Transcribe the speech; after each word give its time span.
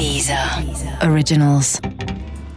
Deezer. 0.00 0.62
Originals. 1.02 1.78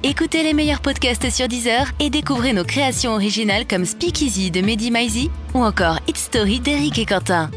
Écoutez 0.01 0.43
les 0.43 0.53
meilleurs 0.53 0.79
podcasts 0.79 1.29
sur 1.29 1.49
Deezer 1.49 1.91
et 1.99 2.09
découvrez 2.09 2.53
nos 2.53 2.63
créations 2.63 3.11
originales 3.11 3.67
comme 3.67 3.83
Speakeasy 3.83 4.49
de 4.49 4.61
Mehdi 4.61 4.91
Maizi 4.91 5.29
ou 5.53 5.61
encore 5.61 5.99
It's 6.07 6.21
Story 6.21 6.61
d'Eric 6.61 6.99
et 6.99 7.05
Quentin. 7.05 7.51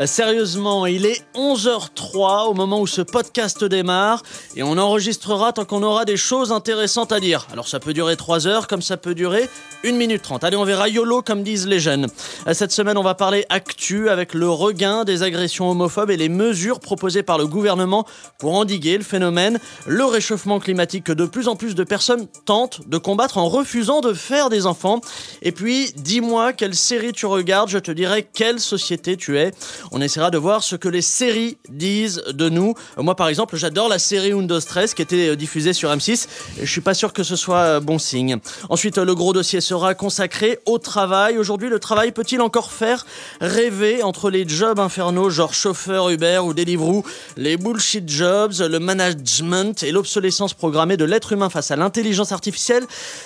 Euh, 0.00 0.06
Sérieusement, 0.06 0.86
il 0.86 1.06
est 1.06 1.22
11h03 1.34 2.48
au 2.48 2.54
moment 2.54 2.80
où 2.80 2.86
ce 2.86 3.00
podcast 3.02 3.62
démarre 3.64 4.22
et 4.56 4.62
on 4.62 4.76
enregistrera 4.78 5.52
tant 5.52 5.64
qu'on 5.64 5.82
aura 5.82 6.04
des 6.04 6.16
choses 6.16 6.52
intéressantes 6.52 7.12
à 7.12 7.20
dire. 7.20 7.46
Alors 7.52 7.68
ça 7.68 7.78
peut 7.80 7.92
durer 7.92 8.16
3 8.16 8.46
heures 8.46 8.66
comme 8.66 8.82
ça 8.82 8.96
peut 8.96 9.14
durer 9.14 9.48
1 9.84 9.92
minute 9.92 10.22
30. 10.22 10.44
Allez, 10.44 10.56
on 10.56 10.64
verra 10.64 10.88
YOLO 10.88 11.22
comme 11.22 11.42
disent 11.42 11.66
les 11.66 11.78
jeunes. 11.80 12.06
Euh, 12.46 12.54
Cette 12.54 12.72
semaine, 12.72 12.96
on 12.96 13.02
va 13.02 13.14
parler 13.14 13.44
actu 13.50 14.08
avec 14.08 14.34
le 14.34 14.48
regain 14.48 15.04
des 15.04 15.22
agressions 15.22 15.70
homophobes 15.70 16.10
et 16.10 16.16
les 16.16 16.28
mesures 16.28 16.80
proposées 16.80 17.22
par 17.22 17.38
le 17.38 17.46
gouvernement 17.46 18.06
pour 18.38 18.54
endiguer 18.54 18.96
le 18.96 19.04
phénomène, 19.04 19.58
le 19.86 20.04
réchauffement 20.04 20.58
climatique 20.58 21.04
que 21.04 21.12
de 21.12 21.26
plus 21.26 21.48
en 21.48 21.56
plus 21.56 21.74
de 21.74 21.84
personnes 21.84 22.26
tentent 22.46 22.88
de 22.88 22.98
combattre 22.98 23.38
en 23.38 23.48
refusant 23.48 24.00
de 24.00 24.12
faire 24.12 24.48
des 24.48 24.66
enfants. 24.66 25.00
Et 25.42 25.52
puis, 25.52 25.92
dis-moi 25.96 26.52
quelle 26.52 26.74
série 26.74 27.12
tu 27.12 27.26
regardes, 27.26 27.68
je 27.68 27.78
te 27.78 27.90
dirai 27.90 28.26
quelle 28.32 28.60
société 28.60 29.16
tu 29.16 29.38
es. 29.38 29.52
On 29.92 30.00
essaiera 30.00 30.30
de 30.30 30.38
voir 30.38 30.62
ce 30.62 30.76
que 30.76 30.88
les 30.88 31.02
séries 31.02 31.58
disent 31.68 32.22
de 32.28 32.48
nous. 32.48 32.74
Moi, 32.96 33.14
par 33.14 33.28
exemple, 33.28 33.56
j'adore 33.56 33.88
la 33.88 33.98
série 33.98 34.32
Undo 34.32 34.60
Stress 34.60 34.94
qui 34.94 35.02
était 35.02 35.30
euh, 35.30 35.36
diffusée 35.36 35.72
sur 35.72 35.90
M6. 35.90 36.26
Et 36.58 36.66
je 36.66 36.70
suis 36.70 36.80
pas 36.80 36.94
sûr 36.94 37.12
que 37.12 37.22
ce 37.22 37.36
soit 37.36 37.58
euh, 37.58 37.80
bon 37.80 37.98
signe. 37.98 38.38
Ensuite, 38.68 38.98
euh, 38.98 39.04
le 39.04 39.14
gros 39.14 39.32
dossier 39.32 39.60
sera 39.60 39.94
consacré 39.94 40.58
au 40.66 40.78
travail. 40.78 41.38
Aujourd'hui, 41.38 41.68
le 41.68 41.78
travail 41.78 42.12
peut-il 42.12 42.40
encore 42.40 42.70
faire 42.70 43.06
rêver 43.40 44.02
entre 44.02 44.30
les 44.30 44.48
jobs 44.48 44.78
infernaux, 44.78 45.30
genre 45.30 45.54
chauffeur 45.54 46.10
Uber 46.10 46.40
ou 46.44 46.54
Deliveroo, 46.54 47.04
les 47.36 47.56
bullshit 47.56 48.08
jobs, 48.08 48.52
le 48.60 48.78
management 48.78 49.82
et 49.82 49.92
l'obsolescence 49.92 50.54
programmée 50.54 50.96
de 50.96 51.04
l'être 51.04 51.32
humain 51.32 51.50
face 51.50 51.70
à 51.70 51.76
l'intelligence 51.76 52.32
artificielle? 52.32 52.84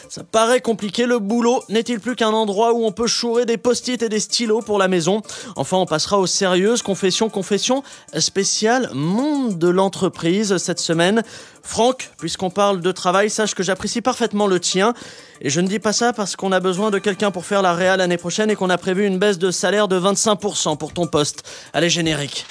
Ça 0.09 0.23
paraît 0.25 0.61
compliqué. 0.61 1.07
Le 1.07 1.19
boulot 1.19 1.63
n'est-il 1.69 2.01
plus 2.01 2.17
qu'un 2.17 2.31
endroit 2.31 2.73
où 2.73 2.85
on 2.85 2.93
peut 2.93 3.07
chourer 3.07 3.47
des 3.47 3.57
post-it 3.57 4.03
et 4.03 4.09
des 4.09 4.21
stylos 4.21 4.63
pour 4.63 4.79
la 4.79 4.89
maison? 4.89 5.23
Enfin, 5.57 5.77
on 5.77 5.87
passera 5.87 6.19
aux 6.19 6.27
sérieuses 6.49 6.81
confessions, 6.81 7.29
confessions 7.29 7.83
spéciales 8.17 8.89
monde 8.95 9.59
de 9.59 9.69
l'entreprise 9.69 10.57
cette 10.57 10.81
semaine. 10.81 11.23
Franck, 11.63 12.11
puisqu'on 12.17 12.49
parle 12.49 12.81
de 12.81 12.91
travail, 12.91 13.29
sache 13.29 13.55
que 13.55 13.63
j'apprécie 13.63 14.01
parfaitement 14.01 14.47
le 14.47 14.59
tien. 14.59 14.95
Et 15.43 15.51
je 15.51 15.61
ne 15.61 15.69
dis 15.69 15.79
pas 15.79 15.93
ça 15.93 16.15
parce 16.15 16.37
qu'on 16.37 16.51
a 16.53 16.61
besoin 16.61 16.91
de 16.91 16.99
quelqu'un 16.99 17.31
pour 17.31 17.45
faire 17.45 17.61
la 17.61 17.75
réal 17.75 17.99
l'année 17.99 18.17
prochaine 18.17 18.51
et 18.51 18.57
qu'on 18.57 18.71
a 18.71 18.79
prévu 18.79 19.05
une 19.05 19.19
baisse 19.19 19.37
de 19.37 19.51
salaire 19.51 19.89
de 19.89 20.01
25% 20.01 20.79
pour 20.79 20.95
ton 20.95 21.07
poste. 21.07 21.43
Allez, 21.75 21.91
générique. 21.91 22.47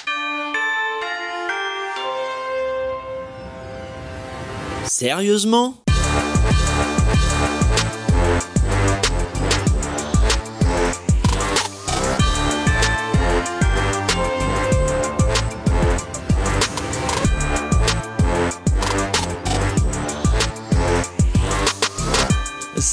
Sérieusement? 4.86 5.74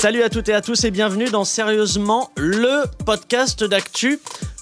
Salut 0.05 0.21
à 0.21 0.29
toutes 0.29 0.49
et 0.49 0.53
à 0.53 0.61
tous 0.61 0.83
et 0.83 0.91
bienvenue 0.91 1.31
dans 1.31 1.45
Sérieusement, 1.45 2.29
le 2.37 2.83
podcast 3.07 3.63
d'actu 3.63 4.19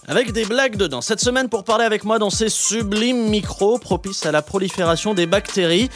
avec 0.07 0.31
des 0.31 0.45
blagues 0.45 0.77
dedans. 0.77 1.01
Cette 1.01 1.19
semaine, 1.19 1.49
pour 1.49 1.63
parler 1.63 1.85
avec 1.85 2.03
moi 2.03 2.19
dans 2.19 2.29
ces 2.29 2.49
sublimes 2.49 3.29
micros 3.29 3.77
propices 3.77 4.25
à 4.25 4.31
la 4.31 4.41
prolifération 4.41 5.13
des 5.13 5.25
bactéries, 5.25 5.89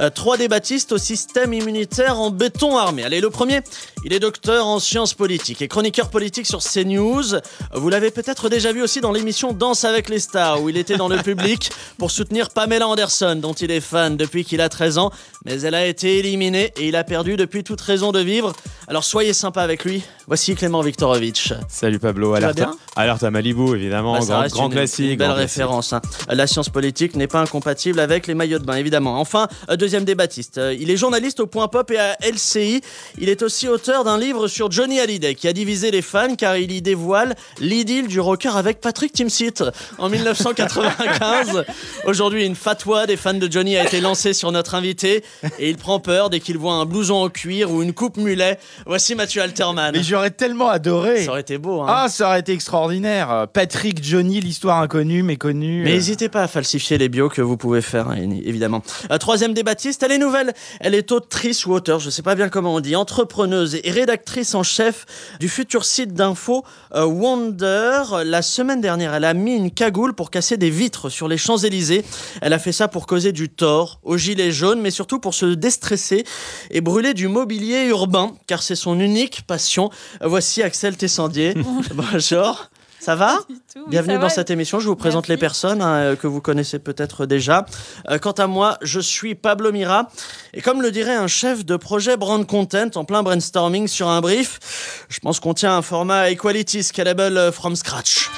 euh, 0.00 0.10
trois 0.10 0.36
débattistes 0.36 0.92
au 0.92 0.98
système 0.98 1.52
immunitaire 1.52 2.18
en 2.18 2.30
béton 2.30 2.76
armé. 2.76 3.04
Allez, 3.04 3.20
le 3.20 3.30
premier, 3.30 3.60
il 4.04 4.12
est 4.12 4.20
docteur 4.20 4.66
en 4.66 4.78
sciences 4.78 5.14
politiques 5.14 5.62
et 5.62 5.68
chroniqueur 5.68 6.10
politique 6.10 6.46
sur 6.46 6.60
CNews. 6.60 7.40
Vous 7.74 7.88
l'avez 7.88 8.10
peut-être 8.10 8.48
déjà 8.48 8.72
vu 8.72 8.82
aussi 8.82 9.00
dans 9.00 9.12
l'émission 9.12 9.52
Danse 9.52 9.84
avec 9.84 10.08
les 10.08 10.18
stars, 10.18 10.62
où 10.62 10.68
il 10.68 10.76
était 10.76 10.96
dans 10.96 11.08
le 11.08 11.16
public 11.22 11.70
pour 11.98 12.10
soutenir 12.10 12.50
Pamela 12.50 12.88
Anderson, 12.88 13.38
dont 13.40 13.52
il 13.54 13.70
est 13.70 13.80
fan 13.80 14.16
depuis 14.16 14.44
qu'il 14.44 14.60
a 14.60 14.68
13 14.68 14.98
ans, 14.98 15.12
mais 15.44 15.60
elle 15.60 15.74
a 15.74 15.86
été 15.86 16.18
éliminée 16.18 16.72
et 16.76 16.88
il 16.88 16.96
a 16.96 17.04
perdu 17.04 17.36
depuis 17.36 17.62
toute 17.62 17.80
raison 17.80 18.12
de 18.12 18.20
vivre. 18.20 18.52
Alors 18.88 19.04
soyez 19.04 19.32
sympa 19.32 19.62
avec 19.62 19.84
lui. 19.84 20.02
Voici 20.26 20.54
Clément 20.54 20.80
Viktorovitch. 20.80 21.54
Salut 21.68 21.98
Pablo, 21.98 22.34
alerte, 22.34 22.62
alerte 22.96 23.22
à 23.22 23.30
Malibu 23.54 23.76
évidemment, 23.76 24.14
Bah, 24.14 24.20
ça 24.20 24.26
grand, 24.32 24.40
reste 24.42 24.54
grand 24.54 24.66
une, 24.66 24.72
classique. 24.72 25.10
une 25.12 25.16
belle 25.16 25.28
grand 25.28 25.36
classique. 25.36 25.56
référence. 25.58 25.92
hein. 25.92 26.00
La 26.28 26.46
science 26.46 26.68
politique 26.68 27.14
n'est 27.16 27.26
pas 27.26 27.40
incompatible 27.40 28.00
avec 28.00 28.26
les 28.26 28.34
maillots 28.34 28.58
de 28.58 28.64
bain, 28.64 28.76
évidemment. 28.76 29.20
Enfin, 29.20 29.48
euh, 29.70 29.76
deuxième 29.76 30.04
débattiste. 30.04 30.58
Euh, 30.58 30.74
Il 30.78 30.90
est 30.90 30.96
journaliste 30.96 31.40
au 31.40 31.46
Point 31.46 31.68
Pop 31.68 31.90
et 31.90 31.98
à 31.98 32.16
LCI. 32.22 32.80
Il 33.18 33.28
est 33.28 33.42
aussi 33.42 33.68
auteur 33.68 34.04
d'un 34.04 34.18
livre 34.18 34.48
sur 34.48 34.70
Johnny 34.70 35.00
Hallyday 35.00 35.34
qui 35.34 35.48
a 35.48 35.52
divisé 35.52 35.90
les 35.90 36.02
fans 36.02 36.34
car 36.36 36.56
il 36.56 36.72
y 36.72 36.82
dévoile 36.82 37.34
l'idylle 37.60 38.08
du 38.08 38.20
rocker 38.20 38.56
avec 38.56 38.80
Patrick 38.80 39.12
Timsit 39.12 39.62
en 39.98 40.08
1995. 40.08 41.64
Aujourd'hui, 42.06 42.44
une 42.44 42.54
fatwa 42.56 43.06
des 43.06 43.16
fans 43.16 43.34
de 43.34 43.50
Johnny 43.50 43.76
a 43.76 43.84
été 43.84 44.00
lancée 44.00 44.32
sur 44.32 44.52
notre 44.52 44.74
invité 44.74 45.24
et 45.58 45.70
il 45.70 45.76
prend 45.76 46.00
peur 46.00 46.30
dès 46.30 46.40
qu'il 46.40 46.58
voit 46.58 46.74
un 46.74 46.84
blouson 46.86 47.14
en 47.16 47.28
cuir 47.28 47.70
ou 47.70 47.82
une 47.82 47.92
coupe 47.92 48.16
mulet. 48.16 48.58
Voici 48.86 49.14
Mathieu 49.14 49.42
Alterman. 49.42 49.92
Mais 49.94 50.02
j'aurais 50.02 50.30
tellement 50.30 50.68
adoré. 50.68 51.24
Ça 51.24 51.30
aurait 51.32 51.40
été 51.40 51.58
beau, 51.58 51.82
hein. 51.82 51.86
Ah, 51.88 52.08
ça 52.08 52.26
aurait 52.28 52.40
été 52.40 52.52
extraordinaire. 52.52 53.41
Euh, 53.42 53.46
Patrick, 53.46 54.02
Johnny, 54.02 54.40
l'histoire 54.40 54.78
inconnue, 54.78 55.22
méconnue. 55.22 55.82
Mais 55.84 55.92
euh, 55.92 55.94
n'hésitez 55.94 56.28
pas 56.28 56.42
à 56.42 56.48
falsifier 56.48 56.98
les 56.98 57.08
bios 57.08 57.28
que 57.28 57.42
vous 57.42 57.56
pouvez 57.56 57.82
faire, 57.82 58.08
hein, 58.08 58.16
évidemment. 58.44 58.82
Euh, 59.10 59.18
troisième 59.18 59.54
débattiste, 59.54 60.02
elle 60.02 60.12
est 60.12 60.18
nouvelle. 60.18 60.52
Elle 60.80 60.94
est 60.94 61.12
autrice 61.12 61.66
ou 61.66 61.72
auteur, 61.72 61.98
je 61.98 62.10
sais 62.10 62.22
pas 62.22 62.34
bien 62.34 62.48
comment 62.48 62.74
on 62.74 62.80
dit, 62.80 62.96
entrepreneuse 62.96 63.78
et 63.82 63.90
rédactrice 63.90 64.54
en 64.54 64.62
chef 64.62 65.06
du 65.40 65.48
futur 65.48 65.84
site 65.84 66.14
d'info 66.14 66.64
euh, 66.94 67.04
Wonder. 67.04 68.02
La 68.24 68.42
semaine 68.42 68.80
dernière, 68.80 69.14
elle 69.14 69.24
a 69.24 69.34
mis 69.34 69.54
une 69.56 69.70
cagoule 69.70 70.14
pour 70.14 70.30
casser 70.30 70.56
des 70.56 70.70
vitres 70.70 71.08
sur 71.08 71.28
les 71.28 71.38
Champs-Élysées. 71.38 72.04
Elle 72.40 72.52
a 72.52 72.58
fait 72.58 72.72
ça 72.72 72.88
pour 72.88 73.06
causer 73.06 73.32
du 73.32 73.48
tort 73.48 74.00
aux 74.02 74.16
gilets 74.16 74.52
jaunes, 74.52 74.80
mais 74.80 74.90
surtout 74.90 75.18
pour 75.18 75.34
se 75.34 75.46
déstresser 75.46 76.24
et 76.70 76.80
brûler 76.80 77.14
du 77.14 77.28
mobilier 77.28 77.86
urbain, 77.86 78.32
car 78.46 78.62
c'est 78.62 78.76
son 78.76 78.98
unique 79.00 79.42
passion. 79.46 79.90
Voici 80.20 80.62
Axel 80.62 80.96
Tessandier. 80.96 81.54
Bonjour. 81.94 82.71
Ça 83.02 83.16
va 83.16 83.40
Bienvenue 83.88 84.16
dans 84.16 84.28
cette 84.28 84.50
émission. 84.50 84.78
Je 84.78 84.86
vous 84.86 84.94
présente 84.94 85.26
les 85.26 85.36
personnes 85.36 85.82
hein, 85.82 85.94
euh, 85.94 86.16
que 86.16 86.28
vous 86.28 86.40
connaissez 86.40 86.78
peut-être 86.78 87.26
déjà. 87.26 87.66
Euh, 88.08 88.18
quant 88.18 88.30
à 88.30 88.46
moi, 88.46 88.78
je 88.80 89.00
suis 89.00 89.34
Pablo 89.34 89.72
Mira. 89.72 90.08
Et 90.54 90.60
comme 90.60 90.82
le 90.82 90.92
dirait 90.92 91.16
un 91.16 91.26
chef 91.26 91.64
de 91.64 91.76
projet 91.76 92.16
brand 92.16 92.46
content 92.46 92.90
en 92.94 93.04
plein 93.04 93.24
brainstorming 93.24 93.88
sur 93.88 94.06
un 94.06 94.20
brief, 94.20 95.04
je 95.08 95.18
pense 95.18 95.40
qu'on 95.40 95.52
tient 95.52 95.76
un 95.76 95.82
format 95.82 96.30
equality 96.30 96.84
scalable 96.84 97.36
euh, 97.36 97.50
from 97.50 97.74
scratch. 97.74 98.30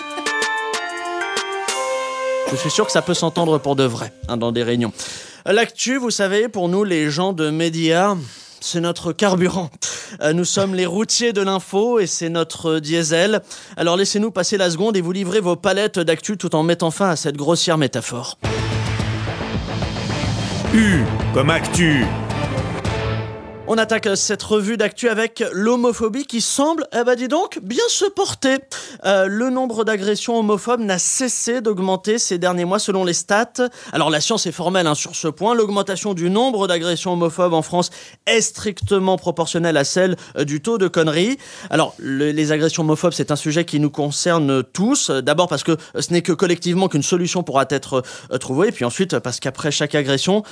Je 2.51 2.57
suis 2.57 2.71
sûr 2.71 2.87
que 2.87 2.93
ça 2.93 3.03
peut 3.03 3.13
s'entendre 3.13 3.59
pour 3.59 3.77
de 3.77 3.85
vrai 3.85 4.15
hein, 4.29 4.39
dans 4.39 4.51
des 4.51 4.63
réunions. 4.63 4.95
L'actu, 5.45 5.99
vous 5.99 6.11
savez, 6.11 6.49
pour 6.49 6.71
nous 6.71 6.85
les 6.85 7.11
gens 7.11 7.35
de 7.35 7.51
médias, 7.51 8.17
c'est 8.63 8.81
notre 8.81 9.13
carburant. 9.13 9.69
Euh, 10.21 10.33
Nous 10.33 10.45
sommes 10.45 10.75
les 10.75 10.87
routiers 10.87 11.33
de 11.33 11.43
l'info 11.43 11.99
et 11.99 12.07
c'est 12.07 12.29
notre 12.29 12.79
diesel. 12.79 13.41
Alors 13.77 13.97
laissez-nous 13.97 14.31
passer 14.31 14.57
la 14.57 14.71
seconde 14.71 14.97
et 14.97 15.01
vous 15.01 15.13
livrer 15.13 15.41
vos 15.41 15.57
palettes 15.57 15.99
d'actu 15.99 16.37
tout 16.37 16.55
en 16.55 16.63
mettant 16.63 16.91
fin 16.91 17.11
à 17.11 17.17
cette 17.17 17.37
grossière 17.37 17.79
métaphore. 17.79 18.39
U 20.75 21.03
comme 21.33 21.51
actu. 21.51 22.05
On 23.67 23.79
attaque 23.79 24.09
cette 24.15 24.43
revue 24.43 24.77
d'actu 24.77 25.09
avec 25.09 25.43
l'homophobie 25.53 26.27
qui 26.27 26.43
semble, 26.43 26.87
eh 26.93 27.03
ben 27.03 27.15
dis 27.17 27.29
donc, 27.29 27.61
bien 27.63 27.83
se 27.89 28.05
porter. 28.05 28.59
Euh, 29.07 29.27
le 29.27 29.49
nombre 29.49 29.85
d'agressions 29.85 30.39
homophobes 30.39 30.81
n'a 30.83 30.99
cessé 30.99 31.63
d'augmenter 31.63 32.19
ces 32.19 32.37
derniers 32.37 32.67
mois 32.67 32.79
selon 32.79 33.05
les 33.05 33.15
stats. 33.15 33.71
Alors 33.95 34.11
la 34.11 34.21
science 34.21 34.45
est 34.45 34.53
formelle 34.53 34.87
hein, 34.87 34.95
sur 34.95 35.17
ce 35.17 35.29
point. 35.29 35.55
L'augmentation 35.55 36.13
du 36.13 36.29
nombre 36.29 36.69
d'agressions 36.69 37.15
homophobes 37.15 37.55
en 37.55 37.63
France 37.63 37.89
est 38.27 38.43
strictement 38.43 39.17
proportionnelle 39.17 39.79
à 39.79 39.85
celle 39.85 40.17
euh, 40.37 40.45
du 40.45 40.61
taux 40.61 40.77
de 40.77 40.87
conneries. 40.87 41.39
Alors 41.71 41.95
le- 41.99 42.33
les 42.33 42.53
agressions 42.53 42.83
homophobes, 42.83 43.15
c'est 43.15 43.31
un 43.31 43.37
sujet 43.37 43.65
qui 43.65 43.81
nous 43.81 43.91
concerne 43.91 44.63
tous. 44.63 45.11
D'abord 45.11 45.49
parce 45.49 45.65
que 45.65 45.79
ce 45.99 46.13
n'est 46.13 46.23
que 46.23 46.33
collectivement 46.33 46.89
qu'une 46.89 47.03
solution 47.03 47.43
pourra 47.43 47.65
être 47.71 48.03
euh, 48.31 48.37
trouvée. 48.37 48.69
Et 48.69 48.73
puis 48.73 48.85
ensuite 48.85 49.19
parce 49.21 49.41
qu'après 49.41 49.71
chaque 49.71 49.95
agression, 49.95 50.43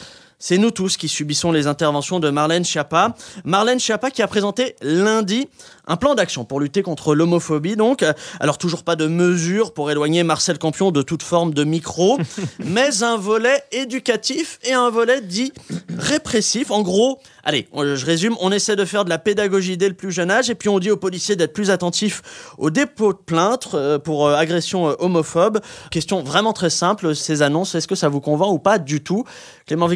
c'est 0.43 0.59
nous 0.59 0.73
tous 0.73 0.97
qui 0.97 1.07
subissons 1.07 1.53
les 1.53 1.69
interventions 1.69 2.19
de 2.19 2.29
Marlène 2.29 2.65
Schiappa. 2.65 3.15
Marlène 3.45 3.79
Schiappa 3.79 4.11
qui 4.11 4.23
a 4.23 4.27
présenté 4.27 4.75
lundi 4.83 5.49
un 5.87 5.97
plan 5.97 6.15
d'action 6.15 6.45
pour 6.45 6.59
lutter 6.61 6.83
contre 6.83 7.15
l'homophobie, 7.15 7.77
donc. 7.77 8.05
Alors, 8.41 8.59
toujours 8.59 8.83
pas 8.83 8.97
de 8.97 9.07
mesures 9.07 9.73
pour 9.73 9.91
éloigner 9.91 10.23
Marcel 10.23 10.59
Campion 10.59 10.91
de 10.91 11.03
toute 11.03 11.23
forme 11.23 11.55
de 11.55 11.65
micro, 11.65 12.19
mais 12.65 13.03
un 13.03 13.17
volet 13.17 13.63
éducatif 13.73 14.59
et 14.65 14.73
un 14.73 14.91
volet 14.91 15.21
dit 15.21 15.53
répressif. 15.97 16.71
En 16.71 16.83
gros, 16.83 17.21
allez, 17.45 17.69
je 17.75 18.07
résume, 18.07 18.37
on 18.41 18.53
essaie 18.53 18.77
de 18.77 18.85
faire 18.85 19.05
de 19.05 19.11
la 19.11 19.19
pédagogie 19.19 19.77
dès 19.77 19.89
le 19.89 19.95
plus 19.95 20.13
jeune 20.13 20.31
âge, 20.31 20.51
et 20.51 20.55
puis 20.55 20.69
on 20.69 20.79
dit 20.79 20.91
aux 20.91 20.97
policiers 20.97 21.37
d'être 21.37 21.53
plus 21.53 21.71
attentifs 21.71 22.23
au 22.59 22.71
dépôt 22.71 23.13
de 23.13 23.19
plainte 23.19 23.69
euh, 23.75 23.99
pour 23.99 24.27
euh, 24.27 24.37
agression 24.37 24.89
euh, 24.89 24.95
homophobe. 24.99 25.61
Question 25.91 26.23
vraiment 26.23 26.53
très 26.53 26.71
simple, 26.71 27.15
ces 27.15 27.43
annonces, 27.43 27.75
est-ce 27.75 27.89
que 27.89 27.95
ça 27.95 28.09
vous 28.09 28.21
convainc 28.21 28.53
ou 28.53 28.59
pas 28.59 28.79
du 28.79 29.03
tout? 29.03 29.25
Clément 29.67 29.87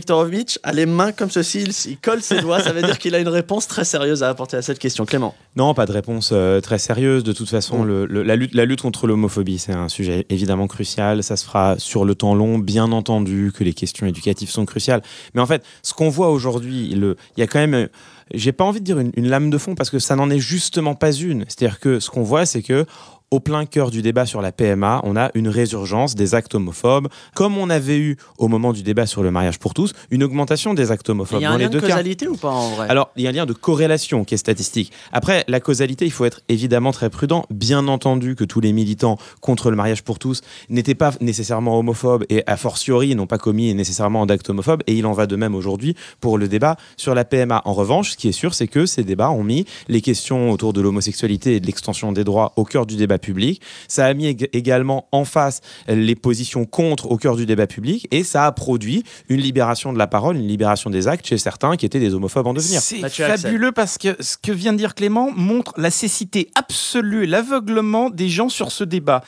A 0.63 0.73
les 0.73 0.87
mains 0.87 1.13
comme 1.13 1.31
ceci, 1.31 1.65
il, 1.87 1.99
colle 1.99 2.23
ses 2.23 2.41
doigts, 2.41 2.61
ça 2.61 2.73
veut 2.73 2.83
dire 2.83 2.99
qu'il 2.99 3.15
a 3.15 3.19
une 3.19 3.29
réponse 3.29 3.67
très 3.67 3.85
sérieuse 3.85 4.23
à 4.23 4.29
apporter 4.29 4.57
à 4.57 4.63
cette 4.63 4.79
question. 4.79 5.05
Clément 5.05 5.35
Non, 5.57 5.75
pas 5.75 5.87
de 5.87 5.93
réponse 5.93 6.31
euh, 6.33 6.61
très 6.61 6.79
sérieuse. 6.79 7.25
De 7.25 7.33
toute 7.33 7.49
façon, 7.49 7.85
le, 7.85 8.07
la, 8.07 8.37
lutte, 8.37 8.55
la 8.55 8.65
lutte 8.65 8.83
contre 8.83 9.07
l'homophobie, 9.07 9.59
c'est 9.59 9.73
un 9.73 9.89
sujet 9.89 10.27
évidemment 10.29 10.67
crucial. 10.67 11.23
Ça 11.23 11.37
se 11.37 11.45
fera 11.45 11.77
sur 11.79 12.05
le 12.05 12.15
temps 12.15 12.35
long, 12.35 12.59
bien 12.59 12.93
entendu 12.93 13.53
que 13.55 13.65
les 13.65 13.75
questions 13.75 14.07
éducatives 14.07 14.51
sont 14.51 14.67
cruciales. 14.67 15.03
Mais 15.35 15.41
en 15.41 15.47
fait, 15.47 15.65
ce 15.83 15.95
qu'on 15.95 16.09
voit 16.09 16.31
aujourd'hui, 16.31 16.89
il 16.91 17.17
y 17.37 17.43
a 17.43 17.47
quand 17.47 17.59
même 17.59 17.89
j'ai 18.35 18.51
pas 18.51 18.65
envie 18.65 18.81
de 18.81 18.85
dire 18.85 18.99
une, 18.99 19.13
une, 19.15 19.29
lame 19.29 19.51
de 19.51 19.59
fond 19.59 19.77
parce 19.77 19.89
que 19.89 20.01
ça 20.01 20.17
n'en 20.17 20.31
est 20.31 20.41
justement 20.41 20.97
pas 20.97 21.13
une. 21.13 21.45
C'est-à-dire 21.47 21.79
que 21.79 22.01
ce 22.01 22.11
qu'on 22.11 22.25
voit, 22.25 22.45
c'est 22.45 22.63
que 22.63 22.85
au 23.31 23.41
plein 23.41 23.67
cœur 23.67 23.91
du 23.91 24.03
débat 24.03 24.25
sur 24.25 24.41
la 24.41 24.53
PMA, 24.53 25.01
on 25.03 25.17
a 25.17 25.31
une 25.35 25.49
résurgence 25.49 26.15
des 26.15 26.35
actes 26.35 26.55
homophobes, 26.55 27.09
comme 27.35 27.59
on 27.59 27.71
avait 27.71 27.99
eu 27.99 28.17
au 28.39 28.47
moment 28.47 28.73
du 28.73 28.85
débat 28.85 29.07
sur 29.07 29.23
le 29.23 29.33
mariage 29.33 29.59
pour 29.59 29.75
tous, 29.75 29.93
une 30.11 30.23
augmentation 30.23 30.75
des 30.75 30.93
actes 30.93 31.11
homophobes. 31.11 31.41
Il 31.41 31.43
y 31.43 31.47
a 31.47 31.51
un 31.51 31.59
lien 31.59 31.69
de 31.69 31.81
causalité 31.81 32.29
ou 32.29 32.37
pas 32.37 32.51
en 32.51 32.71
vrai? 32.71 32.89
Alors, 32.89 33.11
il 33.17 33.25
y 33.25 33.27
a 33.27 33.31
un 33.31 33.33
lien 33.33 33.47
de 33.47 33.53
corrélation 33.53 34.25
qui 34.25 34.35
est 34.35 34.39
statistique. 34.39 34.93
Après, 35.13 35.45
la 35.49 35.59
causalité, 35.59 36.05
il 36.05 36.13
faut 36.13 36.25
être 36.25 36.43
évidemment 36.49 36.93
très 36.93 37.11
prudent. 37.11 37.47
Bien 37.51 37.89
entendu 37.89 38.37
que 38.37 38.45
tous 38.45 38.61
les 38.61 38.73
militants 38.73 39.19
contre 39.41 39.71
le 39.71 39.77
mariage 39.77 40.05
pour 40.05 40.21
tous 40.21 40.43
n'étaient 40.71 40.95
pas 40.95 41.13
nécessairement 41.21 41.79
homophobes 41.79 42.25
et 42.29 42.45
a 42.47 42.57
fortiori 42.57 43.15
n'ont 43.17 43.27
pas 43.27 43.39
commis 43.39 43.75
nécessairement 43.75 44.27
d'actes 44.27 44.49
homophobes, 44.51 44.83
et 44.87 44.95
il 44.95 45.05
en 45.05 45.13
va 45.13 45.27
de 45.27 45.35
même 45.35 45.55
aujourd'hui 45.57 45.97
pour 46.21 46.39
le 46.39 46.47
débat 46.47 46.77
sur 46.97 47.15
la 47.15 47.25
PMA. 47.25 47.63
En 47.65 47.73
revanche, 47.73 48.13
ce 48.13 48.17
qui 48.17 48.29
est 48.29 48.33
sûr, 48.33 48.55
c'est 48.55 48.69
que 48.69 48.87
ces 48.87 49.03
débats 49.03 49.31
ont 49.31 49.43
mis 49.43 49.67
les 49.89 50.01
questions 50.01 50.51
autour 50.53 50.73
de 50.73 50.81
l'homosexualité 50.81 51.57
et 51.57 51.61
de 51.61 51.67
l'extension 51.67 52.13
des 52.13 52.23
droits 52.23 52.53
au 52.55 52.65
cœur 52.65 52.87
du 52.87 52.95
débat 52.95 53.16
public. 53.19 53.63
Ça 53.89 54.07
a 54.07 54.15
mis 54.15 54.27
également 54.53 55.09
en 55.13 55.25
face 55.25 55.61
les 55.89 56.15
positions 56.15 56.65
contre 56.65 57.11
au 57.11 57.17
cœur 57.17 57.37
du 57.37 57.47
débat 57.47 57.67
public 57.67 58.09
et 58.11 58.25
ça 58.25 58.47
a 58.47 58.53
produit 58.53 59.05
une 59.29 59.41
libération 59.41 59.93
de 59.93 59.99
la 59.99 60.07
parole, 60.07 60.37
une 60.37 60.49
libération 60.49 60.91
des 60.91 61.09
actes 61.09 61.27
chez 61.27 61.39
certains 61.39 61.77
qui 61.77 61.87
étaient 61.87 62.01
des 62.01 62.15
homophobes 62.15 62.47
en 62.47 62.55
devenir. 62.55 62.81
C'est 62.81 63.09
fabuleux 63.09 63.73
parce 63.73 63.99
que 63.99 64.17
ce 64.21 64.37
que 64.37 64.53
vient 64.53 64.73
de 64.73 64.79
dire 64.79 64.95
Clément 64.95 65.31
montre 65.35 65.75
la 65.77 65.91
cécité 65.91 66.51
absolue 66.55 67.25
et 67.25 67.27
l'aveuglement 67.27 68.11
des 68.11 68.29
gens 68.29 68.49
sur 68.49 68.73
ce 68.73 68.85
débat. 68.85 69.23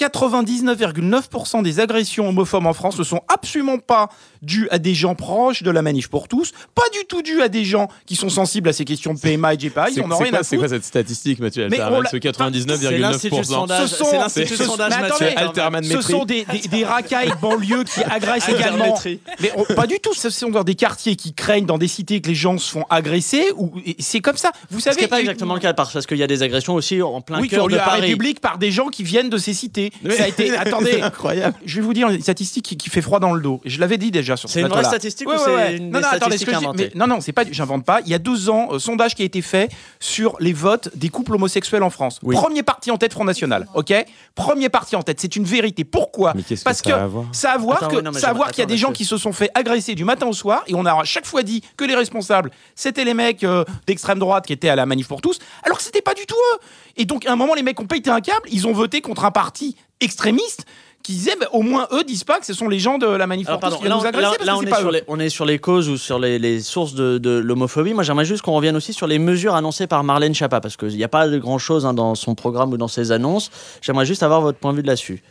99,9% 0.00 1.62
des 1.62 1.80
agressions 1.80 2.28
homophobes 2.28 2.66
en 2.66 2.72
France 2.72 2.98
ne 2.98 3.04
sont 3.04 3.20
absolument 3.28 3.78
pas 3.78 4.08
dues 4.42 4.68
à 4.70 4.78
des 4.78 4.94
gens 4.94 5.14
proches 5.14 5.62
de 5.62 5.70
la 5.70 5.82
manif 5.82 6.08
pour 6.08 6.28
tous, 6.28 6.52
pas 6.74 6.88
du 6.92 7.04
tout 7.06 7.22
dues 7.22 7.42
à 7.42 7.48
des 7.48 7.64
gens 7.64 7.88
qui 8.06 8.16
sont 8.16 8.30
sensibles 8.30 8.68
à 8.68 8.72
ces 8.72 8.84
questions 8.84 9.12
de 9.12 9.18
PMA 9.18 9.54
et 9.54 9.56
GPA. 9.58 9.90
Ils 9.90 10.02
en 10.02 10.10
ont 10.10 10.16
rien 10.16 10.32
à 10.34 10.42
C'est 10.42 10.56
quoi 10.56 10.68
cette 10.68 10.84
statistique, 10.84 11.40
Mathieu 11.40 11.68
Mais 11.70 11.76
Ce 11.76 12.16
99,9%. 12.16 14.28
C'est 14.28 14.46
ce 14.46 14.64
sondage, 14.64 14.92
Mathieu. 15.00 16.00
Ce 16.00 16.02
sont 16.02 16.24
des, 16.24 16.46
des, 16.70 16.84
racailles 16.84 17.32
banlieues 17.40 17.84
qui 17.84 18.02
agressent 18.02 18.48
également. 18.48 18.98
Mais 19.40 19.52
pas 19.74 19.86
du 19.86 19.98
tout. 20.00 20.14
Ce 20.14 20.30
sont 20.30 20.50
dans 20.50 20.64
des 20.64 20.74
quartiers 20.74 21.16
qui 21.16 21.34
craignent, 21.34 21.66
dans 21.66 21.78
des 21.78 21.88
cités 21.88 22.20
que 22.20 22.28
les 22.28 22.34
gens 22.34 22.58
se 22.58 22.70
font 22.70 22.84
agresser. 22.90 23.46
Ou 23.56 23.72
c'est 23.98 24.20
comme 24.20 24.36
ça. 24.36 24.52
Vous 24.70 24.80
savez. 24.80 24.96
Ce 24.96 25.02
n'est 25.02 25.08
pas 25.08 25.20
exactement 25.20 25.54
le 25.54 25.60
cas 25.60 25.74
parce 25.74 26.06
qu'il 26.06 26.18
y 26.18 26.22
a 26.22 26.26
des 26.26 26.42
agressions 26.42 26.74
aussi 26.74 27.00
en 27.02 27.20
plein 27.20 27.46
cœur 27.46 27.68
de 27.68 27.76
Paris. 27.76 28.00
République 28.00 28.40
par 28.40 28.58
des 28.58 28.70
gens 28.70 28.88
qui 28.88 29.02
viennent 29.02 29.30
de 29.30 29.38
ces 29.38 29.54
cités. 29.54 29.89
Ça 30.08 30.24
a 30.24 30.28
été. 30.28 30.50
Attendez, 30.56 31.00
incroyable. 31.00 31.56
Je 31.64 31.76
vais 31.76 31.82
vous 31.82 31.94
dire 31.94 32.08
une 32.08 32.20
statistique 32.20 32.76
qui, 32.76 32.90
fait 32.90 33.02
froid 33.02 33.20
dans 33.20 33.32
le 33.32 33.40
dos. 33.40 33.60
Je 33.64 33.78
l'avais 33.80 33.98
dit 33.98 34.10
déjà 34.10 34.36
sur 34.36 34.48
ce 34.48 34.54
C'est 34.54 34.60
une 34.60 34.68
vraie 34.68 34.84
statistique 34.84 35.28
ou 35.28 35.32
c'est 35.36 35.76
une 35.76 35.90
non, 35.90 36.00
non, 36.00 36.08
attendez, 36.10 36.38
que 36.38 36.98
Non, 36.98 37.06
non, 37.06 37.20
c'est 37.20 37.32
pas. 37.32 37.44
J'invente 37.50 37.84
pas. 37.84 38.00
Il 38.04 38.10
y 38.10 38.14
a 38.14 38.18
deux 38.18 38.50
ans, 38.50 38.68
euh, 38.72 38.78
sondage 38.78 39.14
qui 39.14 39.22
a 39.22 39.24
été 39.24 39.42
fait 39.42 39.70
sur 39.98 40.36
les 40.40 40.52
votes 40.52 40.90
des 40.94 41.08
couples 41.08 41.34
homosexuels 41.34 41.82
en 41.82 41.90
France. 41.90 42.20
Premier 42.20 42.62
parti 42.62 42.90
en 42.90 42.96
tête 42.96 43.12
Front 43.12 43.24
National. 43.24 43.66
Ok. 43.74 43.92
Premier 44.34 44.68
parti 44.68 44.96
en 44.96 45.02
tête. 45.02 45.20
C'est 45.20 45.36
une 45.36 45.44
vérité. 45.44 45.84
Pourquoi 45.84 46.34
Parce 46.64 46.82
que, 46.82 46.90
ça 47.32 47.52
a 47.52 47.54
à 47.54 47.58
voir 47.58 47.88
que 47.88 48.18
ça 48.18 48.30
a 48.30 48.32
voir 48.32 48.50
qu'il 48.50 48.60
y 48.60 48.62
a 48.62 48.66
des 48.66 48.76
gens 48.76 48.92
qui 48.92 49.04
se 49.04 49.16
sont 49.16 49.32
fait 49.32 49.50
agresser 49.54 49.94
du 49.94 50.04
matin 50.04 50.26
au 50.26 50.32
soir 50.32 50.62
et 50.66 50.74
on 50.74 50.84
a 50.86 50.92
à 50.92 51.04
chaque 51.04 51.26
fois 51.26 51.42
dit 51.42 51.62
que 51.76 51.84
les 51.84 51.94
responsables 51.94 52.50
c'était 52.74 53.04
les 53.04 53.14
mecs 53.14 53.44
euh, 53.44 53.64
d'extrême 53.86 54.18
droite 54.18 54.46
qui 54.46 54.52
étaient 54.52 54.68
à 54.68 54.76
la 54.76 54.86
manif 54.86 55.08
pour 55.08 55.20
tous, 55.20 55.38
alors 55.62 55.78
que 55.78 55.84
c'était 55.84 56.02
pas 56.02 56.14
du 56.14 56.26
tout 56.26 56.36
eux. 56.36 56.58
Et 56.96 57.04
donc 57.04 57.26
à 57.26 57.32
un 57.32 57.36
moment 57.36 57.54
les 57.54 57.62
mecs 57.62 57.78
ont 57.80 57.86
pété 57.86 58.10
un 58.10 58.20
câble. 58.20 58.48
Ils 58.50 58.66
ont 58.66 58.72
voté 58.72 59.00
contre 59.00 59.24
un 59.24 59.30
parti 59.30 59.76
extrémistes 60.00 60.66
qui 61.02 61.12
disaient 61.12 61.36
bah, 61.40 61.46
au 61.52 61.62
moins 61.62 61.88
eux 61.92 62.04
disent 62.04 62.24
pas 62.24 62.38
que 62.38 62.46
ce 62.46 62.52
sont 62.52 62.68
les 62.68 62.78
gens 62.78 62.98
de 62.98 63.06
la 63.06 63.26
qui 63.36 63.44
nous 63.44 64.06
agresser 64.06 64.44
là, 64.44 64.56
on, 64.56 64.62
est 64.62 64.74
sur 64.74 64.90
les, 64.90 65.02
on 65.08 65.18
est 65.18 65.28
sur 65.28 65.44
les 65.44 65.58
causes 65.58 65.88
ou 65.88 65.96
sur 65.96 66.18
les, 66.18 66.60
sources 66.60 66.94
de, 66.94 67.38
l'homophobie. 67.38 67.94
Moi, 67.94 68.02
j'aimerais 68.02 68.24
juste 68.24 68.42
qu'on 68.42 68.52
revienne 68.52 68.76
aussi 68.76 68.92
sur 68.92 69.06
les 69.06 69.18
mesures 69.18 69.54
annoncées 69.54 69.86
par 69.86 70.04
Marlène 70.04 70.34
Schiappa 70.34 70.60
parce 70.60 70.76
qu'il 70.76 70.88
n'y 70.88 71.04
a 71.04 71.08
pas 71.08 71.28
de 71.28 71.38
grand 71.38 71.58
chose 71.58 71.86
hein, 71.86 71.94
dans 71.94 72.14
son 72.14 72.34
programme 72.34 72.72
ou 72.72 72.76
dans 72.76 72.88
ses 72.88 73.12
annonces. 73.12 73.50
J'aimerais 73.80 74.06
juste 74.06 74.22
avoir 74.22 74.40
votre 74.40 74.58
point 74.58 74.72
de 74.72 74.78
vue 74.78 74.82
là-dessus. 74.82 75.22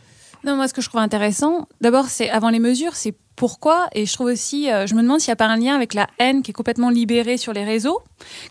Non, 0.44 0.56
moi, 0.56 0.68
ce 0.68 0.74
que 0.74 0.80
je 0.80 0.88
trouve 0.88 1.00
intéressant, 1.00 1.68
d'abord, 1.80 2.06
c'est 2.06 2.30
avant 2.30 2.48
les 2.48 2.58
mesures, 2.58 2.96
c'est 2.96 3.14
pourquoi. 3.36 3.88
Et 3.94 4.06
je 4.06 4.12
trouve 4.12 4.26
aussi, 4.26 4.70
euh, 4.70 4.86
je 4.86 4.94
me 4.94 5.02
demande 5.02 5.20
s'il 5.20 5.30
n'y 5.30 5.34
a 5.34 5.36
pas 5.36 5.46
un 5.46 5.56
lien 5.56 5.74
avec 5.74 5.94
la 5.94 6.06
haine 6.18 6.42
qui 6.42 6.50
est 6.50 6.54
complètement 6.54 6.90
libérée 6.90 7.36
sur 7.36 7.52
les 7.52 7.64
réseaux. 7.64 8.02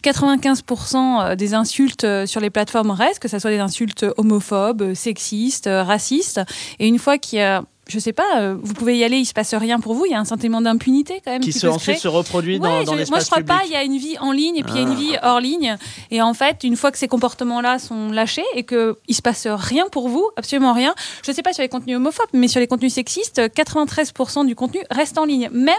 95% 0.04 0.98
euh, 0.98 1.36
des 1.36 1.54
insultes 1.54 2.04
euh, 2.04 2.26
sur 2.26 2.42
les 2.42 2.50
plateformes 2.50 2.92
restent, 2.92 3.20
que 3.20 3.28
ce 3.28 3.40
soit 3.40 3.52
des 3.52 3.60
insultes 3.60 4.06
homophobes, 4.18 4.94
sexistes, 4.94 5.70
racistes. 5.72 6.42
Et 6.80 6.88
une 6.88 7.00
fois 7.00 7.18
qu'il 7.18 7.40
y 7.40 7.42
a 7.42 7.64
je 7.90 8.00
sais 8.00 8.14
pas, 8.14 8.38
euh, 8.38 8.56
vous 8.62 8.74
pouvez 8.74 8.98
y 8.98 9.04
aller, 9.04 9.18
il 9.18 9.26
se 9.26 9.34
passe 9.34 9.54
rien 9.56 9.80
pour 9.80 9.94
vous. 9.94 10.06
Il 10.06 10.12
y 10.12 10.16
a 10.16 10.20
un 10.20 10.26
sentiment 10.26 10.62
d'impunité 10.62 11.22
quand 11.24 11.32
même 11.32 11.42
qui, 11.42 11.52
se, 11.52 11.68
ensuite 11.68 11.98
se 11.98 12.08
reproduit 12.08 12.60
dans, 12.60 12.84
dans 12.84 12.94
l'espace 12.94 13.10
Moi, 13.10 13.20
je 13.20 13.44
crois 13.44 13.58
pas. 13.58 13.66
Il 13.66 13.72
y 13.72 13.76
a 13.76 13.84
une 13.84 13.98
vie 13.98 14.18
en 14.20 14.32
ligne 14.32 14.58
et 14.58 14.64
puis 14.64 14.74
il 14.74 14.78
y 14.78 14.80
a 14.80 14.84
une 14.84 14.92
ah. 14.92 14.96
vie 14.96 15.18
hors 15.24 15.40
ligne. 15.40 15.78
Et 16.12 16.22
en 16.22 16.34
fait, 16.34 16.64
une 16.64 16.76
fois 16.76 16.92
que 16.92 16.98
ces 16.98 17.08
comportements-là 17.08 17.80
sont 17.80 18.12
lâchés 18.12 18.46
et 18.56 18.64
que 18.64 18.98
il 19.08 19.16
se 19.16 19.22
passe 19.22 19.48
rien 19.48 19.86
pour 19.92 20.08
vous, 20.08 20.30
absolument 20.38 20.74
rien. 20.74 20.94
Je 21.26 21.32
sais 21.32 21.42
pas 21.42 21.54
sur 21.54 21.64
les 21.64 21.70
contenus 21.70 21.98
homophobes, 21.98 22.30
mais 22.34 22.48
sur 22.48 22.60
les 22.60 22.68
contenus 22.68 22.94
sexistes, 22.94 23.40
93% 23.40 24.46
du 24.46 24.56
contenu 24.56 24.82
reste 24.92 25.18
en 25.18 25.26
ligne, 25.26 25.50
même 25.52 25.76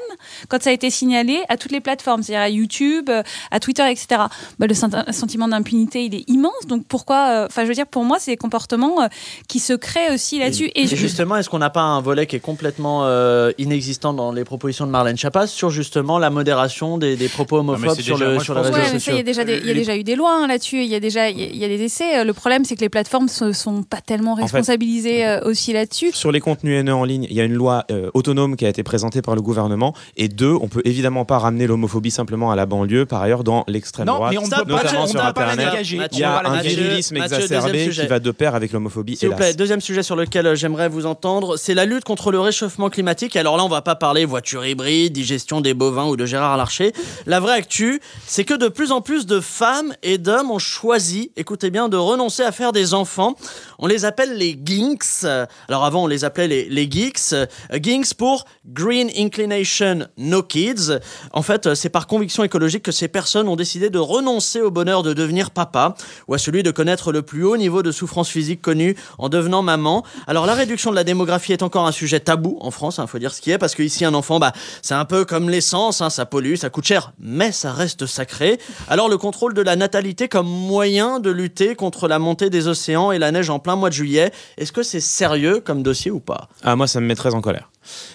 quand 0.49 0.63
ça 0.63 0.71
a 0.71 0.73
été 0.73 0.91
signalé 0.91 1.43
à 1.49 1.57
toutes 1.57 1.73
les 1.73 1.81
plateformes, 1.81 2.23
c'est-à-dire 2.23 2.43
à 2.43 2.49
YouTube, 2.49 3.11
à 3.51 3.61
Twitter, 3.61 3.89
etc. 3.91 4.23
Bah, 4.59 4.67
le 4.67 4.75
sentiment 4.75 5.49
d'impunité, 5.49 6.05
il 6.05 6.15
est 6.15 6.29
immense. 6.29 6.67
Donc 6.67 6.85
pourquoi 6.87 7.29
euh, 7.29 7.47
Enfin, 7.47 7.63
je 7.63 7.69
veux 7.69 7.75
dire, 7.75 7.87
pour 7.87 8.05
moi, 8.05 8.19
c'est 8.19 8.33
des 8.33 8.37
comportements 8.37 9.03
euh, 9.03 9.09
qui 9.49 9.61
se 9.61 9.73
créent 9.73 10.13
aussi 10.13 10.39
là-dessus. 10.39 10.71
Et, 10.75 10.83
et, 10.83 10.87
justement, 10.87 11.37
est-ce 11.37 11.49
qu'on 11.49 11.59
n'a 11.59 11.71
pas 11.71 11.83
un 11.83 12.00
un 12.01 12.03
volet 12.03 12.27
qui 12.27 12.35
est 12.35 12.41
complètement 12.41 13.03
euh, 13.05 13.53
inexistant 13.59 14.15
dans 14.15 14.33
les 14.33 14.45
propositions 14.45 14.87
de 14.87 14.91
Marlène 14.91 15.19
Schiappa 15.19 15.47
sur 15.47 15.69
justement 15.69 16.19
la 16.19 16.31
modération 16.31 16.97
des, 16.97 17.17
propos 17.29 17.59
homophobes 17.59 18.01
sur, 18.01 18.17
le, 18.17 18.39
sur 18.41 18.55
les 18.55 18.63
réseaux 18.63 18.93
sociaux. 18.93 19.13
Il 19.13 19.17
y, 19.17 19.21
a 19.21 19.23
déjà 19.23 19.45
y 19.45 19.71
a 19.71 19.75
déjà 19.75 19.97
eu 19.97 20.03
des 20.03 20.17
lois 20.17 20.35
hein, 20.35 20.47
là-dessus, 20.47 20.83
il 20.83 20.89
y 20.89 20.95
a 20.95 21.01
déjà 21.01 21.29
il 21.29 21.57
y 21.57 21.65
a 21.65 21.69
des 21.69 21.83
essais. 21.83 22.25
Le 22.25 22.33
problème, 22.33 22.65
c'est 22.65 22.75
que 22.75 22.81
les 22.81 22.89
plateformes 22.89 23.29
ne 23.41 23.53
sont 23.53 23.83
pas 23.83 24.01
tellement 24.01 24.35
responsabilisées 24.35 25.27
euh, 25.27 25.41
aussi 25.45 25.75
là-dessus. 25.75 26.13
Sur 26.13 26.33
les 26.33 26.41
contenus 26.41 26.81
haineux 26.81 26.95
en 26.95 27.05
ligne, 27.05 27.27
il 27.29 27.37
y 27.37 27.41
a 27.41 27.45
une 27.45 27.53
loi 27.53 27.85
euh, 27.91 28.11
autonome 28.15 28.57
qui 28.57 28.65
a 28.65 28.71
été 28.71 28.83
présentée 28.83 29.21
par 29.21 29.35
le 29.35 29.43
gouvernement. 29.43 29.95
Et 30.17 30.29
deux, 30.29 30.57
on 30.59 30.69
peut 30.69 30.83
évidemment 30.87 31.27
pas 31.27 31.39
ramener 31.39 31.67
l'homophobie 31.67 32.11
simplement 32.11 32.51
à 32.51 32.57
la 32.57 32.65
banlieue, 32.65 33.05
par 33.05 33.21
ailleurs 33.21 33.45
dans 33.45 33.65
l'extrême 33.69 34.07
droite, 34.07 34.33
mais 34.33 34.39
on 34.39 34.49
notamment 34.49 35.07
sur 35.07 35.23
Internet. 35.23 35.69
Il 35.83 36.19
y 36.19 36.25
a 36.25 36.49
un 36.49 36.63
virilisme 36.63 37.19
exacerbé 37.19 37.91
qui 37.91 38.07
va 38.07 38.21
de 38.21 38.31
pair 38.31 38.55
avec 38.55 38.73
l'homophobie. 38.73 39.17
S'il 39.17 39.29
vous 39.29 39.37
plaît, 39.37 39.53
deuxième 39.53 39.83
sujet 39.83 40.03
sur 40.03 40.17
lequel 40.17 40.57
j'aimerais 40.57 40.89
vous 40.89 41.05
entendre, 41.05 41.59
c'est 41.59 41.75
la 41.75 41.87
lutte 41.91 42.05
contre 42.05 42.31
le 42.31 42.41
réchauffement 42.41 42.89
climatique. 42.89 43.35
Alors 43.35 43.57
là, 43.57 43.65
on 43.65 43.69
va 43.69 43.83
pas 43.83 43.97
parler 43.97 44.25
voiture 44.25 44.65
hybride, 44.65 45.13
digestion 45.13 45.61
des 45.61 45.75
bovins 45.75 46.07
ou 46.07 46.17
de 46.17 46.25
Gérard 46.25 46.57
Larcher. 46.57 46.93
La 47.27 47.41
vraie 47.41 47.55
actu, 47.55 48.01
c'est 48.27 48.45
que 48.45 48.55
de 48.55 48.69
plus 48.69 48.93
en 48.93 49.01
plus 49.01 49.27
de 49.27 49.41
femmes 49.41 49.93
et 50.05 50.17
d'hommes 50.17 50.53
ont 50.53 50.61
choisi, 50.61 51.33
écoutez 51.37 51.71
bien, 51.71 51.89
de 51.89 51.97
renoncer 51.97 52.45
à 52.45 52.53
faire 52.53 52.73
des 52.73 52.95
enfants. 52.95 53.35
On 53.81 53.89
les 53.89 54.05
appelle 54.05 54.37
les 54.37 54.59
ginks. 54.65 55.25
Alors 55.69 55.85
avant, 55.85 56.05
on 56.05 56.07
les 56.07 56.25
appelait 56.25 56.47
les, 56.47 56.91
geeks. 56.91 57.35
Ginks 57.73 58.15
pour 58.15 58.45
Green 58.67 59.11
Inclination 59.17 60.07
No 60.17 60.45
Kids. 60.45 61.01
En 61.33 61.43
fait, 61.43 61.75
c'est 61.75 61.89
par 61.89 62.07
conviction 62.07 62.45
écologique 62.45 62.85
que 62.85 62.93
ces 62.93 63.09
personnes 63.09 63.49
ont 63.49 63.57
décidé 63.57 63.91
de 63.91 63.99
renoncer 63.99 64.61
au 64.61 64.71
bonheur 64.71 65.03
de 65.03 65.13
devenir 65.13 65.51
papa 65.51 65.97
ou 66.29 66.35
à 66.35 66.39
celui 66.39 66.63
de 66.63 66.71
connaître 66.71 67.11
le 67.11 67.23
plus 67.23 67.45
haut 67.45 67.57
niveau 67.57 67.83
de 67.83 67.91
souffrance 67.91 68.29
physique 68.29 68.63
connu 68.63 68.97
en 69.19 69.29
devenant 69.29 69.63
maman. 69.63 70.05
Alors 70.29 70.47
la 70.47 70.55
réduction 70.55 70.91
de 70.91 70.97
la 70.97 71.05
démographie 71.05 71.53
est 71.53 71.63
encore 71.71 71.87
un 71.87 71.93
sujet 71.93 72.19
tabou 72.19 72.59
en 72.63 72.73
France, 72.73 72.97
il 72.97 73.03
hein, 73.03 73.07
faut 73.07 73.21
dire 73.21 73.33
ce 73.33 73.41
qui 73.41 73.53
est, 73.53 73.59
parce 73.59 73.77
qu'ici 73.77 74.05
un 74.05 74.13
enfant, 74.13 74.41
bah, 74.41 74.53
c'est 74.83 74.95
un 74.95 75.05
peu 75.05 75.25
comme 75.25 75.49
l'essence, 75.49 76.01
hein, 76.01 76.11
ça 76.11 76.27
pollue, 76.27 76.57
ça 76.57 76.69
coûte 76.69 76.85
cher, 76.85 77.13
mais 77.21 77.53
ça 77.53 77.73
reste 77.73 78.07
sacré. 78.07 78.59
Alors 78.89 79.09
le 79.09 79.17
contrôle 79.19 79.55
de 79.55 79.63
la 79.63 79.77
natalité 79.77 80.27
comme 80.27 80.49
moyen 80.49 81.21
de 81.21 81.31
lutter 81.31 81.77
contre 81.77 82.09
la 82.09 82.19
montée 82.19 82.51
des 82.51 82.67
océans 82.67 83.13
et 83.13 83.21
la 83.21 83.31
neige 83.31 83.51
en 83.51 83.61
plein 83.61 83.77
mois 83.77 83.89
de 83.89 83.95
juillet, 83.95 84.33
est-ce 84.59 84.73
que 84.73 84.83
c'est 84.83 84.99
sérieux 84.99 85.61
comme 85.61 85.85
dossier 85.85 86.11
ou 86.11 86.19
pas? 86.19 86.49
Ah 86.65 86.75
moi 86.75 86.89
ça 86.89 86.99
me 86.99 87.07
met 87.07 87.15
très 87.15 87.37
en 87.37 87.41
colère. 87.41 87.71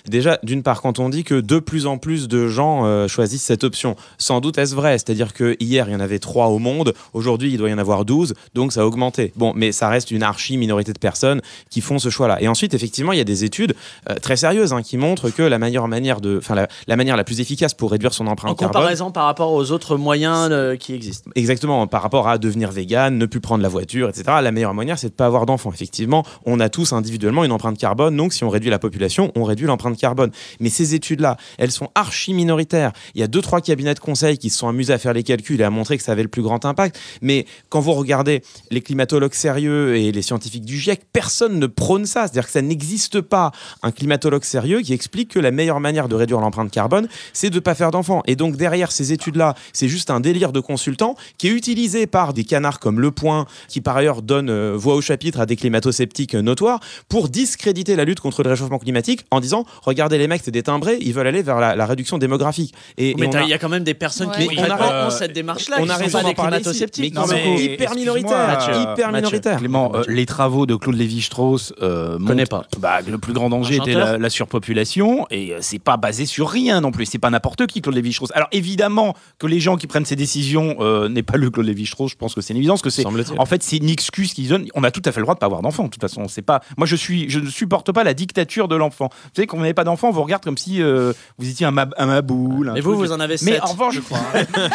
Déjà, 0.07 0.39
d'une 0.43 0.63
part, 0.63 0.81
quand 0.81 0.99
on 0.99 1.09
dit 1.09 1.23
que 1.23 1.39
de 1.39 1.59
plus 1.59 1.85
en 1.85 1.97
plus 1.97 2.27
de 2.27 2.47
gens 2.47 2.85
euh, 2.85 3.07
choisissent 3.07 3.43
cette 3.43 3.63
option, 3.63 3.95
sans 4.17 4.41
doute 4.41 4.57
est-ce 4.57 4.75
vrai 4.75 4.93
C'est-à-dire 4.93 5.33
que 5.33 5.55
hier, 5.59 5.87
il 5.87 5.93
y 5.93 5.95
en 5.95 5.99
avait 5.99 6.19
3 6.19 6.47
au 6.47 6.59
monde, 6.59 6.93
aujourd'hui, 7.13 7.51
il 7.51 7.57
doit 7.57 7.69
y 7.69 7.73
en 7.73 7.77
avoir 7.77 8.05
12, 8.05 8.33
donc 8.53 8.73
ça 8.73 8.81
a 8.81 8.85
augmenté. 8.85 9.33
Bon, 9.35 9.53
mais 9.55 9.71
ça 9.71 9.89
reste 9.89 10.11
une 10.11 10.23
archi 10.23 10.57
minorité 10.57 10.93
de 10.93 10.99
personnes 10.99 11.41
qui 11.69 11.81
font 11.81 11.99
ce 11.99 12.09
choix-là. 12.09 12.41
Et 12.41 12.47
ensuite, 12.47 12.73
effectivement, 12.73 13.11
il 13.11 13.17
y 13.17 13.21
a 13.21 13.25
des 13.25 13.43
études 13.43 13.75
euh, 14.09 14.15
très 14.15 14.35
sérieuses 14.35 14.73
hein, 14.73 14.81
qui 14.81 14.97
montrent 14.97 15.29
que 15.29 15.43
la 15.43 15.59
meilleure 15.59 15.87
manière 15.87 16.21
de, 16.21 16.37
enfin, 16.37 16.55
la, 16.55 16.67
la, 16.87 16.95
manière 16.95 17.17
la 17.17 17.23
plus 17.23 17.39
efficace 17.39 17.73
pour 17.73 17.91
réduire 17.91 18.13
son 18.13 18.27
empreinte 18.27 18.51
en 18.51 18.55
carbone. 18.55 18.77
En 18.77 18.79
comparaison 18.81 19.11
par 19.11 19.25
rapport 19.25 19.51
aux 19.53 19.71
autres 19.71 19.97
moyens 19.97 20.49
euh, 20.51 20.75
qui 20.75 20.93
existent. 20.93 21.29
Exactement, 21.35 21.87
par 21.87 22.01
rapport 22.01 22.27
à 22.27 22.37
devenir 22.37 22.71
vegan, 22.71 23.17
ne 23.17 23.25
plus 23.25 23.41
prendre 23.41 23.63
la 23.63 23.69
voiture, 23.69 24.09
etc. 24.09 24.23
La 24.41 24.51
meilleure 24.51 24.73
manière, 24.73 24.97
c'est 24.97 25.09
de 25.09 25.13
pas 25.13 25.25
avoir 25.25 25.45
d'enfants. 25.45 25.71
Effectivement, 25.73 26.23
on 26.45 26.59
a 26.59 26.69
tous 26.69 26.93
individuellement 26.93 27.43
une 27.43 27.51
empreinte 27.51 27.77
carbone, 27.77 28.15
donc 28.15 28.33
si 28.33 28.43
on 28.43 28.49
réduit 28.49 28.69
la 28.69 28.79
population, 28.79 29.31
on 29.35 29.43
réduit 29.43 29.64
l'empreinte 29.65 29.97
carbone. 29.97 30.31
Mais 30.59 30.69
ces 30.69 30.95
études-là, 30.95 31.37
elles 31.57 31.71
sont 31.71 31.89
archi 31.95 32.33
minoritaires. 32.33 32.91
Il 33.13 33.21
y 33.21 33.23
a 33.23 33.27
deux, 33.27 33.41
trois 33.41 33.61
cabinets 33.61 33.93
de 33.93 33.99
conseil 33.99 34.37
qui 34.37 34.49
se 34.49 34.57
sont 34.57 34.67
amusés 34.67 34.93
à 34.93 34.97
faire 34.97 35.13
les 35.13 35.23
calculs 35.23 35.61
et 35.61 35.63
à 35.63 35.69
montrer 35.69 35.97
que 35.97 36.03
ça 36.03 36.11
avait 36.11 36.23
le 36.23 36.29
plus 36.29 36.41
grand 36.41 36.65
impact. 36.65 36.99
Mais 37.21 37.45
quand 37.69 37.79
vous 37.79 37.93
regardez 37.93 38.41
les 38.71 38.81
climatologues 38.81 39.33
sérieux 39.33 39.95
et 39.95 40.11
les 40.11 40.21
scientifiques 40.21 40.65
du 40.65 40.77
GIEC, 40.77 41.01
personne 41.11 41.59
ne 41.59 41.67
prône 41.67 42.05
ça. 42.05 42.23
C'est-à-dire 42.23 42.45
que 42.45 42.51
ça 42.51 42.61
n'existe 42.61 43.21
pas 43.21 43.51
un 43.83 43.91
climatologue 43.91 44.43
sérieux 44.43 44.81
qui 44.81 44.93
explique 44.93 45.31
que 45.31 45.39
la 45.39 45.51
meilleure 45.51 45.79
manière 45.79 46.07
de 46.07 46.15
réduire 46.15 46.39
l'empreinte 46.39 46.71
carbone, 46.71 47.07
c'est 47.33 47.49
de 47.49 47.55
ne 47.55 47.59
pas 47.59 47.75
faire 47.75 47.91
d'enfants. 47.91 48.23
Et 48.27 48.35
donc 48.35 48.57
derrière 48.57 48.91
ces 48.91 49.11
études-là, 49.11 49.55
c'est 49.73 49.87
juste 49.87 50.09
un 50.09 50.19
délire 50.19 50.51
de 50.51 50.59
consultants 50.59 51.15
qui 51.37 51.47
est 51.47 51.51
utilisé 51.51 52.07
par 52.07 52.33
des 52.33 52.43
canards 52.43 52.79
comme 52.79 52.99
Le 52.99 53.11
Point, 53.11 53.45
qui 53.67 53.81
par 53.81 53.97
ailleurs 53.97 54.21
donne 54.21 54.49
euh, 54.49 54.73
voix 54.75 54.95
au 54.95 55.01
chapitre 55.01 55.39
à 55.39 55.45
des 55.45 55.55
climato-sceptiques 55.55 56.35
notoires, 56.35 56.79
pour 57.09 57.29
discréditer 57.29 57.95
la 57.95 58.05
lutte 58.05 58.19
contre 58.19 58.43
le 58.43 58.49
réchauffement 58.49 58.79
climatique 58.79 59.25
en 59.31 59.39
disant 59.39 59.54
regardez 59.83 60.17
les 60.17 60.27
mecs, 60.27 60.41
c'est 60.43 60.51
des 60.51 60.63
timbrés, 60.63 60.97
ils 61.01 61.13
veulent 61.13 61.27
aller 61.27 61.41
vers 61.41 61.59
la, 61.59 61.85
réduction 61.85 62.17
démographique. 62.17 62.73
Et, 62.97 63.15
mais 63.17 63.29
il 63.43 63.49
y 63.49 63.53
a 63.53 63.57
quand 63.57 63.69
même 63.69 63.83
des 63.83 63.93
personnes 63.93 64.31
qui 64.31 64.49
on 64.57 64.63
a, 64.63 65.09
cette 65.11 65.33
démarche-là. 65.33 65.77
On 65.79 65.89
a 65.89 65.95
raison 65.95 66.21
d'en 66.21 66.33
parler, 66.33 66.57
mais 66.65 67.09
qui 67.09 67.13
sont 67.13 67.55
hyper 67.57 67.95
minoritaires. 67.95 68.91
Hyper 68.93 69.11
minoritaires. 69.11 69.57
Clément, 69.59 69.91
euh, 69.95 70.03
les 70.07 70.25
travaux 70.25 70.65
de 70.65 70.75
Claude 70.75 70.95
Lévi-Strauss 70.95 71.73
euh, 71.81 72.17
connais 72.25 72.45
pas. 72.45 72.65
Bah, 72.79 72.99
le 73.07 73.17
plus 73.17 73.33
grand 73.33 73.49
danger 73.49 73.75
était 73.75 73.93
la, 73.93 74.29
surpopulation 74.29 75.27
et 75.29 75.53
euh, 75.53 75.59
c'est 75.61 75.79
pas 75.79 75.97
basé 75.97 76.25
sur 76.25 76.49
rien 76.49 76.81
non 76.81 76.91
plus. 76.91 77.05
C'est 77.05 77.19
pas 77.19 77.29
n'importe 77.29 77.67
qui 77.67 77.81
Claude 77.81 77.95
Lévi-Strauss. 77.95 78.31
Alors 78.33 78.49
évidemment 78.51 79.15
que 79.39 79.47
les 79.47 79.59
gens 79.59 79.77
qui 79.77 79.87
prennent 79.87 80.05
ces 80.05 80.15
décisions 80.15 80.75
euh, 80.79 81.07
n'aient 81.09 81.23
pas 81.23 81.37
lu 81.37 81.51
Claude 81.51 81.65
Lévi-Strauss. 81.65 82.11
Je 82.11 82.17
pense 82.17 82.33
que 82.33 82.41
c'est 82.41 82.53
une 82.53 82.57
évidence 82.57 82.81
que 82.81 82.89
c'est. 82.89 83.05
En 83.05 83.45
fait, 83.45 83.63
c'est 83.63 83.77
une 83.77 83.89
excuse 83.89 84.33
qu'ils 84.33 84.49
donnent. 84.49 84.67
On 84.75 84.83
a 84.83 84.91
tout 84.91 85.01
à 85.05 85.11
fait 85.11 85.19
le 85.19 85.25
droit 85.25 85.35
de 85.35 85.39
pas 85.39 85.45
avoir 85.45 85.61
d'enfant. 85.61 85.83
De 85.85 85.89
toute 85.89 86.01
façon, 86.01 86.27
c'est 86.27 86.41
pas. 86.41 86.61
Moi, 86.77 86.87
je 86.87 86.95
suis, 86.95 87.29
je 87.29 87.39
ne 87.39 87.49
supporte 87.49 87.91
pas 87.91 88.03
la 88.03 88.13
dictature 88.13 88.67
de 88.67 88.75
l'enfant. 88.75 89.09
Vous 89.35 89.41
savez, 89.41 89.47
quand 89.47 89.57
vous 89.57 89.63
n'avez 89.63 89.73
pas 89.73 89.83
d'enfant, 89.83 90.07
on 90.07 90.11
vous 90.11 90.23
regarde 90.23 90.43
comme 90.43 90.57
si 90.57 90.81
vous 90.81 91.49
étiez 91.49 91.65
un, 91.65 91.71
maboule. 91.71 92.71
Mais 92.73 92.79
vous, 92.79 92.95
vous 92.95 93.11
en 93.11 93.19
avez 93.19 93.35
sept. 93.35 93.49
Mais 93.49 93.59
en 93.59 93.67
revanche, 93.67 93.95
je 93.95 93.99
crois. 93.99 94.19
Hein. 94.33 94.45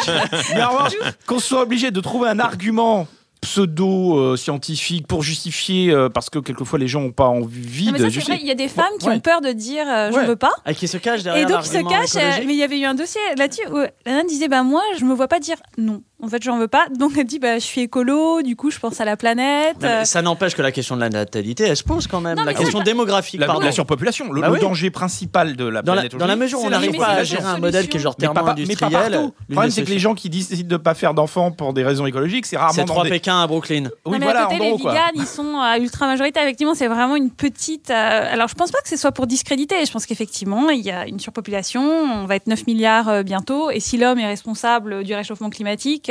Mais 0.53 0.63
en 0.63 0.69
revanche, 0.69 0.93
qu'on 1.25 1.39
soit 1.39 1.63
obligé 1.63 1.89
de 1.89 1.99
trouver 1.99 2.29
un 2.29 2.39
argument 2.39 3.07
pseudo-scientifique 3.41 5.07
pour 5.07 5.23
justifier, 5.23 5.91
euh, 5.91 6.09
parce 6.09 6.29
que 6.29 6.39
quelquefois 6.39 6.77
les 6.77 6.87
gens 6.87 7.01
n'ont 7.01 7.11
pas 7.11 7.25
envie 7.25 7.91
de 7.91 8.09
justifier. 8.09 8.39
Il 8.39 8.47
y 8.47 8.51
a 8.51 8.55
des 8.55 8.67
femmes 8.67 8.93
qui 8.99 9.09
ont 9.09 9.19
peur 9.19 9.41
de 9.41 9.51
dire 9.51 9.85
euh, 9.89 10.11
je 10.11 10.19
ne 10.19 10.25
veux 10.25 10.35
pas. 10.35 10.53
Et 10.67 10.75
qui 10.75 10.87
se 10.87 10.97
cachent 10.97 11.23
derrière 11.23 11.47
Et 11.47 11.51
donc 11.51 11.65
ils 11.65 11.69
se 11.69 11.89
cachent. 11.89 12.23
Euh, 12.23 12.43
mais 12.45 12.53
il 12.53 12.59
y 12.59 12.63
avait 12.63 12.79
eu 12.79 12.85
un 12.85 12.93
dossier 12.93 13.21
là-dessus 13.37 13.67
où 13.69 13.77
la 13.77 13.89
nana 14.05 14.23
disait 14.23 14.47
bah, 14.47 14.63
Moi, 14.63 14.83
je 14.97 15.05
me 15.05 15.13
vois 15.13 15.27
pas 15.27 15.39
dire 15.39 15.57
non 15.77 16.03
en 16.21 16.27
fait, 16.27 16.43
j'en 16.43 16.57
veux 16.59 16.67
pas. 16.67 16.85
Donc 16.97 17.13
elle 17.17 17.25
dit, 17.25 17.39
bah, 17.39 17.55
je 17.55 17.63
suis 17.63 17.81
écolo, 17.81 18.41
du 18.41 18.55
coup, 18.55 18.71
je 18.71 18.79
pense 18.79 19.01
à 19.01 19.05
la 19.05 19.17
planète. 19.17 19.85
ça 20.03 20.21
n'empêche 20.21 20.55
que 20.55 20.61
la 20.61 20.71
question 20.71 20.95
de 20.95 21.01
la 21.01 21.09
natalité, 21.09 21.65
elle 21.65 21.77
se 21.77 21.83
pose 21.83 22.07
quand 22.07 22.21
même. 22.21 22.37
la 22.43 22.53
question 22.53 22.81
démographique, 22.81 23.39
la, 23.39 23.47
pardon. 23.47 23.65
La 23.65 23.71
surpopulation, 23.71 24.31
le, 24.31 24.41
bah 24.41 24.49
danger 24.59 24.91
principal 24.91 25.55
de 25.55 25.65
la 25.65 25.81
dans 25.81 25.93
planète. 25.93 26.13
La, 26.13 26.19
dans 26.19 26.27
la 26.27 26.35
mesure 26.35 26.59
où 26.61 26.65
on 26.65 26.69
n'arrive 26.69 26.97
pas 26.97 27.07
à 27.07 27.23
gérer 27.23 27.45
un 27.45 27.57
modèle 27.57 27.87
qui 27.87 27.97
est 27.97 27.99
genre 27.99 28.15
thermo 28.15 28.45
industriel. 28.45 29.31
Le 29.47 29.53
problème, 29.55 29.71
c'est 29.71 29.83
que 29.83 29.89
les 29.89 29.99
gens 29.99 30.15
qui 30.15 30.29
décident 30.29 30.67
de 30.67 30.73
ne 30.73 30.77
pas 30.77 30.93
faire 30.93 31.13
d'enfants 31.13 31.51
pour 31.51 31.73
des 31.73 31.83
raisons 31.83 32.05
écologiques, 32.05 32.45
c'est 32.45 32.57
rarement. 32.57 32.73
C'est 32.73 32.85
trois 32.85 33.03
Pékin 33.03 33.41
à 33.41 33.47
Brooklyn. 33.47 33.89
Oui, 34.05 34.17
voilà. 34.21 34.41
À 34.41 34.45
côté, 34.45 34.59
les 34.59 34.71
vegans, 34.71 35.11
ils 35.15 35.25
sont 35.25 35.59
à 35.59 35.77
ultra 35.77 36.05
majorité. 36.07 36.39
Effectivement, 36.39 36.75
c'est 36.75 36.87
vraiment 36.87 37.15
une 37.15 37.31
petite. 37.31 37.89
Euh, 37.89 38.33
alors, 38.33 38.47
je 38.47 38.55
pense 38.55 38.71
pas 38.71 38.79
que 38.81 38.89
ce 38.89 38.97
soit 38.97 39.11
pour 39.11 39.27
discréditer. 39.27 39.83
Je 39.85 39.91
pense 39.91 40.05
qu'effectivement, 40.05 40.69
il 40.69 40.81
y 40.81 40.91
a 40.91 41.07
une 41.07 41.19
surpopulation. 41.19 41.81
On 41.81 42.25
va 42.25 42.35
être 42.35 42.47
9 42.47 42.67
milliards 42.67 43.09
euh, 43.09 43.23
bientôt. 43.23 43.69
Et 43.71 43.79
si 43.79 43.97
l'homme 43.97 44.19
est 44.19 44.27
responsable 44.27 45.03
du 45.03 45.13
réchauffement 45.13 45.49
climatique, 45.49 46.10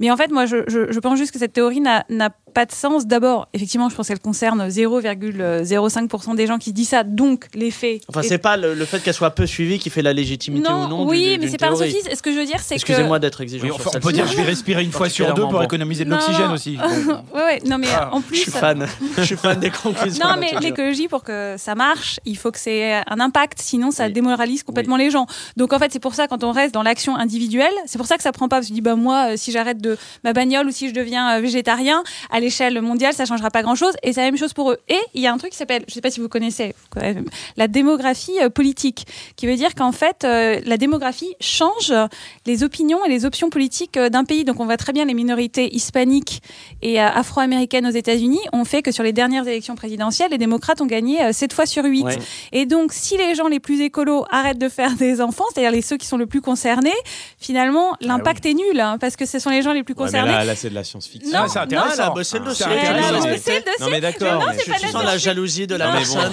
mais 0.00 0.10
en 0.10 0.16
fait 0.16 0.30
moi, 0.30 0.46
je, 0.46 0.98
pense 1.00 1.18
juste 1.18 1.32
que 1.32 1.38
cette 1.38 1.52
théorie 1.52 1.80
n'a 1.80 2.30
pas 2.51 2.51
de 2.66 2.72
sens. 2.72 3.06
D'abord, 3.06 3.48
effectivement, 3.52 3.88
je 3.88 3.94
pense 3.94 4.08
qu'elle 4.08 4.20
concerne 4.20 4.68
0,05% 4.68 6.36
des 6.36 6.46
gens 6.46 6.58
qui 6.58 6.72
disent 6.72 6.90
ça, 6.90 7.04
donc 7.04 7.46
l'effet. 7.54 8.00
Enfin, 8.08 8.22
c'est 8.22 8.38
pas 8.38 8.56
le, 8.56 8.84
fait 8.84 9.00
qu'elle 9.00 9.14
soit 9.14 9.30
peu 9.30 9.46
suivie 9.46 9.78
qui 9.78 9.90
fait 9.90 10.02
la 10.02 10.12
légitimité 10.12 10.70
ou 10.70 10.88
non. 10.88 11.06
Oui, 11.06 11.38
mais 11.40 11.48
c'est 11.48 11.58
pas 11.58 11.70
un 11.70 11.76
sophisme. 11.76 12.08
Ce 12.14 12.22
que 12.22 12.32
je 12.32 12.38
veux 12.38 12.46
dire, 12.46 12.60
c'est 12.60 12.76
que. 12.76 12.80
Excusez-moi 12.80 13.18
d'être 13.18 13.40
exigeant. 13.40 13.66
Oui, 13.66 13.72
on 13.72 14.00
peut 14.00 14.12
dire 14.12 14.26
je 14.26 14.36
vais 14.36 14.42
respirer 14.42 14.82
une 14.82 14.92
fois 14.92 15.08
sur 15.08 15.32
deux 15.34 15.42
pour 15.42 15.62
économiser 15.62 16.04
de 16.04 16.10
l'oxygène 16.10 16.50
aussi. 16.50 16.78
ouais, 17.34 17.42
ouais, 17.42 17.62
non, 17.66 17.78
mais 17.78 17.88
ah, 17.94 18.10
en 18.12 18.20
plus. 18.20 18.36
Je 18.36 18.42
suis 18.42 18.50
fan. 18.50 18.86
je 19.16 19.22
suis 19.22 19.36
fan 19.36 19.58
des 19.58 19.70
conclusions. 19.70 20.24
Non, 20.24 20.34
mais 20.38 20.52
l'écologie, 20.60 21.08
pour 21.08 21.24
que 21.24 21.56
ça 21.58 21.74
marche, 21.74 22.20
il 22.24 22.36
faut 22.36 22.50
que 22.50 22.58
c'est 22.58 23.02
un 23.06 23.20
impact. 23.20 23.60
Sinon, 23.60 23.90
ça 23.90 24.08
démoralise 24.08 24.62
complètement 24.62 24.96
les 24.96 25.10
gens. 25.10 25.26
Donc, 25.56 25.72
en 25.72 25.78
fait, 25.78 25.92
c'est 25.92 26.00
pour 26.00 26.14
ça, 26.14 26.28
quand 26.28 26.44
on 26.44 26.52
reste 26.52 26.74
dans 26.74 26.82
l'action 26.82 27.16
individuelle, 27.16 27.72
c'est 27.86 27.98
pour 27.98 28.06
ça 28.06 28.16
que 28.16 28.22
ça 28.22 28.32
prend 28.32 28.48
pas. 28.48 28.56
Parce 28.56 28.66
que 28.66 28.70
je 28.70 28.74
dis, 28.74 28.80
bah, 28.80 28.96
moi, 28.96 29.32
euh, 29.32 29.36
si 29.36 29.52
j'arrête 29.52 29.80
de 29.80 29.96
ma 30.24 30.32
bagnole 30.32 30.66
ou 30.66 30.70
si 30.70 30.88
je 30.88 30.94
deviens 30.94 31.36
euh, 31.36 31.40
végétarien, 31.40 32.02
à 32.30 32.40
l'échelle 32.42 32.80
mondiale, 32.80 33.14
ça 33.14 33.24
changera 33.24 33.50
pas 33.50 33.62
grand-chose. 33.62 33.94
Et 34.02 34.12
c'est 34.12 34.20
la 34.20 34.26
même 34.26 34.36
chose 34.36 34.52
pour 34.52 34.70
eux. 34.70 34.78
Et 34.88 34.98
il 35.14 35.22
y 35.22 35.26
a 35.26 35.32
un 35.32 35.38
truc 35.38 35.52
qui 35.52 35.56
s'appelle, 35.56 35.84
je 35.88 35.94
sais 35.94 36.00
pas 36.00 36.10
si 36.10 36.20
vous 36.20 36.28
connaissez, 36.28 36.74
la 37.56 37.68
démographie 37.68 38.38
euh, 38.40 38.50
politique, 38.50 39.06
qui 39.36 39.46
veut 39.46 39.56
dire 39.56 39.74
qu'en 39.74 39.92
fait, 39.92 40.24
euh, 40.24 40.60
la 40.64 40.76
démographie 40.76 41.34
change 41.40 41.92
les 42.46 42.62
opinions 42.62 43.04
et 43.04 43.08
les 43.08 43.24
options 43.24 43.50
politiques 43.50 43.98
d'un 43.98 44.24
pays. 44.24 44.44
Donc 44.44 44.60
on 44.60 44.64
voit 44.64 44.76
très 44.76 44.92
bien 44.92 45.04
les 45.04 45.14
minorités 45.14 45.74
hispaniques 45.74 46.42
et 46.82 47.00
afro-américaines 47.00 47.86
aux 47.86 47.90
États-Unis 47.90 48.40
ont 48.52 48.64
fait 48.64 48.82
que 48.82 48.92
sur 48.92 49.02
les 49.02 49.12
dernières 49.12 49.46
élections 49.46 49.74
présidentielles, 49.74 50.30
les 50.30 50.38
démocrates 50.38 50.80
ont 50.80 50.86
gagné 50.86 51.32
7 51.32 51.52
fois 51.52 51.66
sur 51.66 51.84
8. 51.84 52.06
Et 52.52 52.66
donc, 52.66 52.92
si 52.92 53.16
les 53.16 53.34
gens 53.34 53.48
les 53.48 53.60
plus 53.60 53.80
écolos 53.80 54.24
arrêtent 54.30 54.58
de 54.58 54.68
faire 54.68 54.94
des 54.96 55.20
enfants, 55.20 55.44
c'est-à-dire 55.52 55.70
les 55.70 55.82
ceux 55.82 55.96
qui 55.96 56.06
sont 56.06 56.16
le 56.16 56.26
plus 56.26 56.40
concernés, 56.40 56.90
finalement, 57.38 57.92
ah 57.92 57.96
l'impact 58.00 58.46
est 58.46 58.54
nul, 58.54 58.80
hein, 58.80 58.98
parce 59.00 59.16
que 59.16 59.26
ce 59.26 59.38
sont 59.38 59.50
les 59.50 59.62
gens 59.62 59.72
les 59.72 59.82
plus 59.82 59.94
concernés 59.94 60.32
c'est 60.54 60.70
de 60.70 60.74
la 60.74 60.84
science-fiction. 60.84 61.30
Non, 61.32 61.48
c'est 61.48 61.58
intéressant. 61.58 62.14
Non, 62.14 62.22
c'est 62.32 62.38
le 62.38 62.44
dossier. 62.44 62.66
Non, 63.80 63.88
mais 63.90 64.00
d'accord. 64.00 64.44
Tu 64.64 64.88
sens 64.88 65.04
la 65.04 65.18
jalousie 65.18 65.66
de 65.66 65.76
la 65.76 65.92
personne 65.92 66.32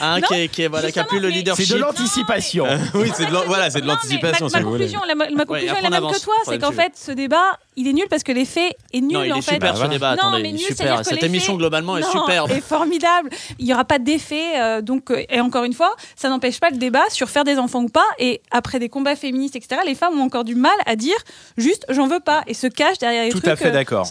hein, 0.00 0.20
qui, 0.20 0.34
est, 0.34 0.48
qui, 0.48 0.62
est, 0.62 0.68
voilà, 0.68 0.90
qui 0.90 0.98
a 0.98 1.04
plus 1.04 1.20
le 1.20 1.28
leadership. 1.28 1.66
C'est 1.66 1.74
de 1.74 1.80
l'anticipation. 1.80 2.66
oui, 2.94 3.10
c'est 3.14 3.26
de 3.26 3.46
voilà, 3.46 3.70
c'est 3.70 3.80
de 3.80 3.86
l'anticipation. 3.86 4.48
Ma, 4.52 4.62
conclusion, 4.62 5.00
ma 5.34 5.44
conclusion 5.44 5.76
est 5.76 5.82
la 5.82 5.90
même 5.90 6.10
que 6.10 6.20
toi, 6.20 6.34
c'est 6.44 6.58
qu'en 6.58 6.72
fait, 6.72 6.92
ce 6.96 7.12
débat, 7.12 7.58
il 7.76 7.88
est 7.88 7.92
nul 7.92 8.06
parce 8.10 8.22
que 8.22 8.32
l'effet 8.32 8.76
est 8.92 9.00
nul. 9.00 9.12
Non, 9.12 9.22
il 9.22 9.36
est 9.36 9.40
super 9.40 9.76
ce 9.76 9.86
débat. 9.86 10.10
Attendez, 10.10 10.56
super. 10.58 11.04
Cette 11.04 11.22
émission 11.22 11.56
globalement 11.56 11.96
est 11.96 12.02
superbe. 12.02 12.50
Est 12.50 12.60
formidable. 12.60 13.30
Il 13.58 13.64
n'y 13.64 13.72
aura 13.72 13.84
pas 13.84 13.98
d'effet. 13.98 14.60
Euh, 14.60 14.82
donc, 14.82 15.10
euh, 15.10 15.24
et 15.28 15.40
encore 15.40 15.64
une 15.64 15.72
fois, 15.72 15.94
ça 16.16 16.28
n'empêche 16.28 16.60
pas 16.60 16.70
le 16.70 16.76
débat 16.76 17.04
sur 17.10 17.28
faire 17.28 17.44
des 17.44 17.58
enfants 17.58 17.82
ou 17.82 17.88
pas. 17.88 18.06
Et 18.18 18.42
après 18.50 18.78
des 18.78 18.88
combats 18.88 19.16
féministes, 19.16 19.56
etc., 19.56 19.80
les 19.86 19.94
femmes 19.94 20.18
ont 20.18 20.24
encore 20.24 20.44
du 20.44 20.54
mal 20.54 20.76
à 20.86 20.96
dire 20.96 21.16
juste 21.56 21.84
j'en 21.88 22.06
veux 22.06 22.20
pas 22.20 22.42
et 22.46 22.54
se 22.54 22.66
cachent 22.66 22.98
derrière 22.98 23.24
les 23.24 23.30
trucs. 23.30 23.44
Tout 23.44 23.50
à 23.50 23.56
fait 23.56 23.70
d'accord. 23.70 24.06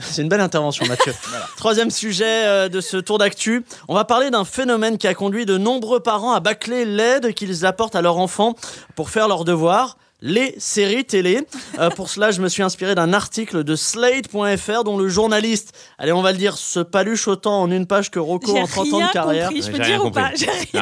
C'est 0.00 0.22
une 0.22 0.28
belle 0.28 0.40
intervention, 0.54 0.86
Mathieu. 0.86 1.12
Troisième 1.56 1.90
sujet 1.90 2.46
euh, 2.46 2.68
de 2.68 2.80
ce 2.80 2.96
tour 2.96 3.18
d'actu. 3.18 3.64
On 3.88 3.94
va 3.94 4.04
parler 4.04 4.30
d'un 4.30 4.44
phénomène 4.44 4.98
qui 4.98 5.08
a 5.08 5.14
conduit 5.14 5.46
de 5.46 5.58
nombreux 5.58 6.00
parents 6.00 6.32
à 6.32 6.40
bâcler 6.40 6.84
l'aide 6.84 7.34
qu'ils 7.34 7.66
apportent 7.66 7.96
à 7.96 8.02
leurs 8.02 8.18
enfants 8.18 8.54
pour 8.94 9.10
faire 9.10 9.26
leurs 9.26 9.44
devoirs 9.44 9.96
les 10.22 10.54
séries 10.58 11.04
télé. 11.04 11.46
Euh, 11.78 11.90
pour 11.90 12.08
cela, 12.08 12.30
je 12.30 12.40
me 12.40 12.48
suis 12.48 12.62
inspiré 12.62 12.94
d'un 12.94 13.12
article 13.12 13.62
de 13.62 13.76
Slate.fr 13.76 14.84
dont 14.84 14.96
le 14.96 15.08
journaliste, 15.08 15.76
allez, 15.98 16.12
on 16.12 16.22
va 16.22 16.32
le 16.32 16.38
dire, 16.38 16.56
se 16.56 16.80
paluche 16.80 17.28
autant 17.28 17.60
en 17.60 17.70
une 17.70 17.86
page 17.86 18.10
que 18.10 18.18
Rocco 18.18 18.56
en 18.56 18.66
30 18.66 18.92
ans 18.94 19.06
de 19.06 19.12
carrière. 19.12 19.48
Compris, 19.48 19.62
je 19.62 19.70
peux 19.70 19.78
dire 19.80 20.04
ou 20.04 20.10
pas 20.10 20.30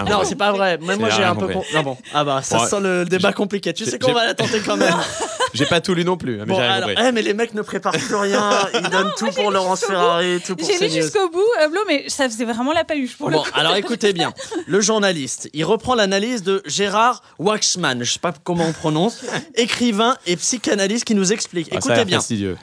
Non, 0.09 0.21
c'est 0.23 0.37
pas 0.37 0.53
vrai. 0.53 0.79
Même 0.79 1.01
moi, 1.01 1.11
j'ai 1.11 1.25
un 1.25 1.35
peu. 1.35 1.53
Non, 1.75 1.83
bon. 1.83 1.97
Ah 2.15 2.23
bah, 2.23 2.41
ça 2.43 2.67
sent 2.67 2.81
le 2.81 3.05
débat 3.05 3.33
compliqué. 3.33 3.73
Tu 3.73 3.85
sais 3.85 3.99
qu'on 3.99 4.13
va 4.13 4.27
la 4.27 4.35
tenter 4.35 4.61
quand 4.61 4.77
même. 4.77 4.95
J'ai 5.55 5.67
pas 5.67 5.81
tout 5.81 5.95
lu 5.95 6.05
non 6.05 6.17
plus. 6.17 6.39
Mais 6.39 6.45
bon, 6.45 6.59
alors, 6.59 6.91
eh, 6.91 7.13
mais 7.13 7.23
les 7.23 7.35
mecs 7.35 7.55
ne 7.55 7.63
préparent 7.63 7.93
plus 7.93 8.15
rien. 8.15 8.51
Ils 8.75 8.89
donnent 8.91 9.13
tout 9.17 9.31
pour 9.31 9.51
Laurence 9.51 9.85
Ferrari, 9.85 10.41
tout 10.45 10.57
pour 10.57 10.69
J'ai 10.69 10.79
lu 10.79 10.93
jusqu'au 10.93 11.29
bout, 11.29 11.41
euh, 11.61 11.69
Blo, 11.69 11.81
mais 11.87 12.05
ça 12.09 12.29
faisait 12.29 12.45
vraiment 12.45 12.73
la 12.73 12.85
paluche 12.85 13.17
pour 13.17 13.31
bon, 13.31 13.43
alors 13.55 13.77
écoutez 13.77 14.13
bien. 14.13 14.33
Le 14.67 14.81
journaliste, 14.81 15.49
il 15.53 15.65
reprend 15.65 15.95
l'analyse 15.95 16.43
de 16.43 16.63
Gérard 16.67 17.23
Waxman, 17.39 18.03
je 18.03 18.13
sais 18.13 18.19
pas 18.19 18.33
comment 18.45 18.67
on 18.67 18.73
prononce, 18.73 19.25
écrivain 19.55 20.17
et 20.27 20.37
psychanalyste 20.37 21.05
qui 21.05 21.15
nous 21.15 21.33
explique. 21.33 21.69
Ah, 21.73 21.77
écoutez 21.77 22.05
bien. 22.05 22.21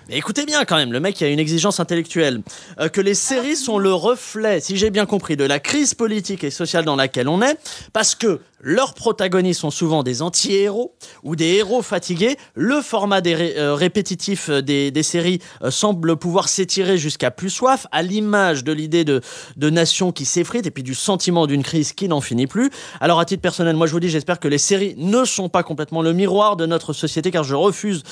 Mais 0.10 0.18
écoutez 0.18 0.46
bien 0.46 0.66
quand 0.66 0.78
même, 0.78 0.92
le 0.92 1.00
mec 1.00 1.20
il 1.22 1.26
a 1.26 1.28
une 1.30 1.40
exigence 1.40 1.80
intellectuelle. 1.80 2.42
Euh, 2.80 2.90
que 2.90 3.02
les 3.02 3.16
séries 3.16 3.56
sont 3.56 3.78
le 3.78 3.94
reflet, 3.94 4.60
si 4.60 4.78
j'ai 4.78 4.90
bien 4.90 5.06
compris, 5.06 5.38
de 5.38 5.44
la 5.44 5.60
crise 5.60 5.94
politique 5.94 6.44
et 6.44 6.52
sociale 6.52 6.86
dans 6.86 6.96
laquelle 6.96 7.28
on 7.28 7.42
est, 7.42 7.58
parce 7.94 8.16
que 8.16 8.42
leurs 8.62 8.94
protagonistes 8.94 9.62
sont 9.62 9.72
souvent 9.72 10.04
des 10.04 10.22
anti-héros 10.22 10.94
ou 11.24 11.36
des 11.36 11.56
héros 11.56 11.82
fatigués. 11.82 12.38
Le 12.56 12.79
le 12.80 12.84
format 12.84 13.20
des 13.20 13.56
euh, 13.58 13.76
répétitif 13.76 14.50
des, 14.50 14.90
des 14.90 15.04
séries 15.04 15.40
semble 15.70 16.16
pouvoir 16.16 16.48
s'étirer 16.48 16.98
jusqu'à 16.98 17.30
plus 17.30 17.50
soif, 17.50 17.88
à 17.92 18.02
l'image 18.02 18.64
de 18.64 18.72
l'idée 18.72 19.04
de, 19.04 19.22
de 19.58 19.70
nation 19.70 20.14
qui 20.14 20.24
s'effrite 20.24 20.66
et 20.66 20.72
puis 20.72 20.84
du 20.84 20.96
sentiment 20.96 21.46
d'une 21.46 21.62
crise 21.62 21.92
qui 21.92 22.08
n'en 22.08 22.22
finit 22.22 22.48
plus. 22.48 22.72
Alors 23.02 23.20
à 23.20 23.26
titre 23.26 23.42
personnel, 23.42 23.76
moi 23.76 23.86
je 23.86 23.92
vous 23.92 24.00
dis, 24.00 24.10
j'espère 24.10 24.40
que 24.40 24.48
les 24.48 24.58
séries 24.58 24.96
ne 24.98 25.26
sont 25.26 25.50
pas 25.50 25.62
complètement 25.62 26.02
le 26.02 26.14
miroir 26.14 26.56
de 26.56 26.66
notre 26.66 26.94
société, 26.94 27.32
car 27.32 27.44
je 27.44 27.54
refuse 27.54 28.04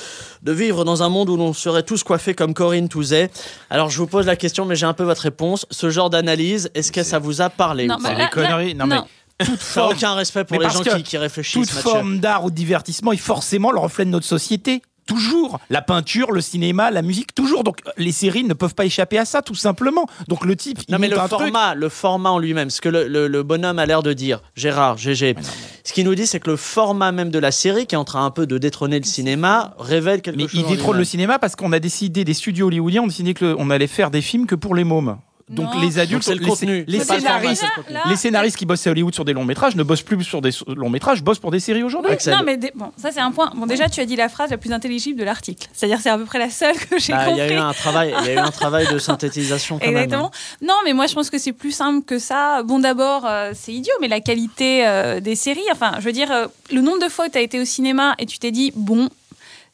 de 0.42 0.52
vivre 0.52 0.84
dans 0.84 1.02
un 1.02 1.08
monde 1.08 1.30
où 1.30 1.36
l'on 1.36 1.54
serait 1.54 1.82
tous 1.82 2.02
coiffés 2.02 2.34
comme 2.34 2.52
Corinne 2.52 2.88
Touzet. 2.88 3.30
Alors 3.70 3.88
je 3.88 3.98
vous 3.98 4.06
pose 4.06 4.26
la 4.26 4.36
question, 4.36 4.66
mais 4.66 4.76
j'ai 4.76 4.86
un 4.86 4.94
peu 4.94 5.04
votre 5.04 5.22
réponse. 5.22 5.64
Ce 5.70 5.88
genre 5.88 6.10
d'analyse, 6.10 6.70
est-ce 6.74 6.92
que 6.92 7.02
ça 7.02 7.18
vous 7.18 7.40
a 7.40 7.48
parlé 7.48 7.86
Non, 7.86 7.96
ou 7.96 8.02
bah, 8.02 8.28
pas. 8.30 8.74
Non, 8.74 8.86
mais 8.86 8.98
toute 9.44 9.60
forme, 9.60 9.92
aucun 9.94 10.14
respect 10.14 10.44
pour 10.44 10.58
Mais 10.58 10.64
les 10.66 10.70
gens 10.70 10.82
qui, 10.82 11.02
qui 11.02 11.16
réfléchissent. 11.18 11.68
toute 11.68 11.78
forme 11.78 12.18
d'art 12.18 12.44
ou 12.44 12.50
de 12.50 12.54
divertissement 12.56 13.12
est 13.12 13.16
forcément 13.16 13.70
le 13.72 13.78
reflet 13.78 14.04
de 14.04 14.10
notre 14.10 14.26
société. 14.26 14.82
Toujours. 15.06 15.58
La 15.70 15.80
peinture, 15.80 16.32
le 16.32 16.42
cinéma, 16.42 16.90
la 16.90 17.00
musique, 17.00 17.34
toujours. 17.34 17.64
Donc 17.64 17.78
les 17.96 18.12
séries 18.12 18.44
ne 18.44 18.52
peuvent 18.52 18.74
pas 18.74 18.84
échapper 18.84 19.16
à 19.16 19.24
ça, 19.24 19.40
tout 19.40 19.54
simplement. 19.54 20.04
Donc 20.28 20.44
le 20.44 20.54
type, 20.54 20.80
il 20.86 20.92
Non 20.92 20.98
mais 20.98 21.08
le 21.08 21.16
truc. 21.16 21.30
format, 21.30 21.74
le 21.74 21.88
format 21.88 22.28
en 22.28 22.38
lui-même, 22.38 22.68
ce 22.68 22.82
que 22.82 22.90
le, 22.90 23.08
le- 23.08 23.26
le 23.26 23.42
bonhomme 23.42 23.78
a 23.78 23.86
l'air 23.86 24.02
de 24.02 24.12
dire, 24.12 24.42
Gérard, 24.54 24.98
GG, 24.98 25.34
ce 25.82 25.94
qu'il 25.94 26.04
nous 26.04 26.14
dit 26.14 26.26
c'est 26.26 26.40
que 26.40 26.50
le 26.50 26.56
format 26.58 27.10
même 27.10 27.30
de 27.30 27.38
la 27.38 27.52
série, 27.52 27.86
qui 27.86 27.94
est 27.94 27.98
en 27.98 28.04
train 28.04 28.26
un 28.26 28.30
peu 28.30 28.46
de 28.46 28.58
détrôner 28.58 28.98
le 28.98 29.06
cinéma, 29.06 29.74
révèle 29.78 30.20
quelque 30.20 30.36
Mais 30.36 30.42
chose. 30.46 30.60
il 30.60 30.66
en 30.66 30.68
détrône 30.68 30.98
le 30.98 31.04
cinéma 31.04 31.38
parce 31.38 31.56
qu'on 31.56 31.72
a 31.72 31.78
décidé, 31.78 32.24
des 32.26 32.34
studios 32.34 32.66
hollywoodiens 32.66 33.00
ont 33.00 33.06
décidé 33.06 33.32
qu'on 33.32 33.70
allait 33.70 33.86
faire 33.86 34.10
des 34.10 34.20
films 34.20 34.44
que 34.46 34.56
pour 34.56 34.74
les 34.74 34.84
mômes. 34.84 35.16
Donc 35.50 35.74
Non. 35.74 35.80
les 35.80 35.98
adultes, 35.98 36.26
Donc 36.28 36.36
le 36.36 36.42
les, 36.42 36.48
contenu, 36.48 36.84
les 36.86 37.00
scénaristes, 37.00 37.64
le. 37.88 37.94
Là, 37.94 38.00
les 38.08 38.16
scénaristes 38.16 38.56
qui 38.56 38.66
bossent 38.66 38.86
à 38.86 38.90
Hollywood 38.90 39.14
sur 39.14 39.24
des 39.24 39.32
longs 39.32 39.44
métrages 39.44 39.76
ne 39.76 39.82
bossent 39.82 40.02
plus 40.02 40.22
sur 40.24 40.42
des 40.42 40.50
longs 40.76 40.90
métrages, 40.90 41.22
bossent 41.22 41.38
pour 41.38 41.50
des 41.50 41.60
séries 41.60 41.82
aujourd'hui. 41.82 42.12
Oui, 42.12 42.32
non, 42.32 42.42
mais 42.44 42.56
des- 42.56 42.72
bon, 42.74 42.92
ça 42.96 43.10
c'est 43.12 43.20
un 43.20 43.30
point. 43.30 43.50
Bon, 43.56 43.66
déjà, 43.66 43.88
tu 43.88 44.00
as 44.00 44.04
dit 44.04 44.16
la 44.16 44.28
phrase 44.28 44.50
la 44.50 44.58
plus 44.58 44.72
intelligible 44.72 45.18
de 45.18 45.24
l'article. 45.24 45.66
C'est-à-dire, 45.72 46.00
c'est 46.02 46.10
à 46.10 46.18
peu 46.18 46.24
près 46.24 46.38
la 46.38 46.50
seule 46.50 46.76
que 46.76 46.98
j'ai 46.98 47.12
Bah, 47.12 47.30
Il 47.30 47.36
y 47.36 47.40
a 47.40 47.44
compris. 47.44 47.54
eu 47.56 47.58
un 47.58 47.72
travail, 47.72 48.14
il 48.20 48.26
y 48.26 48.30
a 48.30 48.34
eu 48.34 48.38
un 48.38 48.50
travail 48.50 48.86
de 48.92 48.98
synthétisation 48.98 49.78
quand 49.78 49.86
Exactement. 49.86 50.30
même. 50.60 50.68
Non, 50.68 50.74
mais 50.84 50.92
moi 50.92 51.06
je 51.06 51.14
pense 51.14 51.30
que 51.30 51.38
c'est 51.38 51.52
plus 51.52 51.72
simple 51.72 52.04
que 52.04 52.18
ça. 52.18 52.62
Bon, 52.64 52.78
d'abord, 52.78 53.24
euh, 53.26 53.52
c'est 53.54 53.72
idiot, 53.72 53.94
mais 54.00 54.08
la 54.08 54.20
qualité 54.20 54.86
euh, 54.86 55.20
des 55.20 55.34
séries, 55.34 55.60
enfin, 55.72 55.92
je 55.98 56.04
veux 56.04 56.12
dire, 56.12 56.30
euh, 56.30 56.46
le 56.72 56.80
nombre 56.82 57.02
de 57.02 57.08
fois 57.08 57.26
où 57.26 57.30
tu 57.30 57.38
as 57.38 57.40
été 57.40 57.58
au 57.60 57.64
cinéma 57.64 58.14
et 58.18 58.26
tu 58.26 58.38
t'es 58.38 58.50
dit, 58.50 58.72
bon, 58.76 59.08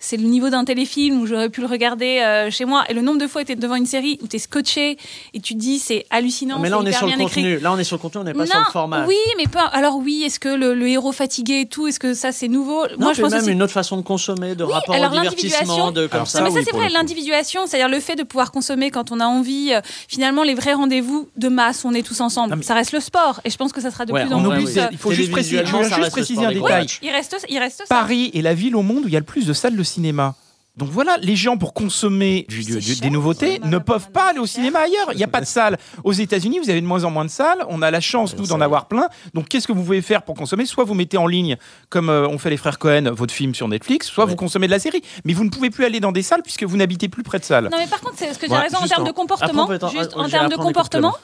c'est 0.05 0.17
le 0.17 0.25
niveau 0.25 0.51
d'un 0.51 0.65
téléfilm 0.65 1.21
où 1.21 1.27
j'aurais 1.27 1.49
pu 1.49 1.61
le 1.61 1.67
regarder 1.67 2.21
euh, 2.21 2.51
chez 2.51 2.65
moi, 2.65 2.85
et 2.89 2.95
le 2.95 3.01
nombre 3.01 3.19
de 3.19 3.27
fois 3.27 3.43
où 3.43 3.45
tu 3.45 3.53
es 3.53 3.57
devant 3.57 3.75
une 3.77 3.87
série 3.87 4.19
où 4.23 4.27
tu 4.29 4.37
es 4.37 4.39
scotché 4.39 4.99
et 5.33 5.41
tu 5.41 5.55
te 5.55 5.59
dis, 5.59 5.79
c'est 5.79 6.05
hallucinant. 6.11 6.59
Mais 6.59 6.69
là 6.69 6.79
on 6.79 6.85
est 6.87 6.93
sur 6.93 7.07
le 7.07 7.13
écrit. 7.13 7.25
contenu. 7.25 7.59
Là 7.59 7.73
on 7.73 7.79
est 7.79 7.85
sur 7.85 7.97
le 7.97 8.01
contenu, 8.03 8.21
on 8.21 8.25
n'est 8.25 8.33
pas 8.35 8.41
non, 8.45 8.47
sur 8.51 8.59
le 8.59 8.73
format. 8.73 9.07
oui, 9.07 9.17
mais 9.39 9.47
pas. 9.47 9.65
Alors 9.73 9.97
oui, 9.97 10.23
est-ce 10.25 10.39
que 10.39 10.49
le, 10.51 10.75
le 10.75 10.89
héros 10.89 11.13
fatigué 11.13 11.61
et 11.61 11.67
tout, 11.67 11.87
est-ce 11.87 11.99
que 11.99 12.15
ça 12.15 12.33
c'est 12.33 12.49
nouveau? 12.49 12.83
Non, 12.89 12.97
Moi, 12.99 13.13
je 13.15 13.23
pense 13.23 13.31
même 13.33 13.43
aussi. 13.43 13.51
une 13.53 13.63
autre 13.63 13.73
façon 13.73 13.97
de 13.97 14.03
consommer, 14.03 14.55
de 14.55 14.65
Oui, 14.65 14.73
rapport 14.73 14.95
alors 14.95 15.13
au 15.13 15.21
divertissement, 15.21 15.91
de 15.93 16.07
comme 16.07 16.17
Alors 16.17 16.27
ça. 16.29 16.39
Non, 16.41 16.45
mais 16.45 16.51
ça 16.51 16.59
oui, 16.59 16.65
c'est 16.71 16.77
vrai, 16.77 16.89
l'individuation, 16.91 17.67
c'est-à-dire 17.67 17.89
le 17.89 18.01
fait 18.01 18.17
de 18.17 18.23
pouvoir 18.23 18.53
consommer 18.53 18.91
quand 18.91 19.11
on 19.13 19.21
a 19.21 19.27
envie. 19.27 19.73
euh, 19.73 19.81
finalement, 20.09 20.43
les 20.43 20.55
vrais 20.55 20.75
rendez-vous 20.75 21.29
de 21.37 21.49
masse, 21.49 21.85
on 21.85 21.95
est 21.95 22.03
tous 22.03 22.21
ensemble. 22.21 22.51
Non, 22.51 22.57
mais- 22.57 22.63
ça 22.63 22.75
reste 22.75 22.93
le 22.93 23.01
sport, 23.01 23.41
et 23.45 23.51
je 23.51 23.57
pense 23.57 23.73
que 23.73 23.81
ça 23.81 23.91
sera 23.91 24.05
de 24.05 24.13
Ouais, 24.13 24.25
plus 24.27 24.35
en 24.35 24.43
plus. 24.51 24.79
euh, 24.79 24.87
il 24.93 24.99
faut 24.99 25.13
juste 25.13 25.31
préciser, 25.31 25.59
un 25.61 26.53
détail. 26.53 26.87
il 27.03 27.11
reste, 27.11 27.37
il 27.49 27.59
reste 27.59 27.79
ça. 27.79 27.85
Paris 27.89 28.31
est 28.35 28.43
la 28.43 28.55
ville 28.55 28.77
au 28.77 28.83
monde 28.83 29.05
où 29.05 29.09
il 29.09 29.13
y 29.13 29.17
a 29.17 29.21
le 29.21 29.25
plus 29.25 29.47
de 29.47 29.53
salles 29.53 29.77
de 29.77 29.83
cinéma. 29.95 30.35
Donc 30.77 30.89
voilà, 30.89 31.19
les 31.23 31.37
gens 31.37 31.57
pour 31.57 31.73
consommer 31.73 32.47
du- 32.49 32.57
du- 32.65 32.73
C'est 32.73 32.79
du- 32.81 32.95
cher, 32.95 33.01
des 33.03 33.11
nouveautés 33.11 33.61
ça. 33.63 33.69
ne 33.69 33.79
peuvent 33.79 34.11
pas 34.11 34.31
aller 34.31 34.41
au 34.41 34.47
cinéma 34.47 34.81
ailleurs. 34.81 35.13
Il 35.13 35.17
n'y 35.19 35.23
a 35.23 35.29
pas 35.29 35.41
de 35.41 35.47
salle. 35.47 35.79
Aux 36.03 36.13
États-Unis, 36.13 36.59
vous 36.59 36.69
avez 36.69 36.81
de 36.81 36.87
moins 36.87 37.05
en 37.05 37.11
moins 37.13 37.25
de 37.25 37.31
salles. 37.31 37.65
On 37.69 37.81
a 37.81 37.93
la 37.93 38.01
chance, 38.01 38.37
nous, 38.37 38.49
d'en 38.49 38.61
avoir 38.61 38.89
plein. 38.89 39.07
Donc 39.35 39.47
qu'est-ce 39.49 39.69
que 39.69 39.73
vous 39.73 39.85
pouvez 39.85 40.03
faire 40.03 40.23
pour 40.23 40.35
consommer? 40.35 40.67
Soit 40.67 40.83
vous 40.83 40.95
mettez 40.95 41.17
en 41.17 41.29
ligne, 41.29 41.57
comme 41.91 42.11
euh, 42.11 42.27
ont 42.27 42.39
fait 42.39 42.51
les 42.51 42.57
frères 42.57 42.81
Cohen, 42.81 43.13
votre 43.13 43.33
film 43.33 43.55
sur 43.55 43.69
Netflix, 43.69 44.09
soit 44.09 44.25
vous 44.25 44.35
consommez 44.35 44.67
de 44.67 44.73
la 44.73 44.81
série. 44.81 45.03
Mais 45.25 45.33
vous 45.33 45.45
ne 45.45 45.51
pouvez 45.51 45.71
plus 45.71 45.85
aller 45.85 46.01
dans 46.01 46.11
des 46.11 46.23
salles 46.23 46.43
puisque 46.43 46.65
vous 46.65 46.77
n'habitez 46.77 47.09
plus 47.09 47.23
près 47.23 47.39
de 47.39 47.45
salles. 47.45 47.69
Non, 47.71 47.79
mais 47.79 47.87
par 47.87 48.01
contre, 48.01 48.15
c'est 48.17 48.35
ce 48.35 48.39
que 48.41 48.47
tu 48.47 48.51
Ouais, 48.51 48.59
as 48.59 48.63
raison 48.63 48.79
en 48.79 48.87
termes 48.89 49.03
en- 49.05 49.07
de 49.07 49.13
comportement. 49.13 49.69
On 49.71 49.89
Juste 49.91 50.13
on- 50.17 50.23
en 50.25 50.29
termes 50.29 50.49
de 50.51 50.57
comportement. 50.57 51.15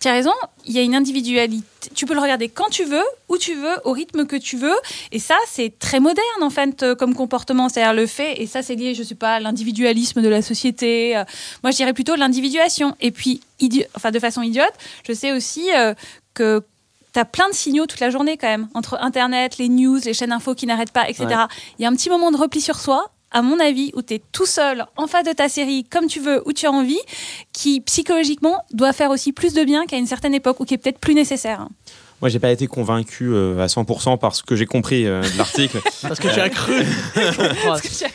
Tu 0.00 0.08
as 0.08 0.12
raison, 0.12 0.32
il 0.64 0.72
y 0.72 0.78
a 0.78 0.82
une 0.82 0.94
individualité. 0.94 1.62
Tu 1.94 2.06
peux 2.06 2.14
le 2.14 2.20
regarder 2.20 2.48
quand 2.48 2.70
tu 2.70 2.84
veux, 2.84 3.04
où 3.28 3.36
tu 3.36 3.54
veux, 3.54 3.76
au 3.84 3.92
rythme 3.92 4.26
que 4.26 4.36
tu 4.36 4.56
veux. 4.56 4.76
Et 5.12 5.18
ça, 5.18 5.36
c'est 5.46 5.78
très 5.78 6.00
moderne, 6.00 6.42
en 6.42 6.48
fait, 6.48 6.82
euh, 6.82 6.94
comme 6.94 7.14
comportement. 7.14 7.68
C'est-à-dire 7.68 7.92
le 7.92 8.06
fait, 8.06 8.40
et 8.40 8.46
ça, 8.46 8.62
c'est 8.62 8.76
lié, 8.76 8.94
je 8.94 9.02
sais 9.02 9.14
pas, 9.14 9.34
à 9.34 9.40
l'individualisme 9.40 10.22
de 10.22 10.28
la 10.28 10.40
société. 10.40 11.18
Euh, 11.18 11.24
Moi, 11.62 11.70
je 11.70 11.76
dirais 11.76 11.92
plutôt 11.92 12.16
l'individuation. 12.16 12.96
Et 13.02 13.10
puis, 13.10 13.42
enfin, 13.94 14.10
de 14.10 14.18
façon 14.18 14.40
idiote, 14.40 14.72
je 15.06 15.12
sais 15.12 15.32
aussi 15.32 15.70
euh, 15.74 15.92
que 16.32 16.62
tu 17.12 17.18
as 17.18 17.26
plein 17.26 17.50
de 17.50 17.54
signaux 17.54 17.84
toute 17.84 18.00
la 18.00 18.08
journée, 18.08 18.38
quand 18.38 18.48
même, 18.48 18.68
entre 18.72 18.96
Internet, 19.02 19.58
les 19.58 19.68
news, 19.68 19.98
les 20.02 20.14
chaînes 20.14 20.32
infos 20.32 20.54
qui 20.54 20.64
n'arrêtent 20.64 20.92
pas, 20.92 21.10
etc. 21.10 21.26
Il 21.78 21.82
y 21.82 21.84
a 21.84 21.88
un 21.88 21.94
petit 21.94 22.08
moment 22.08 22.30
de 22.30 22.38
repli 22.38 22.62
sur 22.62 22.78
soi. 22.78 23.10
À 23.32 23.42
mon 23.42 23.60
avis, 23.60 23.92
où 23.94 24.02
tu 24.02 24.14
es 24.14 24.22
tout 24.32 24.46
seul 24.46 24.86
en 24.96 25.06
face 25.06 25.24
de 25.24 25.32
ta 25.32 25.48
série, 25.48 25.84
comme 25.84 26.06
tu 26.06 26.18
veux, 26.18 26.42
où 26.46 26.52
tu 26.52 26.66
as 26.66 26.72
envie, 26.72 27.00
qui 27.52 27.80
psychologiquement 27.80 28.64
doit 28.72 28.92
faire 28.92 29.10
aussi 29.10 29.32
plus 29.32 29.54
de 29.54 29.62
bien 29.62 29.86
qu'à 29.86 29.98
une 29.98 30.06
certaine 30.06 30.34
époque 30.34 30.58
ou 30.60 30.64
qui 30.64 30.74
est 30.74 30.78
peut-être 30.78 30.98
plus 30.98 31.14
nécessaire. 31.14 31.68
Moi, 32.20 32.28
j'ai 32.28 32.38
pas 32.38 32.50
été 32.50 32.66
convaincu 32.66 33.30
euh, 33.32 33.58
à 33.62 33.66
100% 33.66 34.18
par 34.18 34.34
ce 34.34 34.42
que 34.42 34.54
j'ai 34.56 34.66
compris 34.66 35.06
euh, 35.06 35.22
de 35.22 35.38
l'article. 35.38 35.80
Parce 36.02 36.18
que 36.20 36.28
tu 36.28 36.40
as 36.40 36.50
cru. 36.50 36.74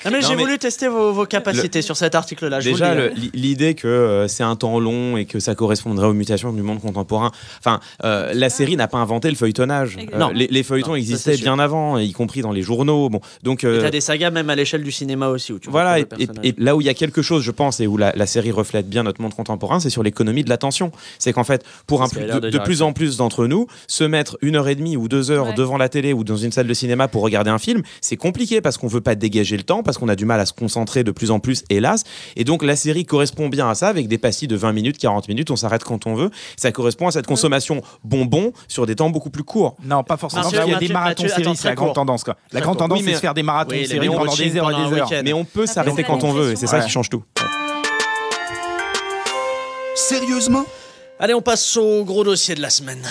Non, 0.05 0.11
mais 0.11 0.21
j'ai 0.21 0.35
mais- 0.35 0.43
voulu 0.43 0.57
tester 0.59 0.87
vos, 0.87 1.11
vos 1.11 1.25
capacités 1.25 1.81
sur 1.81 1.97
cet 1.97 2.15
article-là. 2.15 2.59
Déjà, 2.61 2.93
le- 2.93 3.11
l'idée 3.33 3.73
que 3.73 3.87
euh, 3.87 4.27
c'est 4.27 4.43
un 4.43 4.55
temps 4.55 4.79
long 4.79 5.17
et 5.17 5.25
que 5.25 5.39
ça 5.39 5.55
correspondrait 5.55 6.07
aux 6.07 6.13
mutations 6.13 6.53
du 6.53 6.61
monde 6.61 6.79
contemporain. 6.81 7.31
Enfin, 7.59 7.79
euh, 8.03 8.31
la 8.33 8.49
série 8.49 8.75
n'a 8.75 8.87
pas 8.87 8.97
inventé 8.99 9.29
le 9.29 9.35
feuilletonnage. 9.35 9.97
Euh, 10.13 10.17
Non. 10.17 10.29
les, 10.33 10.47
les 10.47 10.63
feuilletons 10.63 10.91
Non, 10.91 10.95
existaient 10.95 11.35
sûr. 11.35 11.43
bien 11.43 11.59
avant, 11.59 11.97
y 11.97 12.11
compris 12.13 12.41
dans 12.41 12.51
les 12.51 12.61
journaux. 12.61 13.09
Bon, 13.09 13.21
donc 13.43 13.63
euh, 13.63 13.81
t'as 13.81 13.89
des 13.91 14.01
sagas 14.01 14.29
même 14.31 14.49
à 14.49 14.55
l'échelle 14.55 14.83
du 14.83 14.91
cinéma 14.91 15.27
aussi 15.29 15.51
où 15.53 15.59
tu 15.59 15.69
voilà. 15.69 15.99
Et, 15.99 16.07
là 16.57 16.75
où 16.75 16.81
il 16.81 16.85
y 16.85 16.89
a 16.89 16.93
quelque 16.93 17.21
chose, 17.21 17.43
je 17.43 17.51
pense, 17.51 17.79
et 17.79 17.87
où 17.87 17.97
la, 17.97 18.13
la 18.15 18.25
série 18.25 18.51
reflète 18.51 18.87
bien 18.89 19.03
notre 19.03 19.21
monde 19.21 19.33
contemporain, 19.33 19.79
c'est 19.79 19.89
sur 19.89 20.03
l'économie 20.03 20.43
de 20.43 20.49
l'attention. 20.49 20.91
C'est 21.19 21.33
qu'en 21.33 21.43
fait, 21.43 21.63
pour 21.87 22.01
un 22.03 22.07
de, 22.07 22.33
de 22.35 22.39
de 22.39 22.49
dire 22.49 22.63
plus 22.63 22.81
en 22.81 22.93
plus 22.93 23.17
d'entre 23.17 23.47
nous, 23.47 23.67
se 23.95 24.03
mettre 24.03 24.37
une 24.41 24.57
heure 24.57 24.67
et 24.67 24.75
demie 24.75 24.97
ou 24.97 25.07
deux 25.07 25.31
heures 25.31 25.47
Ouais. 25.47 25.53
devant 25.53 25.77
la 25.77 25.87
télé 25.89 26.11
ou 26.11 26.23
dans 26.25 26.35
une 26.35 26.51
salle 26.51 26.67
de 26.67 26.73
cinéma 26.73 27.07
pour 27.07 27.21
regarder 27.23 27.49
un 27.49 27.57
film, 27.59 27.81
c'est 28.01 28.17
compliqué 28.17 28.59
parce 28.59 28.77
qu'on 28.77 28.87
veut 28.87 28.99
pas 29.01 29.15
dégager 29.15 29.55
le 29.55 29.63
temps, 29.63 29.83
parce 29.83 29.97
qu'on 29.97 30.09
a 30.09 30.15
du 30.15 30.25
mal 30.25 30.39
à 30.39 30.45
se 30.45 30.51
concentrer 30.53 31.03
de 31.05 31.11
plus 31.11 31.31
en 31.31 31.39
plus, 31.39 31.63
hélas. 31.69 32.03
Et 32.35 32.43
donc 32.43 32.61
la 32.63 32.75
série 32.75 33.05
correspond 33.05 33.47
bien 33.47 33.69
à 33.69 33.75
ça, 33.75 33.87
avec 33.87 34.07
des 34.09 34.17
pastilles 34.17 34.47
de 34.49 34.55
20 34.57 34.73
minutes, 34.73 34.97
40 34.97 35.27
minutes, 35.29 35.49
on 35.51 35.55
s'arrête 35.55 35.83
quand 35.85 36.07
on 36.07 36.13
veut. 36.15 36.29
Ça 36.57 36.71
correspond 36.73 37.07
à 37.07 37.11
cette 37.11 37.25
consommation 37.27 37.81
bonbon 38.03 38.51
sur 38.67 38.85
des 38.85 38.95
temps 38.95 39.09
beaucoup 39.09 39.29
plus 39.29 39.43
courts. 39.43 39.77
Non, 39.83 40.03
pas 40.03 40.17
forcément. 40.17 40.43
Mathieu, 40.43 40.59
qu'il 40.59 40.67
y 40.67 40.71
a 40.71 40.73
Mathieu, 40.75 40.87
des 40.87 40.93
marathons 40.93 41.27
séries, 41.29 41.55
c'est 41.55 41.67
la 41.69 41.75
grande 41.75 41.87
court. 41.89 41.93
tendance. 41.95 42.23
Quoi. 42.25 42.35
La 42.51 42.59
grande 42.61 42.75
court. 42.75 42.83
tendance, 42.87 42.97
Oui, 42.99 43.03
c'est 43.05 43.09
mais- 43.11 43.15
de 43.15 43.21
faire 43.21 43.33
des 43.33 43.43
marathons 43.43 43.75
Oui, 43.75 43.87
séries 43.87 44.07
pendant 44.07 44.35
des 44.35 44.57
heures 44.57 44.71
et 44.71 44.75
des 44.89 44.97
heures. 44.97 45.09
Mais 45.23 45.33
on 45.33 45.45
peut 45.45 45.65
s'arrêter 45.65 46.03
quand 46.03 46.23
on 46.23 46.31
veut, 46.33 46.51
et 46.51 46.55
c'est 46.57 46.67
ça 46.67 46.79
qui 46.81 46.89
change 46.89 47.09
tout. 47.09 47.23
Sérieusement? 49.95 50.65
Allez, 51.19 51.33
on 51.33 51.41
passe 51.41 51.77
au 51.77 52.03
gros 52.03 52.25
dossier 52.25 52.55
de 52.55 52.61
la 52.61 52.69
semaine. 52.69 53.01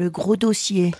Le 0.00 0.08
gros 0.08 0.34
dossier. 0.34 0.92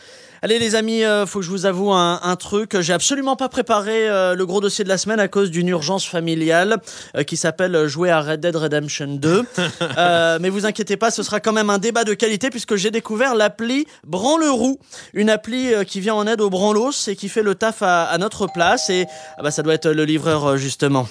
Allez 0.42 0.58
les 0.58 0.74
amis, 0.74 1.04
euh, 1.04 1.24
faut 1.24 1.38
que 1.38 1.44
je 1.46 1.50
vous 1.50 1.64
avoue 1.64 1.90
un, 1.90 2.20
un 2.22 2.36
truc. 2.36 2.78
J'ai 2.80 2.92
absolument 2.92 3.34
pas 3.34 3.48
préparé 3.48 4.10
euh, 4.10 4.34
le 4.34 4.44
gros 4.44 4.60
dossier 4.60 4.84
de 4.84 4.90
la 4.90 4.98
semaine 4.98 5.20
à 5.20 5.26
cause 5.26 5.50
d'une 5.50 5.68
urgence 5.68 6.04
familiale 6.06 6.76
euh, 7.16 7.22
qui 7.22 7.38
s'appelle 7.38 7.86
jouer 7.86 8.10
à 8.10 8.20
Red 8.20 8.40
Dead 8.40 8.54
Redemption 8.54 9.06
2. 9.14 9.44
Euh, 9.96 10.38
mais 10.40 10.50
vous 10.50 10.66
inquiétez 10.66 10.96
pas, 10.96 11.10
ce 11.10 11.22
sera 11.22 11.40
quand 11.40 11.52
même 11.52 11.68
un 11.68 11.78
débat 11.78 12.04
de 12.04 12.14
qualité 12.14 12.48
puisque 12.50 12.76
j'ai 12.76 12.90
découvert 12.90 13.34
l'appli 13.34 13.86
Branlerou, 14.06 14.78
une 15.14 15.30
appli 15.30 15.74
euh, 15.74 15.84
qui 15.84 16.00
vient 16.00 16.14
en 16.14 16.26
aide 16.26 16.40
aux 16.40 16.50
branlos 16.50 17.08
et 17.08 17.16
qui 17.16 17.28
fait 17.28 17.42
le 17.42 17.54
taf 17.54 17.82
à, 17.82 18.04
à 18.04 18.18
notre 18.18 18.46
place. 18.46 18.88
Et 18.88 19.06
ah 19.36 19.42
bah 19.42 19.50
ça 19.50 19.62
doit 19.62 19.74
être 19.74 19.88
le 19.88 20.04
livreur 20.04 20.46
euh, 20.46 20.56
justement. 20.56 21.08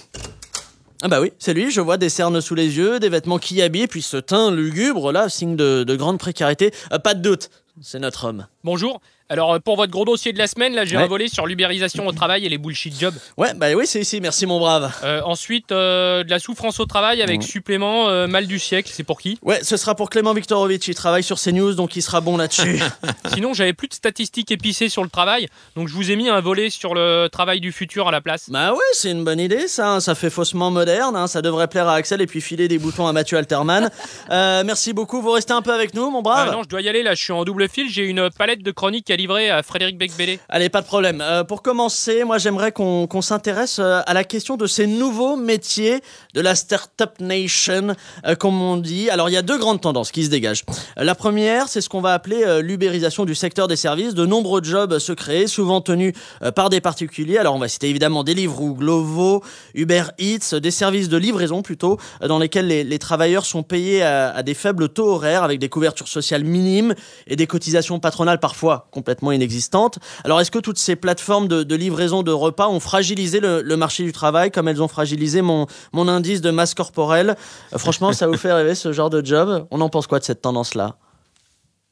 Ah 1.01 1.07
bah 1.07 1.21
oui, 1.21 1.31
c'est 1.39 1.53
lui, 1.53 1.71
je 1.71 1.79
vois 1.79 1.95
des 1.95 2.09
cernes 2.09 2.41
sous 2.41 2.55
les 2.55 2.75
yeux, 2.77 2.99
des 2.99 3.07
vêtements 3.07 3.37
qui 3.37 3.61
habillent, 3.61 3.87
puis 3.87 4.01
ce 4.01 4.17
teint 4.17 4.51
lugubre 4.51 5.13
là, 5.13 5.29
signe 5.29 5.55
de, 5.55 5.85
de 5.85 5.95
grande 5.95 6.19
précarité. 6.19 6.73
Euh, 6.91 6.99
pas 6.99 7.13
de 7.13 7.21
doute, 7.21 7.49
c'est 7.81 7.99
notre 7.99 8.25
homme. 8.25 8.47
Bonjour. 8.65 8.99
Alors 9.31 9.53
euh, 9.53 9.59
pour 9.59 9.75
votre 9.75 9.91
gros 9.91 10.05
dossier 10.05 10.33
de 10.33 10.39
la 10.39 10.47
semaine, 10.47 10.73
là 10.73 10.85
j'ai 10.85 10.97
Ouais. 10.97 11.03
un 11.03 11.07
volet 11.07 11.27
sur 11.27 11.45
l'ubérisation 11.45 12.07
au 12.07 12.11
travail 12.11 12.45
et 12.45 12.49
les 12.49 12.57
bullshit 12.57 12.99
jobs. 12.99 13.13
Ouais, 13.37 13.53
bah 13.53 13.67
oui, 13.75 13.85
c'est 13.85 14.01
ici, 14.01 14.19
merci 14.21 14.47
mon 14.47 14.57
brave. 14.57 14.91
Euh, 15.03 15.21
ensuite 15.23 15.71
euh, 15.71 16.23
de 16.23 16.29
la 16.31 16.39
souffrance 16.39 16.79
au 16.79 16.85
travail 16.87 17.21
avec 17.21 17.43
supplément 17.43 18.09
euh, 18.09 18.25
mal 18.25 18.47
du 18.47 18.57
siècle, 18.57 18.89
c'est 18.91 19.03
pour 19.03 19.21
qui? 19.21 19.37
Ouais, 19.43 19.59
ce 19.63 19.77
sera 19.77 19.93
pour 19.93 20.09
Clément 20.09 20.33
Viktorovitch, 20.33 20.87
il 20.87 20.95
travaille 20.95 21.21
sur 21.21 21.39
CNews, 21.39 21.73
donc 21.75 21.95
il 21.95 22.01
sera 22.01 22.21
bon 22.21 22.37
là-dessus. 22.37 22.79
Sinon 23.33 23.53
j'avais 23.53 23.73
plus 23.73 23.87
de 23.87 23.93
statistiques 23.93 24.49
épicées 24.51 24.89
sur 24.89 25.03
le 25.03 25.09
travail, 25.09 25.47
donc 25.75 25.87
je 25.89 25.93
vous 25.93 26.09
ai 26.09 26.15
mis 26.15 26.27
un 26.27 26.41
volet 26.41 26.71
sur 26.71 26.95
le 26.95 27.27
travail 27.31 27.59
du 27.59 27.71
futur 27.71 28.07
à 28.07 28.11
la 28.11 28.21
place. 28.21 28.49
bah 28.49 28.73
ouais, 28.73 28.79
c'est 28.93 29.11
une 29.11 29.23
bonne 29.23 29.39
idée 29.39 29.67
ça, 29.67 29.91
hein, 29.91 29.99
ça 29.99 30.15
fait 30.15 30.31
faussement 30.31 30.71
moderne, 30.71 31.15
hein, 31.15 31.27
ça 31.27 31.43
devrait 31.43 31.67
plaire 31.67 31.87
à 31.87 31.93
Axel 31.93 32.19
et 32.21 32.27
puis 32.27 32.41
filer 32.41 32.67
des 32.67 32.79
boutons 32.79 33.05
à 33.05 33.13
Mathieu 33.13 33.37
Alterman. 33.37 33.91
Merci 34.29 34.93
beaucoup, 34.93 35.21
vous 35.21 35.31
restez 35.31 35.53
un 35.53 35.61
peu 35.61 35.73
avec 35.73 35.93
nous 35.93 36.09
mon 36.09 36.23
brave 36.23 36.51
non, 36.51 36.63
je 36.63 36.69
dois 36.69 36.81
y 36.81 36.89
aller 36.89 37.03
là, 37.03 37.13
je 37.13 37.23
suis 37.23 37.33
en 37.33 37.43
double 37.43 37.69
fil, 37.69 37.89
j'ai 37.91 38.05
une 38.05 38.29
palette 38.31 38.63
de 38.63 38.71
chroniques 38.71 39.11
à 39.11 39.18
livrer 39.19 39.49
à 39.49 39.61
Frédéric 39.63 39.97
Becbellé. 39.97 40.39
Allez, 40.47 40.69
pas 40.69 40.81
de 40.81 40.85
problème. 40.85 41.19
Euh, 41.21 41.43
pour 41.43 41.61
commencer, 41.61 42.23
moi 42.23 42.37
j'aimerais 42.37 42.71
qu'on 42.71 43.21
s'intéresse 43.21 43.79
euh, 43.79 43.99
à 44.05 44.13
la 44.13 44.23
question 44.23 44.55
de 44.55 44.65
ces 44.65 44.87
nouveaux 44.87 45.35
métiers 45.35 45.99
de 46.33 46.39
la 46.39 46.55
Startup 46.55 47.11
Nation, 47.19 47.95
euh, 48.25 48.35
comme 48.35 48.61
on 48.61 48.77
dit. 48.77 49.09
Alors 49.09 49.29
il 49.29 49.33
y 49.33 49.37
a 49.37 49.41
deux 49.41 49.57
grandes 49.57 49.81
tendances 49.81 50.11
qui 50.11 50.23
se 50.23 50.29
dégagent. 50.29 50.63
La 50.95 51.15
première, 51.15 51.67
c'est 51.67 51.81
ce 51.81 51.89
qu'on 51.89 51.99
va 51.99 52.13
appeler 52.13 52.61
l'ubérisation 52.61 53.25
du 53.25 53.35
secteur 53.35 53.67
des 53.67 53.75
services. 53.75 54.13
De 54.13 54.25
nombreux 54.25 54.63
jobs 54.63 54.99
se 54.99 55.11
créent, 55.11 55.47
souvent 55.47 55.81
tenus 55.81 56.13
par 56.55 56.69
des 56.69 56.79
particuliers. 56.79 57.37
Alors 57.37 57.55
on 57.55 57.59
va 57.59 57.67
citer 57.67 57.89
évidemment 57.89 58.23
Deliveroo, 58.23 58.75
Glovo, 58.75 59.43
Uber 59.73 60.03
Eats, 60.17 60.59
des 60.59 60.71
services 60.71 61.09
de 61.09 61.17
livraison 61.17 61.61
plutôt, 61.61 61.97
dans 62.21 62.39
lesquels 62.39 62.67
les, 62.67 62.99
travailleurs 62.99 63.45
sont 63.45 63.63
payés 63.63 64.01
à, 64.01 64.29
à 64.29 64.43
des 64.43 64.53
faibles 64.53 64.89
taux 64.89 65.09
horaires 65.09 65.43
avec 65.43 65.59
des 65.59 65.69
couvertures 65.69 66.07
sociales 66.07 66.43
minimes 66.43 66.93
et 67.27 67.35
des 67.35 67.47
cotisations 67.47 67.99
patronales 67.99 68.39
parfois 68.39 68.87
complètement 68.91 69.08
inexistantes. 69.31 69.99
Alors 70.23 70.41
est-ce 70.41 70.51
que 70.51 70.59
toutes 70.59 70.77
ces 70.77 70.95
plateformes 70.95 71.47
de, 71.47 71.75
livraison 71.75 72.23
de 72.23 72.31
repas 72.31 72.67
ont 72.67 72.79
fragilisé 72.79 73.39
le, 73.39 73.75
marché 73.75 74.03
du 74.03 74.11
travail 74.11 74.51
comme 74.51 74.67
elles 74.67 74.81
ont 74.81 74.87
fragilisé 74.87 75.41
mon, 75.41 75.67
mon 75.93 76.07
indice 76.07 76.41
de 76.41 76.51
masse 76.51 76.73
corporelle? 76.73 77.35
Euh, 77.73 77.77
Franchement, 77.77 78.13
ça 78.13 78.27
vous 78.27 78.37
fait 78.37 78.51
rêver 78.51 78.75
ce 78.75 78.91
genre 78.91 79.09
de 79.09 79.25
job? 79.25 79.67
On 79.71 79.81
en 79.81 79.89
pense 79.89 80.07
quoi 80.07 80.19
de 80.19 80.23
cette 80.23 80.41
tendance-là? 80.41 80.97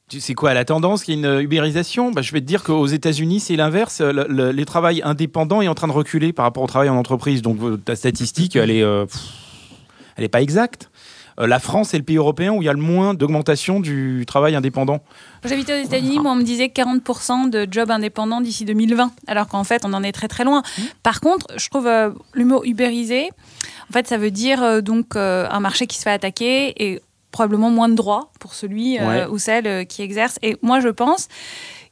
Tu 0.08 0.20
sais 0.20 0.34
quoi, 0.34 0.54
la 0.54 0.64
tendance, 0.64 1.04
qu'il 1.04 1.20
y 1.20 1.26
a 1.26 1.34
une 1.34 1.40
ubérisation? 1.40 2.12
Bah, 2.12 2.22
Je 2.22 2.32
vais 2.32 2.40
te 2.40 2.46
dire 2.46 2.62
qu'aux 2.62 2.86
États-Unis, 2.86 3.40
c'est 3.40 3.56
l'inverse. 3.56 4.00
Le, 4.00 4.26
le, 4.26 4.52
les 4.52 4.64
travail 4.64 5.02
indépendants 5.04 5.60
est 5.60 5.68
en 5.68 5.74
train 5.74 5.86
de 5.86 5.92
reculer 5.92 6.32
par 6.32 6.46
rapport 6.46 6.62
au 6.62 6.66
travail 6.66 6.88
en 6.88 6.96
entreprise. 6.96 7.42
Donc 7.42 7.58
euh, 7.62 7.76
ta 7.76 7.94
statistique, 7.94 8.56
elle 8.56 8.70
est, 8.70 8.82
euh, 8.82 9.04
elle 10.16 10.24
est 10.24 10.30
pas 10.30 10.40
exacte. 10.40 10.90
Euh, 11.38 11.46
la 11.46 11.58
France 11.58 11.94
est 11.94 11.98
le 11.98 12.04
pays 12.04 12.16
européen 12.16 12.52
où 12.52 12.62
il 12.62 12.64
y 12.64 12.68
a 12.68 12.72
le 12.72 12.80
moins 12.80 13.14
d'augmentation 13.14 13.80
du 13.80 14.24
travail 14.26 14.54
indépendant. 14.56 15.00
J'habitais 15.44 15.80
aux 15.80 15.84
États-Unis, 15.84 16.18
moi, 16.18 16.32
on 16.32 16.36
me 16.36 16.42
disait 16.42 16.66
40% 16.66 17.50
de 17.50 17.66
jobs 17.70 17.90
indépendants 17.90 18.40
d'ici 18.40 18.64
2020, 18.64 19.12
alors 19.26 19.46
qu'en 19.46 19.64
fait, 19.64 19.84
on 19.84 19.92
en 19.92 20.02
est 20.02 20.12
très 20.12 20.28
très 20.28 20.44
loin. 20.44 20.62
Par 21.02 21.20
contre, 21.20 21.46
je 21.56 21.68
trouve 21.68 21.86
euh, 21.86 22.10
le 22.32 22.44
mot 22.44 22.62
ubérisé, 22.64 23.30
en 23.88 23.92
fait, 23.92 24.06
ça 24.08 24.18
veut 24.18 24.30
dire 24.30 24.62
euh, 24.62 24.80
donc 24.80 25.16
euh, 25.16 25.46
un 25.50 25.60
marché 25.60 25.86
qui 25.86 25.96
se 25.96 26.02
fait 26.02 26.10
attaquer 26.10 26.74
et 26.84 27.00
probablement 27.30 27.70
moins 27.70 27.88
de 27.88 27.94
droits 27.94 28.30
pour 28.40 28.54
celui 28.54 28.98
Ouais. 28.98 29.26
ou 29.30 29.38
celle 29.38 29.86
qui 29.86 30.02
exerce. 30.02 30.38
Et 30.42 30.56
moi, 30.62 30.80
je 30.80 30.88
pense 30.88 31.28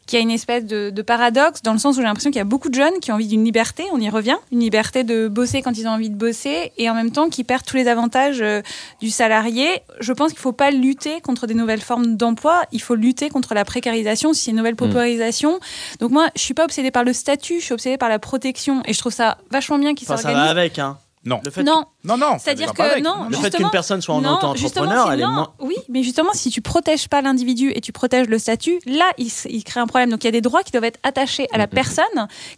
qu'il 0.06 0.18
y 0.18 0.20
a 0.20 0.22
une 0.22 0.30
espèce 0.30 0.64
de, 0.64 0.90
de 0.90 1.02
paradoxe 1.02 1.62
dans 1.62 1.72
le 1.72 1.78
sens 1.78 1.96
où 1.96 2.00
j'ai 2.00 2.04
l'impression 2.06 2.30
qu'il 2.30 2.38
y 2.38 2.42
a 2.42 2.44
beaucoup 2.44 2.68
de 2.68 2.74
jeunes 2.74 2.98
qui 3.00 3.10
ont 3.12 3.16
envie 3.16 3.26
d'une 3.26 3.44
liberté, 3.44 3.84
on 3.92 4.00
y 4.00 4.08
revient, 4.08 4.36
une 4.52 4.60
liberté 4.60 5.04
de 5.04 5.28
bosser 5.28 5.62
quand 5.62 5.76
ils 5.76 5.86
ont 5.86 5.90
envie 5.90 6.10
de 6.10 6.14
bosser 6.14 6.72
et 6.78 6.88
en 6.88 6.94
même 6.94 7.10
temps 7.10 7.28
qui 7.28 7.42
perdent 7.44 7.64
tous 7.64 7.76
les 7.76 7.88
avantages 7.88 8.40
euh, 8.40 8.62
du 9.00 9.10
salarié. 9.10 9.68
Je 10.00 10.12
pense 10.12 10.28
qu'il 10.30 10.38
ne 10.38 10.42
faut 10.42 10.52
pas 10.52 10.70
lutter 10.70 11.20
contre 11.20 11.46
des 11.46 11.54
nouvelles 11.54 11.80
formes 11.80 12.16
d'emploi, 12.16 12.62
il 12.72 12.80
faut 12.80 12.94
lutter 12.94 13.28
contre 13.30 13.54
la 13.54 13.64
précarisation, 13.64 14.32
si 14.32 14.44
c'est 14.44 14.50
une 14.52 14.56
nouvelle 14.58 14.76
paupérisation. 14.76 15.58
Donc 16.00 16.10
moi, 16.12 16.28
je 16.36 16.42
suis 16.42 16.54
pas 16.54 16.64
obsédée 16.64 16.90
par 16.90 17.04
le 17.04 17.12
statut, 17.12 17.60
je 17.60 17.64
suis 17.64 17.74
obsédée 17.74 17.98
par 17.98 18.08
la 18.08 18.18
protection 18.18 18.82
et 18.86 18.92
je 18.92 18.98
trouve 18.98 19.12
ça 19.12 19.38
vachement 19.50 19.78
bien 19.78 19.94
qu'ils 19.94 20.06
Enfin, 20.06 20.16
ça 20.16 20.28
va 20.28 20.34
s'organisent. 20.34 20.50
avec, 20.50 20.78
hein. 20.78 20.98
Non. 21.26 21.40
Le 21.44 21.50
fait 21.50 21.62
Non, 21.62 21.84
Non, 22.04 22.16
non. 22.16 22.38
c'est-à-dire 22.38 22.72
que 22.72 23.00
non, 23.02 23.26
Le 23.28 23.36
fait 23.36 23.54
qu'une 23.54 23.68
personne 23.70 24.00
soit 24.00 24.14
en 24.14 24.20
non, 24.20 24.34
auto-entrepreneur, 24.36 24.56
justement, 24.56 25.10
elle 25.12 25.20
est 25.20 25.24
non, 25.24 25.30
moins- 25.32 25.52
Oui, 25.60 25.76
mais 25.88 26.02
justement, 26.02 26.30
si 26.32 26.50
tu 26.50 26.60
protèges 26.62 27.08
pas 27.08 27.20
l'individu 27.20 27.72
et 27.74 27.80
tu 27.80 27.92
protèges 27.92 28.28
le 28.28 28.38
statut, 28.38 28.78
là, 28.86 29.04
il, 29.18 29.28
il 29.50 29.64
crée 29.64 29.80
un 29.80 29.86
problème. 29.86 30.10
Donc, 30.10 30.22
il 30.24 30.26
y 30.26 30.28
a 30.28 30.32
des 30.32 30.40
droits 30.40 30.62
qui 30.62 30.70
doivent 30.72 30.84
être 30.84 31.00
attachés 31.02 31.46
à 31.52 31.58
la 31.58 31.66
personne, 31.66 32.04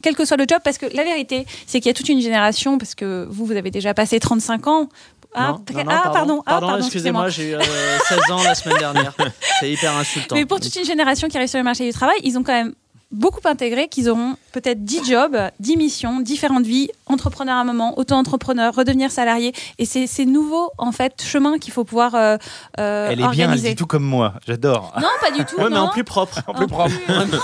quel 0.02 0.14
que 0.14 0.24
soit 0.24 0.36
le 0.36 0.44
job, 0.48 0.58
parce 0.62 0.78
que 0.78 0.86
la 0.94 1.02
vérité, 1.04 1.46
c'est 1.66 1.80
qu'il 1.80 1.88
y 1.88 1.90
a 1.90 1.94
toute 1.94 2.08
une 2.08 2.20
génération, 2.20 2.78
parce 2.78 2.94
que 2.94 3.26
vous, 3.30 3.46
vous 3.46 3.56
avez 3.56 3.70
déjà 3.70 3.94
passé 3.94 4.20
35 4.20 4.66
ans. 4.66 4.88
Ah, 5.34 5.48
Non, 5.52 5.64
non, 5.74 5.84
non, 5.84 5.90
ah, 5.90 6.10
pardon, 6.10 6.42
ah, 6.46 6.58
pardon, 6.60 6.76
excusez-moi, 6.78 7.28
j'ai 7.28 7.50
eu 7.50 7.54
euh, 7.54 7.60
16 8.08 8.30
ans 8.30 8.42
la 8.42 8.54
semaine 8.54 8.78
dernière. 8.78 9.14
C'est 9.60 9.70
hyper 9.70 9.94
insultant. 9.96 10.34
Mais 10.34 10.46
pour 10.46 10.58
toute 10.58 10.74
une 10.74 10.84
génération 10.86 11.28
qui 11.28 11.36
arrive 11.36 11.50
sur 11.50 11.58
le 11.58 11.64
marché 11.64 11.84
du 11.84 11.92
travail, 11.92 12.16
ils 12.22 12.38
ont 12.38 12.42
quand 12.42 12.54
même 12.54 12.74
beaucoup 13.10 13.40
intégré 13.46 13.88
qu'ils 13.88 14.08
auront 14.10 14.36
peut-être 14.52 14.84
10 14.84 15.04
jobs, 15.10 15.36
10 15.60 15.76
missions, 15.76 16.20
différentes 16.20 16.64
vies, 16.66 16.90
entrepreneur 17.06 17.56
à 17.56 17.60
un 17.60 17.64
moment, 17.64 17.98
auto-entrepreneur, 17.98 18.74
redevenir 18.74 19.10
salarié. 19.10 19.52
Et 19.78 19.84
c'est 19.86 20.06
ces 20.06 20.26
nouveaux 20.26 20.70
en 20.78 20.92
fait, 20.92 21.22
chemins 21.22 21.58
qu'il 21.58 21.72
faut 21.72 21.84
pouvoir 21.84 22.14
euh, 22.14 22.36
euh, 22.78 23.08
Elle 23.10 23.20
est 23.20 23.28
bien, 23.28 23.52
elle 23.52 23.60
dit 23.60 23.74
tout 23.74 23.86
comme 23.86 24.04
moi. 24.04 24.34
J'adore. 24.46 24.92
Non, 25.00 25.08
pas 25.20 25.30
du 25.30 25.44
tout. 25.44 25.56
Ouais, 25.56 25.64
mais 25.70 25.76
non. 25.76 25.82
en 25.82 25.88
plus 25.88 26.04
propre. 26.04 26.40
En 26.46 26.54
plus 26.54 26.66
propre. 26.66 26.94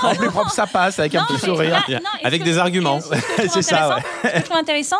en 0.05 0.14
plus 0.14 0.29
propre, 0.29 0.50
ça 0.50 0.66
passe 0.66 0.98
avec 0.98 1.14
un 1.14 1.24
petit 1.24 1.35
mais- 1.35 1.38
sourire. 1.48 1.85
non, 1.88 1.98
Avec 2.22 2.42
des 2.44 2.59
arguments. 2.59 3.00
C'est 3.48 3.62
ça, 3.62 3.96
intéressant- 3.96 4.03
Ce 4.22 4.29
que 4.29 4.38
je 4.38 4.42
trouve 4.44 4.57
intéressant, 4.57 4.96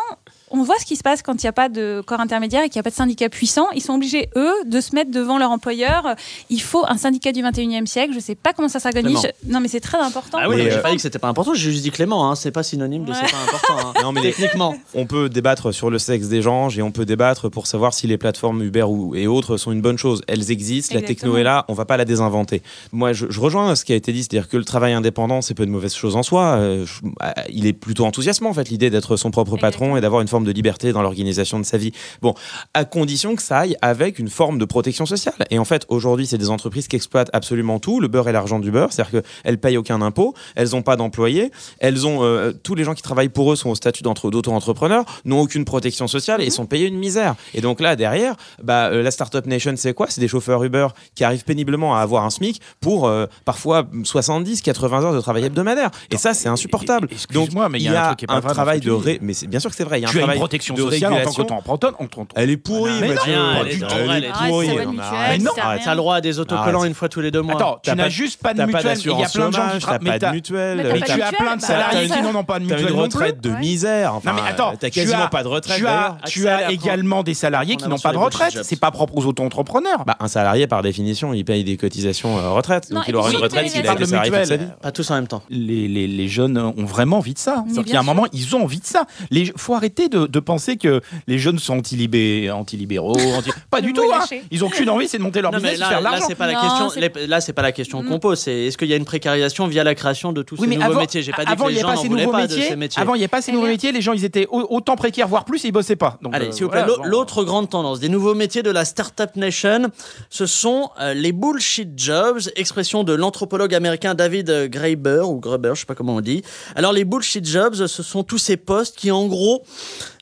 on 0.59 0.63
voit 0.63 0.75
ce 0.79 0.85
qui 0.85 0.95
se 0.95 1.03
passe 1.03 1.21
quand 1.21 1.33
il 1.43 1.45
n'y 1.45 1.49
a 1.49 1.53
pas 1.53 1.69
de 1.69 2.01
corps 2.05 2.19
intermédiaire 2.19 2.63
et 2.63 2.69
qu'il 2.69 2.77
n'y 2.77 2.81
a 2.81 2.83
pas 2.83 2.89
de 2.89 2.95
syndicat 2.95 3.29
puissant. 3.29 3.67
Ils 3.75 3.81
sont 3.81 3.93
obligés, 3.93 4.29
eux, 4.35 4.53
de 4.65 4.79
se 4.81 4.95
mettre 4.95 5.11
devant 5.11 5.37
leur 5.37 5.51
employeur. 5.51 6.15
Il 6.49 6.61
faut 6.61 6.85
un 6.87 6.97
syndicat 6.97 7.31
du 7.31 7.41
21e 7.43 7.85
siècle. 7.85 8.11
Je 8.11 8.17
ne 8.17 8.21
sais 8.21 8.35
pas 8.35 8.53
comment 8.53 8.69
ça 8.69 8.79
s'organise. 8.79 9.27
Non, 9.47 9.59
mais 9.59 9.67
c'est 9.67 9.79
très 9.79 9.97
important. 9.97 10.37
Ah 10.41 10.49
oui, 10.49 10.57
j'ai 10.63 10.73
euh, 10.73 10.81
pas 10.81 10.89
dit 10.91 10.95
que 10.97 11.01
c'était 11.01 11.19
pas 11.19 11.27
important, 11.27 11.53
j'ai 11.53 11.71
juste 11.71 11.83
dit 11.83 11.91
Clément, 11.91 12.29
hein. 12.29 12.35
c'est 12.35 12.51
pas 12.51 12.63
synonyme 12.63 13.05
de 13.05 13.11
Ouais. 13.11 13.17
c'est 13.25 13.31
pas 13.31 13.41
important. 13.43 13.89
hein. 13.89 13.93
Non, 14.03 14.11
mais 14.11 14.21
Techniquement. 14.21 14.75
On 14.93 15.05
peut 15.05 15.29
débattre 15.29 15.73
sur 15.73 15.89
le 15.89 15.99
sexe 15.99 16.27
des 16.27 16.41
gens 16.41 16.69
et 16.69 16.81
on 16.81 16.91
peut 16.91 17.05
débattre 17.05 17.49
pour 17.49 17.67
savoir 17.67 17.93
si 17.93 18.07
les 18.07 18.17
plateformes 18.17 18.61
Uber 18.63 18.83
ou, 18.83 19.15
et 19.15 19.27
autres 19.27 19.57
sont 19.57 19.71
une 19.71 19.81
bonne 19.81 19.97
chose. 19.97 20.21
Elles 20.27 20.51
existent, 20.51 20.95
la 20.95 21.01
techno 21.01 21.37
est 21.37 21.43
là, 21.43 21.65
on 21.67 21.73
va 21.73 21.85
pas 21.85 21.97
la 21.97 22.05
désinventer. 22.05 22.61
Moi, 22.91 23.13
je, 23.13 23.27
je 23.29 23.39
rejoins 23.39 23.75
ce 23.75 23.85
qui 23.85 23.93
a 23.93 23.95
été 23.95 24.11
dit, 24.13 24.23
c'est-à-dire 24.23 24.47
que 24.49 24.57
le 24.57 24.63
travail 24.65 24.93
indépendant, 24.93 25.41
c'est 25.41 25.53
pas 25.53 25.63
une 25.63 25.69
mauvaise 25.71 25.93
chose 25.93 26.15
en 26.15 26.23
soi. 26.23 26.55
Euh, 26.57 26.85
je- 26.85 27.01
ah, 27.19 27.33
il 27.49 27.65
est 27.67 27.73
plutôt 27.73 28.05
enthousiasmant, 28.05 28.49
en 28.49 28.53
fait, 28.53 28.69
l'idée 28.69 28.89
d'être 28.89 29.17
son 29.17 29.31
propre 29.31 29.51
patron 29.57 29.65
Exactement. 29.67 29.97
et 29.97 30.01
d'avoir 30.01 30.21
une 30.21 30.27
forme 30.27 30.44
de 30.45 30.51
liberté 30.51 30.91
dans 30.93 31.01
l'organisation 31.01 31.59
de 31.59 31.65
sa 31.65 31.77
vie. 31.77 31.91
Bon, 32.21 32.33
à 32.73 32.85
condition 32.85 33.35
que 33.35 33.41
ça 33.41 33.59
aille 33.59 33.75
avec 33.81 34.19
une 34.19 34.29
forme 34.29 34.57
de 34.57 34.65
protection 34.65 35.05
sociale. 35.05 35.35
Et 35.49 35.59
en 35.59 35.65
fait, 35.65 35.85
aujourd'hui, 35.89 36.25
c'est 36.27 36.37
des 36.37 36.49
entreprises 36.49 36.87
qui 36.87 36.95
exploitent 36.95 37.29
absolument 37.33 37.79
tout, 37.79 37.99
le 37.99 38.07
beurre 38.07 38.29
et 38.29 38.31
l'argent 38.31 38.59
du 38.59 38.71
beurre, 38.71 38.91
c'est-à-dire 38.93 39.21
qu'elles 39.43 39.57
payent 39.57 39.77
aucun 39.77 40.01
impôt, 40.01 40.33
elles 40.55 40.69
n'ont 40.69 40.81
pas 40.81 40.95
d'employés, 40.95 41.51
elles 41.79 42.05
ont 42.07 42.23
euh, 42.23 42.51
tous 42.63 42.75
les 42.75 42.83
gens 42.83 42.93
qui 42.93 43.01
travaillent 43.01 43.29
pour 43.29 43.51
eux 43.51 43.55
sont 43.55 43.69
au 43.69 43.75
statut 43.75 44.03
d'entre- 44.03 44.29
d'auto-entrepreneurs, 44.31 45.05
n'ont 45.25 45.39
aucune 45.41 45.65
protection 45.65 46.07
sociale 46.07 46.41
et 46.41 46.49
sont 46.49 46.65
payés 46.65 46.87
une 46.87 46.97
misère. 46.97 47.35
Et 47.53 47.61
donc 47.61 47.79
là, 47.81 47.95
derrière, 47.95 48.35
bah, 48.63 48.87
euh, 48.87 49.01
la 49.01 49.11
Startup 49.11 49.45
Nation, 49.45 49.73
c'est 49.75 49.93
quoi? 49.93 50.07
C'est 50.09 50.21
des 50.21 50.27
chauffeurs 50.27 50.63
Uber 50.63 50.87
qui 51.15 51.23
arrivent 51.23 51.43
péniblement 51.43 51.95
à 51.95 51.99
avoir 52.01 52.23
un 52.25 52.29
SMIC 52.29 52.61
pour 52.79 53.07
euh, 53.07 53.25
parfois 53.45 53.85
70, 54.03 54.61
80 54.61 55.03
heures 55.03 55.13
de 55.13 55.19
travail 55.21 55.43
hebdomadaire. 55.45 55.91
Et 56.11 56.17
ça, 56.17 56.33
c'est 56.33 56.49
insupportable. 56.49 57.07
Excuse-moi, 57.11 57.69
mais 57.69 57.79
il 57.79 57.83
y 57.85 57.87
a 57.89 58.15
un 58.29 58.41
travail 58.41 58.79
de 58.79 58.91
ré... 58.91 59.19
mais 59.21 59.33
c'est 59.33 59.47
bien 59.47 59.59
sûr 59.59 59.69
que 59.69 59.75
c'est 59.75 59.83
vrai. 59.83 59.99
Il 59.99 60.03
y 60.03 60.05
a 60.05 60.09
un 60.09 60.11
une 60.34 60.34
travail 60.35 60.39
protection 60.39 60.75
de 60.75 60.81
sociale 60.81 61.13
en 61.13 61.21
tant 61.23 61.31
qu'auto-entrepreneur. 61.31 62.27
Elle 62.35 62.49
est 62.49 62.57
pourrie, 62.57 62.91
Mais 63.01 63.07
non, 63.09 63.13
Mathieu. 63.15 63.33
rien, 63.33 63.53
Pas 63.53 63.59
elle 63.61 63.67
est 63.67 63.73
du 63.75 63.79
dans- 63.79 63.87
tout. 63.87 63.95
elle 63.95 64.23
est 64.23 64.27
Arrête, 64.29 64.49
pourrie. 64.51 64.67
mais 64.67 65.37
non, 65.39 65.51
à 65.61 65.77
T'as 65.77 65.91
le 65.91 65.97
droit 65.97 66.15
à 66.15 66.21
des 66.21 66.39
autocollants 66.39 66.79
Arrête. 66.79 66.89
une 66.89 66.95
fois 66.95 67.09
tous 67.09 67.21
les 67.21 67.31
deux 67.31 67.41
mois. 67.41 67.55
Attends, 67.55 67.79
tu 67.83 67.91
n'as 67.95 68.09
juste 68.09 68.41
pas 68.41 68.53
de 68.53 68.63
mutuelle. 68.63 68.97
Il 68.99 69.05
y 69.07 69.13
a 69.13 69.17
d'assurance 69.17 69.33
plein 69.33 69.49
de 69.49 69.53
gens 69.55 69.61
qui 69.79 69.85
t'as 69.85 69.91
tra- 69.97 69.99
mais 70.01 70.19
pas 70.19 70.27
de 70.27 70.31
mutuelle. 70.35 70.77
Mais 70.77 71.01
tu 71.01 71.21
as 71.21 71.31
plein 71.31 71.55
de 71.55 71.61
bah, 71.61 71.67
salariés 71.67 72.09
qui 72.09 72.21
n'en 72.21 72.35
ont 72.35 72.43
pas 72.43 72.59
de 72.59 72.65
mutuelle 72.65 72.89
une 72.89 72.99
retraite 72.99 73.41
de 73.41 73.49
misère. 73.51 74.15
Enfin, 74.15 74.31
Non 74.33 74.41
mais 74.43 74.49
attends, 74.49 74.73
t'as 74.79 74.89
tu 74.89 74.99
quasiment 74.99 75.23
as, 75.25 75.27
pas 75.27 75.43
de 75.43 75.47
retraite. 75.47 75.81
tu 76.25 76.47
as, 76.47 76.71
également 76.71 77.23
des 77.23 77.33
salariés 77.33 77.75
qui 77.75 77.87
n'ont 77.87 77.97
pas 77.99 78.11
de 78.11 78.17
retraite. 78.17 78.59
C'est 78.63 78.79
pas 78.79 78.91
propre 78.91 79.17
aux 79.17 79.25
auto-entrepreneurs. 79.25 80.03
Bah, 80.05 80.15
un 80.19 80.27
salarié, 80.27 80.67
par 80.67 80.81
définition, 80.81 81.33
il 81.33 81.45
paye 81.45 81.63
des 81.63 81.77
cotisations 81.77 82.37
euh, 82.37 82.49
retraite. 82.49 82.91
Donc 82.91 83.03
il 83.07 83.15
aura 83.15 83.29
une 83.31 83.37
retraite 83.37 83.67
s'il 83.69 83.81
il 83.81 83.83
a 83.83 83.85
y 83.85 83.89
a 83.89 83.93
été 83.93 84.03
des 84.03 84.09
salarié 84.09 84.31
toute 84.31 84.45
sa 84.45 84.57
vie. 84.57 84.65
Pas 84.81 84.91
tous 84.91 85.09
en 85.11 85.15
même 85.15 85.27
temps. 85.27 85.41
Les, 85.49 85.87
les, 85.87 86.07
les 86.07 86.27
jeunes 86.27 86.57
ont 86.57 86.85
vraiment 86.85 87.17
envie 87.17 87.33
de 87.33 87.39
ça. 87.39 87.63
Qu'il 87.73 87.93
y 87.93 87.95
a 87.95 87.99
un 87.99 88.03
moment, 88.03 88.25
ils 88.33 88.55
ont 88.55 88.63
envie 88.63 88.79
de 88.79 88.85
ça. 88.85 89.05
Il 89.31 89.51
faut 89.57 89.73
arrêter 89.75 90.09
de, 90.09 90.14
de 90.15 90.39
penser 90.39 90.77
que 90.77 91.01
les 91.27 91.37
jeunes 91.39 91.59
sont 91.59 91.77
anti-libé- 91.77 92.49
anti-libéraux. 92.51 93.15
anti- 93.37 93.51
Pas 93.69 93.79
Le 93.79 93.87
du 93.87 93.93
tout. 93.93 94.03
hein. 94.13 94.23
Ils 94.51 94.63
ont 94.63 94.69
qu'une 94.69 94.89
envie, 94.89 95.07
c'est 95.07 95.17
de 95.17 95.23
monter 95.23 95.41
leur 95.41 95.51
Non, 95.51 95.59
mais 95.61 95.71
business 95.71 95.77
et 95.77 95.81
là, 95.81 95.89
faire 95.89 95.99
de 95.99 96.03
là 96.03 96.11
l'argent. 96.11 96.25
c'est 96.27 96.35
pas 96.35 96.47
la 96.47 96.53
Non, 96.53 96.89
question. 96.89 97.01
Là, 97.27 97.41
c'est 97.41 97.53
pas 97.53 97.61
la 97.61 97.71
question 97.71 98.03
qu'on 98.03 98.19
pose. 98.19 98.39
C'est 98.39 98.65
est-ce 98.67 98.77
qu'il 98.77 98.87
y 98.87 98.93
a 98.93 98.97
une 98.97 99.05
précarisation 99.05 99.67
via 99.67 99.83
la 99.83 99.95
création 99.95 100.31
de 100.33 100.41
tous 100.41 100.55
Oui, 100.55 100.61
ces 100.63 100.67
mais 100.67 100.75
nouveaux 100.75 100.91
avant, 100.91 100.99
métiers? 101.01 101.21
J'ai 101.21 101.31
pas 101.31 101.45
dit 101.45 101.51
avant, 101.51 101.65
que 101.65 101.69
il 101.71 101.73
les 101.73 101.77
n'y 101.77 101.81
gens 101.81 101.87
pas 101.89 101.95
n'en 101.95 102.03
voulaient 102.03 102.21
nouveaux 102.25 102.31
pas 102.37 102.47
de 102.47 102.53
métiers. 102.53 102.69
ces 102.69 102.75
métiers. 102.75 103.01
Avant, 103.01 103.15
il 103.15 103.19
n'y 103.19 103.25
a 103.25 103.27
pas 103.27 103.41
ces 103.41 103.51
Mais 103.51 103.55
nouveaux 103.55 103.67
bien- 103.67 103.73
métiers. 103.73 103.91
Les 103.91 104.01
gens, 104.01 104.13
ils 104.13 104.25
étaient 104.25 104.47
au- 104.49 104.65
autant 104.69 104.95
précaires, 104.95 105.27
voire 105.27 105.45
plus, 105.45 105.63
et 105.65 105.69
ils 105.69 105.71
bossaient 105.71 105.95
pas. 105.95 106.17
Donc, 106.21 106.33
Allez, 106.35 106.47
euh, 106.47 106.51
s'il 106.51 106.63
vous 106.63 106.69
plaît, 106.69 106.81
voilà, 106.83 106.97
l'au- 106.97 107.03
bon. 107.03 107.09
l'autre 107.09 107.43
grande 107.43 107.69
tendance 107.69 107.99
des 107.99 108.09
nouveaux 108.09 108.35
métiers 108.35 108.63
de 108.63 108.69
la 108.71 108.85
Startup 108.85 109.35
Nation, 109.35 109.89
ce 110.29 110.45
sont 110.45 110.89
euh, 111.01 111.13
les 111.13 111.31
bullshit 111.31 111.89
jobs, 111.97 112.39
expression 112.55 113.03
de 113.03 113.13
l'anthropologue 113.13 113.73
américain 113.73 114.13
David 114.15 114.49
euh, 114.49 114.67
Graeber, 114.67 115.21
ou 115.25 115.39
Graeber, 115.39 115.71
je 115.75 115.81
sais 115.81 115.85
pas 115.85 115.95
comment 115.95 116.15
on 116.15 116.21
dit. 116.21 116.43
Alors, 116.75 116.93
les 116.93 117.05
bullshit 117.05 117.45
jobs, 117.47 117.75
ce 117.75 118.03
sont 118.03 118.23
tous 118.23 118.37
ces 118.37 118.57
postes 118.57 118.95
qui, 118.97 119.11
en 119.11 119.25
gros, 119.27 119.63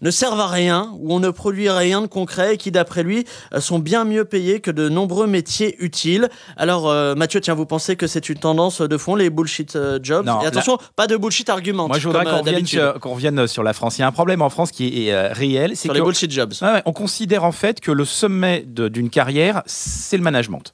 ne 0.01 0.11
servent 0.11 0.39
à 0.39 0.47
rien, 0.47 0.91
où 0.99 1.13
on 1.13 1.19
ne 1.19 1.29
produit 1.29 1.69
rien 1.69 2.01
de 2.01 2.07
concret 2.07 2.55
et 2.55 2.57
qui, 2.57 2.71
d'après 2.71 3.03
lui, 3.03 3.25
euh, 3.53 3.59
sont 3.59 3.79
bien 3.79 4.05
mieux 4.05 4.25
payés 4.25 4.59
que 4.59 4.71
de 4.71 4.89
nombreux 4.89 5.27
métiers 5.27 5.75
utiles. 5.83 6.29
Alors, 6.57 6.89
euh, 6.89 7.15
Mathieu, 7.15 7.41
tiens, 7.41 7.53
vous 7.53 7.65
pensez 7.65 7.95
que 7.95 8.07
c'est 8.07 8.29
une 8.29 8.37
tendance 8.37 8.81
de 8.81 8.97
fond, 8.97 9.15
les 9.15 9.29
bullshit 9.29 9.75
euh, 9.75 9.99
jobs? 10.01 10.25
Non, 10.25 10.41
Et 10.41 10.45
attention, 10.45 10.77
pas 10.95 11.07
de 11.07 11.17
bullshit 11.17 11.49
argument. 11.49 11.87
Moi, 11.87 11.99
je 11.99 12.07
voudrais 12.07 12.25
qu'on 12.25 12.39
revienne, 12.39 12.65
sur, 12.65 12.99
qu'on 12.99 13.13
revienne 13.13 13.47
sur 13.47 13.63
la 13.63 13.73
France. 13.73 13.97
Il 13.97 14.01
y 14.01 14.03
a 14.03 14.07
un 14.07 14.11
problème 14.11 14.41
en 14.41 14.49
France 14.49 14.71
qui 14.71 15.07
est 15.07 15.27
réel. 15.27 15.75
C'est 15.75 15.91
les 15.91 16.01
bullshit 16.01 16.31
jobs. 16.31 16.53
Ouais, 16.61 16.81
on 16.85 16.93
considère 16.93 17.43
en 17.43 17.51
fait 17.51 17.79
que 17.79 17.91
le 17.91 18.05
sommet 18.05 18.63
d'une 18.67 19.09
carrière, 19.09 19.63
c'est 19.65 20.17
le 20.17 20.23
management. 20.23 20.73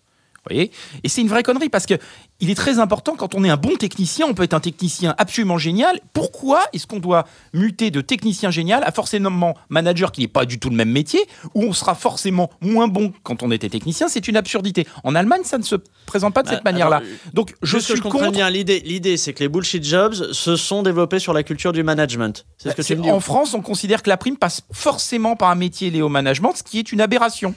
Voyez 0.56 0.72
Et 1.04 1.10
c'est 1.10 1.22
une 1.22 1.28
vraie 1.28 1.44
connerie 1.44 1.70
parce 1.70 1.86
que 1.86 1.96
il 2.42 2.50
est 2.50 2.56
très 2.56 2.80
important 2.80 3.16
quand 3.18 3.36
on 3.36 3.44
est 3.44 3.50
un 3.50 3.58
bon 3.58 3.76
technicien, 3.76 4.26
on 4.28 4.34
peut 4.34 4.44
être 4.44 4.54
un 4.54 4.60
technicien 4.62 5.14
absolument 5.18 5.58
génial. 5.58 6.00
Pourquoi 6.14 6.62
est-ce 6.74 6.88
qu'on 6.88 7.00
doit 7.00 7.26
muter 7.54 7.92
de 7.92 8.00
technicien 8.02 8.50
génial 8.50 8.84
à 8.86 8.92
forcément 8.92 9.56
manager 9.70 10.12
qui 10.14 10.22
n'est 10.22 10.28
pas 10.30 10.46
du 10.46 10.58
tout 10.60 10.70
le 10.70 10.76
même 10.78 10.90
métier, 10.92 11.20
où 11.54 11.64
on 11.64 11.74
sera 11.74 11.96
forcément 11.96 12.50
moins 12.62 12.88
bon 12.88 13.12
quand 13.24 13.44
on 13.44 13.52
était 13.52 13.68
technicien? 13.70 14.08
C'est 14.08 14.28
une 14.30 14.38
absurdité. 14.38 14.88
En 15.04 15.16
Allemagne, 15.16 15.42
ça 15.44 15.58
ne 15.58 15.64
se 15.64 15.76
présente 16.06 16.34
pas 16.34 16.44
de 16.44 16.48
cette 16.50 16.64
Bah, 16.64 16.72
manière-là. 16.72 16.98
alors, 16.98 17.10
Donc 17.34 17.54
je 17.62 17.78
Juste 17.78 17.88
que 17.90 17.94
suis 17.94 17.98
je 18.04 18.10
contre. 18.10 18.32
bien 18.32 18.50
l'idée. 18.50 18.80
L'idée, 18.86 19.18
c'est 19.18 19.34
que 19.34 19.40
les 19.42 19.50
bullshit 19.50 19.84
jobs 19.84 20.14
se 20.32 20.56
sont 20.56 20.82
développés 20.84 21.20
sur 21.20 21.34
la 21.34 21.44
culture 21.44 21.74
du 21.74 21.84
management. 21.84 22.46
C'est 22.58 22.70
ce 22.72 22.76
que 22.76 22.82
tu 22.82 22.96
me 22.96 23.04
dis. 23.04 23.12
en 23.12 23.20
France, 23.20 23.54
on 23.54 23.62
considère 23.62 24.02
que 24.02 24.10
la 24.10 24.18
prime 24.18 24.38
passe 24.38 24.62
forcément 24.72 25.36
par 25.36 25.50
un 25.50 25.56
métier 25.56 25.90
lié 25.90 26.02
au 26.02 26.10
management, 26.10 26.54
ce 26.56 26.64
qui 26.64 26.80
est 26.80 26.92
une 26.94 27.02
aberration. 27.02 27.54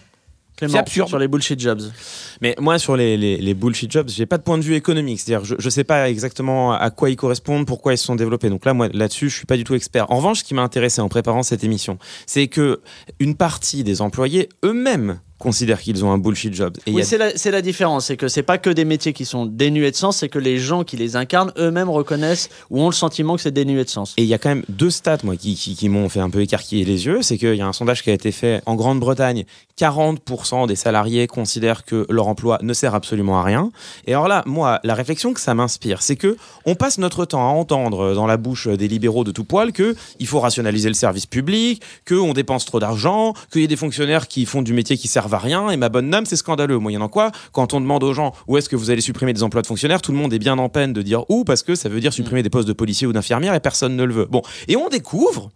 Clément, 0.63 0.73
c'est 0.75 0.79
absurde. 0.79 1.09
Sur 1.09 1.19
les 1.19 1.29
bullshit 1.29 1.59
jobs. 1.59 1.83
Mais 2.41 2.55
moi, 2.61 2.79
sur 2.79 2.97
les, 2.97 3.17
les, 3.17 3.37
les 3.39 3.55
bullshit 3.55 3.91
jobs, 3.91 4.09
j'ai 4.09 4.27
pas 4.27 4.39
de 4.39 4.43
point 4.43 4.59
de 4.59 4.63
vue 4.63 4.75
économique. 4.75 5.21
C'est-à-dire, 5.21 5.45
je, 5.45 5.57
je 5.59 5.71
sais 5.71 5.85
pas 5.85 6.09
exactement 6.09 6.73
à 6.73 6.91
quoi 6.91 7.11
ils 7.11 7.17
correspondent, 7.17 7.67
pourquoi 7.67 7.95
ils 7.95 7.99
se 7.99 8.05
sont 8.05 8.15
développés. 8.15 8.49
Donc 8.49 8.65
là, 8.65 8.75
moi, 8.75 8.89
là-dessus, 8.93 9.29
je 9.29 9.37
suis 9.37 9.47
pas 9.47 9.57
du 9.57 9.65
tout 9.65 9.75
expert. 9.75 10.11
En 10.11 10.17
revanche, 10.17 10.39
ce 10.41 10.45
qui 10.45 10.55
m'a 10.55 10.63
intéressé 10.63 11.01
en 11.01 11.09
préparant 11.09 11.43
cette 11.43 11.65
émission, 11.65 11.99
c'est 12.27 12.47
que 12.47 12.81
une 13.19 13.35
partie 13.35 13.83
des 13.83 14.01
employés 14.01 14.49
eux-mêmes 14.65 15.21
considèrent 15.43 15.81
qu'ils 15.81 16.05
ont 16.05 16.13
un 16.13 16.19
bullshit 16.19 16.55
job. 16.55 16.77
Et 16.87 16.93
Oui, 16.93 17.03
a- 17.03 17.05
c'est 17.05 17.51
la, 17.51 17.63
différence. 17.63 18.07
C'est 18.07 18.17
que 18.17 18.29
c'est 18.29 18.45
pas 18.45 18.59
que 18.59 18.71
des 18.71 18.85
métiers 18.85 19.13
qui 19.13 19.25
sont 19.25 19.45
dénués 19.45 19.91
de 19.91 19.97
sens, 19.97 20.19
c'est 20.19 20.29
que 20.29 20.39
les 20.39 20.59
gens 20.59 20.85
qui 20.85 20.97
les 20.97 21.17
incarnent 21.17 21.53
eux-mêmes 21.59 21.91
reconnaissent 21.91 22.49
ou 22.71 22.81
ont 22.81 22.87
le 22.87 22.93
sentiment 22.95 23.35
que 23.35 23.43
c'est 23.43 23.51
dénué 23.51 23.83
de 23.83 23.89
sens. 23.89 24.15
Et 24.17 24.23
il 24.23 24.29
y 24.29 24.35
a 24.35 24.39
quand 24.39 24.51
même 24.51 24.63
deux 24.69 24.91
stats, 24.91 25.19
moi, 25.25 25.37
qui, 25.37 25.57
qui, 25.57 25.75
qui 25.75 25.89
m'ont 25.89 26.09
fait 26.09 26.21
un 26.21 26.31
peu 26.31 26.41
écarquiller 26.43 26.85
les 26.85 27.07
yeux. 27.07 27.23
C'est 27.23 27.39
qu'il 27.39 27.57
y 27.57 27.61
a 27.61 27.67
un 27.67 27.73
sondage 27.73 28.03
qui 28.05 28.11
a 28.11 28.13
été 28.13 28.31
fait 28.31 28.63
en 28.67 28.77
Grande-Bretagne. 28.77 29.45
40% 29.79 30.69
des 30.69 30.77
salariés 30.77 31.27
considèrent 31.27 31.85
que 31.85 32.07
leur 32.09 32.29
emploi 32.29 32.59
ne 32.63 32.73
sert 32.73 32.95
absolument 32.95 33.41
à 33.41 33.43
rien. 33.43 33.71
Et 34.07 34.13
alors 34.13 34.29
là, 34.29 34.43
moi, 34.47 34.79
la 34.85 34.95
réflexion 34.95 35.33
que 35.35 35.41
ça 35.41 35.55
m'inspire, 35.55 36.03
c'est 36.03 36.17
que 36.17 36.37
on 36.67 36.75
passe 36.77 36.99
notre 36.99 37.25
temps 37.25 37.43
à 37.49 37.53
entendre 37.53 38.15
dans 38.15 38.27
la 38.27 38.37
bouche 38.37 38.69
des 38.69 38.87
libéraux 38.87 39.25
de 39.25 39.33
tout 39.33 39.45
poil 39.45 39.73
que 39.73 39.97
il 40.21 40.27
faut 40.27 40.41
rationaliser 40.41 40.89
le 40.89 40.95
service 40.95 41.27
public, 41.27 41.83
que 42.05 42.15
on 42.15 42.33
dépense 42.33 42.65
trop 42.65 42.79
d'argent, 42.79 43.35
qu'il 43.51 43.63
y 43.63 43.65
a 43.65 43.69
des 43.69 43.77
fonctionnaires 43.77 44.29
qui 44.29 44.47
font 44.47 44.63
du 44.63 44.73
métier 44.73 44.97
qui 44.97 45.09
servent 45.09 45.32
rien. 45.39 45.71
Et 45.71 45.77
ma 45.77 45.89
bonne 45.89 46.11
dame, 46.11 46.27
c'est 46.27 46.37
scandaleux. 46.37 46.79
Moyennant 46.79 47.09
quoi, 47.09 47.33
quand 47.53 47.75
on 47.75 47.81
demande 47.81 48.05
aux 48.05 48.15
gens 48.15 48.33
où 48.47 48.57
est-ce 48.57 48.69
que 48.69 48.77
vous 48.77 48.91
allez 48.91 49.01
supprimer 49.01 49.33
des 49.33 49.43
emplois 49.43 49.63
de 49.63 49.67
fonctionnaires, 49.67 50.03
tout 50.03 50.13
le 50.13 50.19
monde 50.19 50.33
est 50.33 50.39
bien 50.39 50.59
en 50.59 50.69
peine 50.69 50.93
de 50.93 51.03
dire 51.03 51.25
où, 51.29 51.45
parce 51.45 51.63
que 51.63 51.75
ça 51.75 51.89
veut 51.89 52.01
dire 52.01 52.13
supprimer 52.13 52.43
des 52.43 52.51
postes 52.51 52.69
de 52.69 52.73
policiers 52.73 53.07
ou 53.07 53.13
d'infirmières 53.13 53.55
et 53.55 53.61
personne 53.61 53.97
ne 53.97 54.05
le 54.05 54.15
veut. 54.15 54.27
Bon, 54.27 54.43
et 54.69 54.77
on 54.77 54.89
découvre 54.89 55.51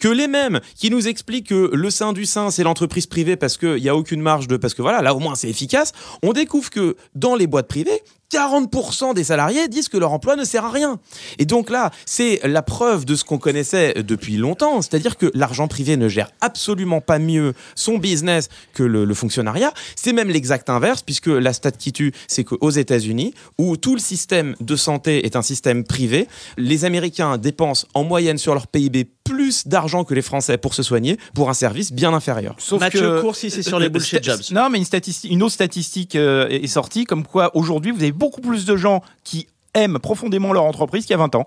que 0.00 0.08
les 0.08 0.28
mêmes 0.28 0.60
qui 0.76 0.90
nous 0.90 1.08
expliquent 1.08 1.48
que 1.48 1.70
le 1.72 1.90
sein 1.90 2.12
du 2.12 2.26
sein 2.26 2.50
c'est 2.50 2.62
l'entreprise 2.62 3.06
privée 3.06 3.36
parce 3.36 3.56
qu'il 3.56 3.76
n'y 3.76 3.88
a 3.88 3.96
aucune 3.96 4.20
marge 4.20 4.48
de 4.48 4.56
parce 4.56 4.74
que 4.74 4.82
voilà 4.82 5.02
là 5.02 5.14
au 5.14 5.18
moins 5.18 5.34
c'est 5.34 5.48
efficace 5.48 5.92
on 6.22 6.32
découvre 6.32 6.70
que 6.70 6.96
dans 7.14 7.34
les 7.34 7.46
boîtes 7.46 7.68
privées 7.68 8.02
40% 8.32 9.14
des 9.14 9.24
salariés 9.24 9.68
disent 9.68 9.88
que 9.88 9.96
leur 9.96 10.12
emploi 10.12 10.36
ne 10.36 10.44
sert 10.44 10.64
à 10.64 10.70
rien. 10.70 10.98
Et 11.38 11.44
donc 11.44 11.70
là, 11.70 11.90
c'est 12.06 12.40
la 12.44 12.62
preuve 12.62 13.04
de 13.04 13.14
ce 13.14 13.24
qu'on 13.24 13.38
connaissait 13.38 13.94
depuis 14.02 14.36
longtemps, 14.36 14.82
c'est-à-dire 14.82 15.16
que 15.16 15.30
l'argent 15.34 15.68
privé 15.68 15.96
ne 15.96 16.08
gère 16.08 16.30
absolument 16.40 17.00
pas 17.00 17.18
mieux 17.18 17.54
son 17.74 17.98
business 17.98 18.48
que 18.72 18.82
le, 18.82 19.04
le 19.04 19.14
fonctionnariat. 19.14 19.72
C'est 19.96 20.12
même 20.12 20.28
l'exact 20.28 20.68
inverse, 20.70 21.02
puisque 21.02 21.26
la 21.28 21.52
stat 21.52 21.72
qui 21.72 21.92
tue, 21.92 22.12
c'est 22.28 22.44
qu'aux 22.44 22.70
États-Unis, 22.70 23.34
où 23.58 23.76
tout 23.76 23.94
le 23.94 24.00
système 24.00 24.54
de 24.60 24.76
santé 24.76 25.24
est 25.26 25.36
un 25.36 25.42
système 25.42 25.84
privé, 25.84 26.26
les 26.56 26.84
Américains 26.84 27.38
dépensent 27.38 27.86
en 27.94 28.04
moyenne 28.04 28.38
sur 28.38 28.54
leur 28.54 28.66
PIB 28.66 29.08
plus 29.24 29.66
d'argent 29.66 30.04
que 30.04 30.12
les 30.12 30.20
Français 30.22 30.58
pour 30.58 30.74
se 30.74 30.82
soigner, 30.82 31.16
pour 31.34 31.48
un 31.48 31.54
service 31.54 31.92
bien 31.92 32.12
inférieur. 32.12 32.54
Sauf 32.58 32.80
Mathieu 32.80 33.00
que- 33.00 33.20
Coursi, 33.22 33.50
c'est 33.50 33.62
sur 33.62 33.78
les 33.78 33.88
bullshit 33.90 34.22
jobs. 34.22 34.40
Non, 34.50 34.68
mais 34.68 34.78
une, 34.78 34.84
statistique, 34.84 35.30
une 35.30 35.42
autre 35.42 35.54
statistique 35.54 36.14
euh, 36.14 36.46
est 36.48 36.66
sortie, 36.66 37.04
comme 37.04 37.24
quoi 37.26 37.50
aujourd'hui, 37.56 37.90
vous 37.90 38.00
avez 38.02 38.12
beaucoup 38.14 38.40
plus 38.40 38.64
de 38.64 38.76
gens 38.76 39.02
qui 39.24 39.46
aiment 39.74 39.98
profondément 39.98 40.52
leur 40.52 40.64
entreprise 40.64 41.04
qu'il 41.04 41.12
y 41.12 41.14
a 41.14 41.18
20 41.18 41.34
ans. 41.34 41.46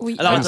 Oui. 0.00 0.14
Alors, 0.20 0.34
Ah, 0.36 0.42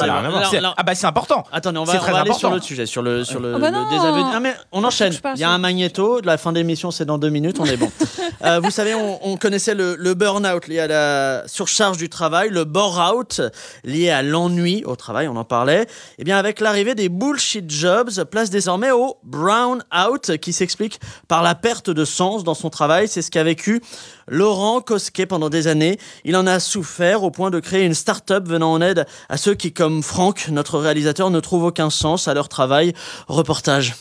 C'est- 0.49 0.59
alors, 0.59 0.75
ah 0.77 0.83
bah 0.85 0.95
c'est 0.95 1.09
important. 1.09 1.43
Attendez, 1.51 1.79
on 1.81 1.85
C'est 1.85 1.97
va, 1.99 2.05
on 2.09 2.13
va 2.13 2.21
aller 2.21 2.33
sur 2.35 2.51
l'autre 2.51 2.65
sujet, 2.65 2.87
sur 2.87 3.03
le, 3.03 3.25
sur 3.25 3.41
le, 3.41 3.59
bah 3.59 3.69
le 3.73 3.91
désaveu. 3.91 4.23
Mais 4.41 4.55
on 4.71 4.85
enchaîne. 4.85 5.13
Il 5.35 5.41
y 5.41 5.45
a 5.45 5.51
un 5.51 5.59
magnéto. 5.59 6.21
De 6.21 6.27
la 6.27 6.39
fin 6.39 6.53
d'émission, 6.53 6.93
c'est 6.93 7.05
dans 7.05 7.19
deux 7.19 7.31
minutes. 7.31 7.57
On 7.59 7.65
est 7.65 7.77
bon. 7.77 7.91
Euh, 8.43 8.59
vous 8.59 8.71
savez, 8.71 8.95
on, 8.95 9.19
on 9.27 9.37
connaissait 9.37 9.75
le, 9.75 9.97
le 9.97 10.15
burn-out 10.15 10.67
lié 10.67 10.79
à 10.79 10.87
la 10.87 11.43
surcharge 11.47 11.99
du 11.99 12.09
travail, 12.09 12.49
le 12.49 12.65
bore-out 12.65 13.43
lié 13.85 14.09
à 14.09 14.23
l'ennui 14.23 14.83
au 14.87 14.97
travail. 14.97 15.29
On 15.29 15.37
en 15.37 15.45
parlait. 15.45 15.87
Eh 16.19 16.25
bien, 16.25 16.39
avec 16.39 16.61
l'arrivée 16.61 16.95
des 16.95 17.11
bullshit 17.11 17.71
jobs, 17.71 18.09
place 18.31 18.49
désormais 18.49 18.93
au 18.93 19.19
brown-out 19.25 20.39
qui 20.39 20.55
s'explique 20.55 21.01
par 21.29 21.43
la 21.43 21.55
perte 21.55 21.91
de 21.91 22.05
sens 22.07 22.45
dans 22.45 22.55
son 22.55 22.71
travail. 22.71 23.09
C'est 23.09 23.21
ce 23.21 23.31
qu'a 23.31 23.45
vécu 23.45 23.83
Laurent 24.31 24.81
Cosquet 24.81 25.27
pendant 25.27 25.51
des 25.51 25.67
années. 25.67 25.99
Il 26.25 26.37
en 26.37 26.47
a 26.47 26.61
souffert 26.61 27.25
au 27.25 27.31
point 27.31 27.51
de 27.51 27.61
créer 27.61 27.85
une 27.85 27.95
start-up 27.95 28.49
venant 28.49 28.73
en 28.73 28.81
aide 28.81 29.05
à 29.29 29.37
ceux 29.37 29.55
qui, 29.55 29.73
comme 29.73 30.03
Franck, 30.03 30.49
notre 30.51 30.79
réalisateur, 30.79 31.31
ne 31.31 31.41
trouvent 31.41 31.65
aucun 31.65 31.91
sens 31.91 32.29
à 32.29 32.35
leur 32.35 32.49
travail. 32.49 32.95
Reportage. 33.29 33.95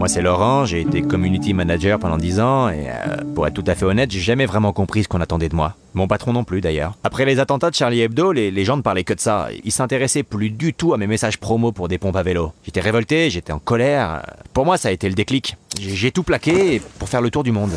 Moi, 0.00 0.08
c'est 0.08 0.22
Laurent, 0.22 0.64
j'ai 0.64 0.80
été 0.80 1.02
community 1.02 1.52
manager 1.52 1.98
pendant 1.98 2.16
10 2.16 2.40
ans 2.40 2.70
et 2.70 2.88
euh, 2.88 3.16
pour 3.34 3.46
être 3.46 3.52
tout 3.52 3.64
à 3.66 3.74
fait 3.74 3.84
honnête, 3.84 4.10
j'ai 4.10 4.20
jamais 4.20 4.46
vraiment 4.46 4.72
compris 4.72 5.02
ce 5.02 5.08
qu'on 5.08 5.20
attendait 5.20 5.50
de 5.50 5.54
moi. 5.54 5.74
Mon 5.92 6.08
patron 6.08 6.32
non 6.32 6.42
plus 6.42 6.62
d'ailleurs. 6.62 6.94
Après 7.04 7.26
les 7.26 7.38
attentats 7.38 7.68
de 7.68 7.74
Charlie 7.74 8.00
Hebdo, 8.00 8.32
les, 8.32 8.64
gens 8.64 8.78
ne 8.78 8.82
parlaient 8.82 9.04
que 9.04 9.12
de 9.12 9.20
ça. 9.20 9.48
Ils 9.62 9.72
s'intéressaient 9.72 10.22
plus 10.22 10.48
du 10.48 10.72
tout 10.72 10.94
à 10.94 10.96
mes 10.96 11.06
messages 11.06 11.36
promo 11.36 11.70
pour 11.70 11.86
des 11.86 11.98
pompes 11.98 12.16
à 12.16 12.22
vélo. 12.22 12.54
J'étais 12.64 12.80
révolté, 12.80 13.28
j'étais 13.28 13.52
en 13.52 13.58
colère. 13.58 14.22
Pour 14.54 14.64
moi, 14.64 14.78
ça 14.78 14.88
a 14.88 14.90
été 14.90 15.06
le 15.06 15.14
déclic. 15.14 15.58
J'ai 15.78 16.12
tout 16.12 16.22
plaqué 16.22 16.80
pour 16.98 17.10
faire 17.10 17.20
le 17.20 17.30
tour 17.30 17.44
du 17.44 17.52
monde. 17.52 17.72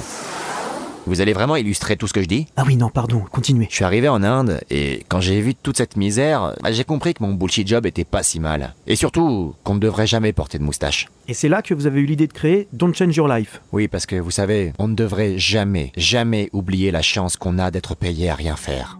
Vous 1.05 1.19
allez 1.19 1.33
vraiment 1.33 1.57
illustrer 1.57 1.97
tout 1.97 2.07
ce 2.07 2.13
que 2.13 2.21
je 2.21 2.27
dis 2.27 2.47
Ah 2.55 2.63
oui, 2.65 2.77
non, 2.77 2.89
pardon, 2.89 3.23
continuez. 3.31 3.67
Je 3.69 3.75
suis 3.75 3.83
arrivé 3.83 4.07
en 4.07 4.23
Inde 4.23 4.61
et 4.69 5.03
quand 5.09 5.19
j'ai 5.19 5.41
vu 5.41 5.53
toute 5.53 5.75
cette 5.75 5.97
misère, 5.97 6.55
bah, 6.63 6.71
j'ai 6.71 6.85
compris 6.85 7.13
que 7.13 7.21
mon 7.23 7.33
bullshit 7.33 7.67
job 7.67 7.85
était 7.85 8.05
pas 8.05 8.23
si 8.23 8.39
mal. 8.39 8.73
Et 8.87 8.95
surtout 8.95 9.53
qu'on 9.63 9.75
ne 9.75 9.79
devrait 9.79 10.07
jamais 10.07 10.31
porter 10.31 10.59
de 10.59 10.63
moustache. 10.63 11.09
Et 11.27 11.33
c'est 11.33 11.49
là 11.49 11.61
que 11.61 11.73
vous 11.73 11.87
avez 11.87 11.99
eu 11.99 12.05
l'idée 12.05 12.27
de 12.27 12.33
créer 12.33 12.67
Don't 12.71 12.93
Change 12.93 13.15
Your 13.17 13.27
Life. 13.27 13.61
Oui, 13.73 13.89
parce 13.89 14.05
que 14.05 14.15
vous 14.15 14.31
savez, 14.31 14.71
on 14.79 14.87
ne 14.87 14.95
devrait 14.95 15.37
jamais, 15.37 15.91
jamais 15.97 16.49
oublier 16.53 16.89
la 16.91 17.01
chance 17.01 17.35
qu'on 17.35 17.59
a 17.59 17.69
d'être 17.69 17.95
payé 17.95 18.29
à 18.29 18.35
rien 18.35 18.55
faire. 18.55 18.97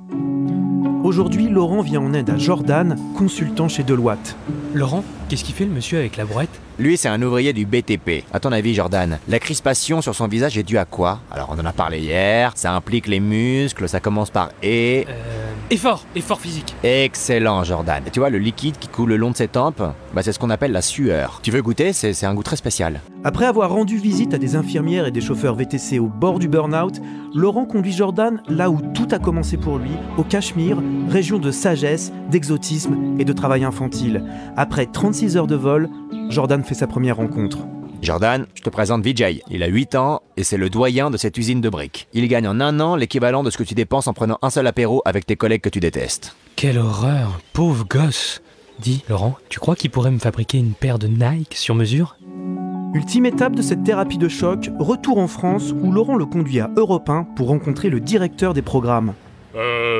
Aujourd'hui, 1.03 1.49
Laurent 1.49 1.81
vient 1.81 2.01
en 2.01 2.13
aide 2.13 2.29
à 2.29 2.37
Jordan, 2.37 2.97
consultant 3.17 3.67
chez 3.67 3.83
Deloitte. 3.83 4.37
Laurent, 4.73 5.03
qu'est-ce 5.27 5.43
qu'il 5.43 5.53
fait 5.53 5.65
le 5.65 5.71
monsieur 5.71 5.97
avec 5.99 6.15
la 6.15 6.23
brouette? 6.25 6.61
Lui, 6.79 6.97
c'est 6.97 7.07
un 7.07 7.21
ouvrier 7.21 7.53
du 7.53 7.65
BTP. 7.65 8.23
À 8.33 8.39
ton 8.39 8.51
avis, 8.51 8.73
Jordan, 8.73 9.19
la 9.27 9.39
crispation 9.39 10.01
sur 10.01 10.15
son 10.15 10.27
visage 10.27 10.57
est 10.57 10.63
due 10.63 10.77
à 10.79 10.85
quoi? 10.85 11.19
Alors, 11.31 11.49
on 11.55 11.59
en 11.59 11.65
a 11.65 11.71
parlé 11.71 11.99
hier, 11.99 12.51
ça 12.55 12.73
implique 12.73 13.07
les 13.07 13.19
muscles, 13.19 13.87
ça 13.87 13.99
commence 13.99 14.31
par 14.31 14.49
et. 14.63 15.05
euh, 15.07 15.13
Effort, 15.69 16.05
effort 16.15 16.39
physique. 16.41 16.75
Excellent, 16.83 17.63
Jordan. 17.63 18.03
Et 18.05 18.09
tu 18.11 18.19
vois, 18.19 18.29
le 18.29 18.37
liquide 18.37 18.77
qui 18.79 18.87
coule 18.87 19.09
le 19.09 19.17
long 19.17 19.31
de 19.31 19.35
ses 19.37 19.47
tempes, 19.47 19.81
bah, 20.13 20.21
c'est 20.21 20.31
ce 20.31 20.37
qu'on 20.39 20.49
appelle 20.49 20.71
la 20.71 20.81
sueur. 20.81 21.39
Tu 21.41 21.51
veux 21.51 21.61
goûter? 21.61 21.93
C'est 21.93 22.13
c'est 22.13 22.25
un 22.25 22.33
goût 22.33 22.43
très 22.43 22.55
spécial. 22.57 22.99
Après 23.23 23.45
avoir 23.45 23.71
rendu 23.71 23.97
visite 23.97 24.33
à 24.33 24.37
des 24.37 24.55
infirmières 24.55 25.07
et 25.07 25.11
des 25.11 25.21
chauffeurs 25.21 25.55
VTC 25.55 25.97
au 25.99 26.07
bord 26.07 26.37
du 26.39 26.47
burn-out, 26.49 26.99
Laurent 27.33 27.65
conduit 27.65 27.93
Jordan 27.93 28.41
là 28.49 28.69
où 28.69 28.81
tout 28.93 29.07
a 29.11 29.19
commencé 29.19 29.55
pour 29.57 29.77
lui, 29.77 29.91
au 30.17 30.23
Cachemire, 30.23 30.77
région 31.09 31.39
de 31.39 31.49
sagesse, 31.49 32.11
d'exotisme 32.29 33.15
et 33.17 33.25
de 33.25 33.33
travail 33.33 33.63
infantile. 33.63 34.23
Après 34.57 34.85
36 34.85 35.37
heures 35.37 35.47
de 35.47 35.55
vol, 35.55 35.89
Jordan 36.33 36.63
fait 36.63 36.73
sa 36.73 36.87
première 36.87 37.17
rencontre. 37.17 37.59
Jordan, 38.01 38.47
je 38.55 38.63
te 38.63 38.69
présente 38.71 39.03
Vijay. 39.03 39.43
Il 39.51 39.61
a 39.61 39.67
8 39.67 39.93
ans 39.93 40.23
et 40.35 40.43
c'est 40.43 40.57
le 40.57 40.71
doyen 40.71 41.11
de 41.11 41.17
cette 41.17 41.37
usine 41.37 41.61
de 41.61 41.69
briques. 41.69 42.07
Il 42.11 42.27
gagne 42.27 42.47
en 42.47 42.59
un 42.59 42.79
an 42.79 42.95
l'équivalent 42.95 43.43
de 43.43 43.51
ce 43.51 43.57
que 43.59 43.63
tu 43.63 43.75
dépenses 43.75 44.07
en 44.07 44.13
prenant 44.13 44.39
un 44.41 44.49
seul 44.49 44.65
apéro 44.65 45.03
avec 45.05 45.27
tes 45.27 45.35
collègues 45.35 45.61
que 45.61 45.69
tu 45.69 45.79
détestes. 45.79 46.35
Quelle 46.55 46.79
horreur, 46.79 47.39
pauvre 47.53 47.85
gosse. 47.87 48.41
Dis, 48.79 49.03
Laurent, 49.07 49.37
tu 49.47 49.59
crois 49.59 49.75
qu'il 49.75 49.91
pourrait 49.91 50.09
me 50.09 50.17
fabriquer 50.17 50.57
une 50.57 50.73
paire 50.73 50.97
de 50.97 51.05
Nike 51.05 51.53
sur 51.53 51.75
mesure? 51.75 52.17
Ultime 52.95 53.27
étape 53.27 53.55
de 53.55 53.61
cette 53.61 53.83
thérapie 53.83 54.17
de 54.17 54.27
choc, 54.27 54.71
retour 54.79 55.19
en 55.19 55.27
France 55.27 55.71
où 55.83 55.91
Laurent 55.91 56.15
le 56.15 56.25
conduit 56.25 56.61
à 56.61 56.71
Europe 56.75 57.09
1 57.09 57.25
pour 57.35 57.49
rencontrer 57.49 57.89
le 57.89 57.99
directeur 57.99 58.55
des 58.55 58.63
programmes. 58.63 59.13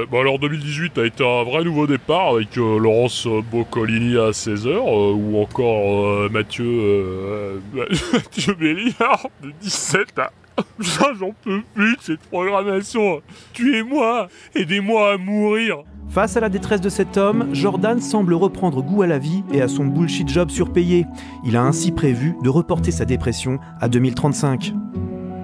Euh, 0.03 0.05
bah 0.11 0.19
alors 0.19 0.39
2018 0.39 0.97
a 0.97 1.05
été 1.05 1.25
un 1.25 1.43
vrai 1.43 1.63
nouveau 1.63 1.87
départ 1.87 2.35
avec 2.35 2.57
euh, 2.57 2.77
Laurence 2.77 3.27
Boccolini 3.51 4.17
à 4.17 4.31
16h 4.31 4.77
ou 4.77 5.41
encore 5.41 6.05
euh, 6.05 6.29
Mathieu 6.29 6.65
euh, 6.65 7.59
Mathieu 8.13 8.53
Béliard 8.53 9.27
de 9.41 9.51
17 9.61 10.19
à 10.19 10.31
Putain, 10.77 11.13
j'en 11.19 11.31
peux 11.43 11.61
plus 11.73 11.95
de 11.95 12.01
cette 12.01 12.19
programmation. 12.19 13.23
Tuez-moi, 13.53 14.27
aidez-moi 14.53 15.13
à 15.13 15.17
mourir. 15.17 15.77
Face 16.09 16.37
à 16.37 16.41
la 16.41 16.49
détresse 16.49 16.79
de 16.79 16.89
cet 16.89 17.17
homme, 17.17 17.47
Jordan 17.53 17.99
semble 17.99 18.35
reprendre 18.35 18.83
goût 18.83 19.01
à 19.01 19.07
la 19.07 19.17
vie 19.17 19.43
et 19.51 19.63
à 19.63 19.67
son 19.67 19.85
bullshit 19.85 20.29
job 20.29 20.51
surpayé. 20.51 21.07
Il 21.43 21.57
a 21.57 21.63
ainsi 21.63 21.91
prévu 21.91 22.35
de 22.43 22.49
reporter 22.49 22.91
sa 22.91 23.05
dépression 23.05 23.57
à 23.81 23.87
2035. 23.87 24.73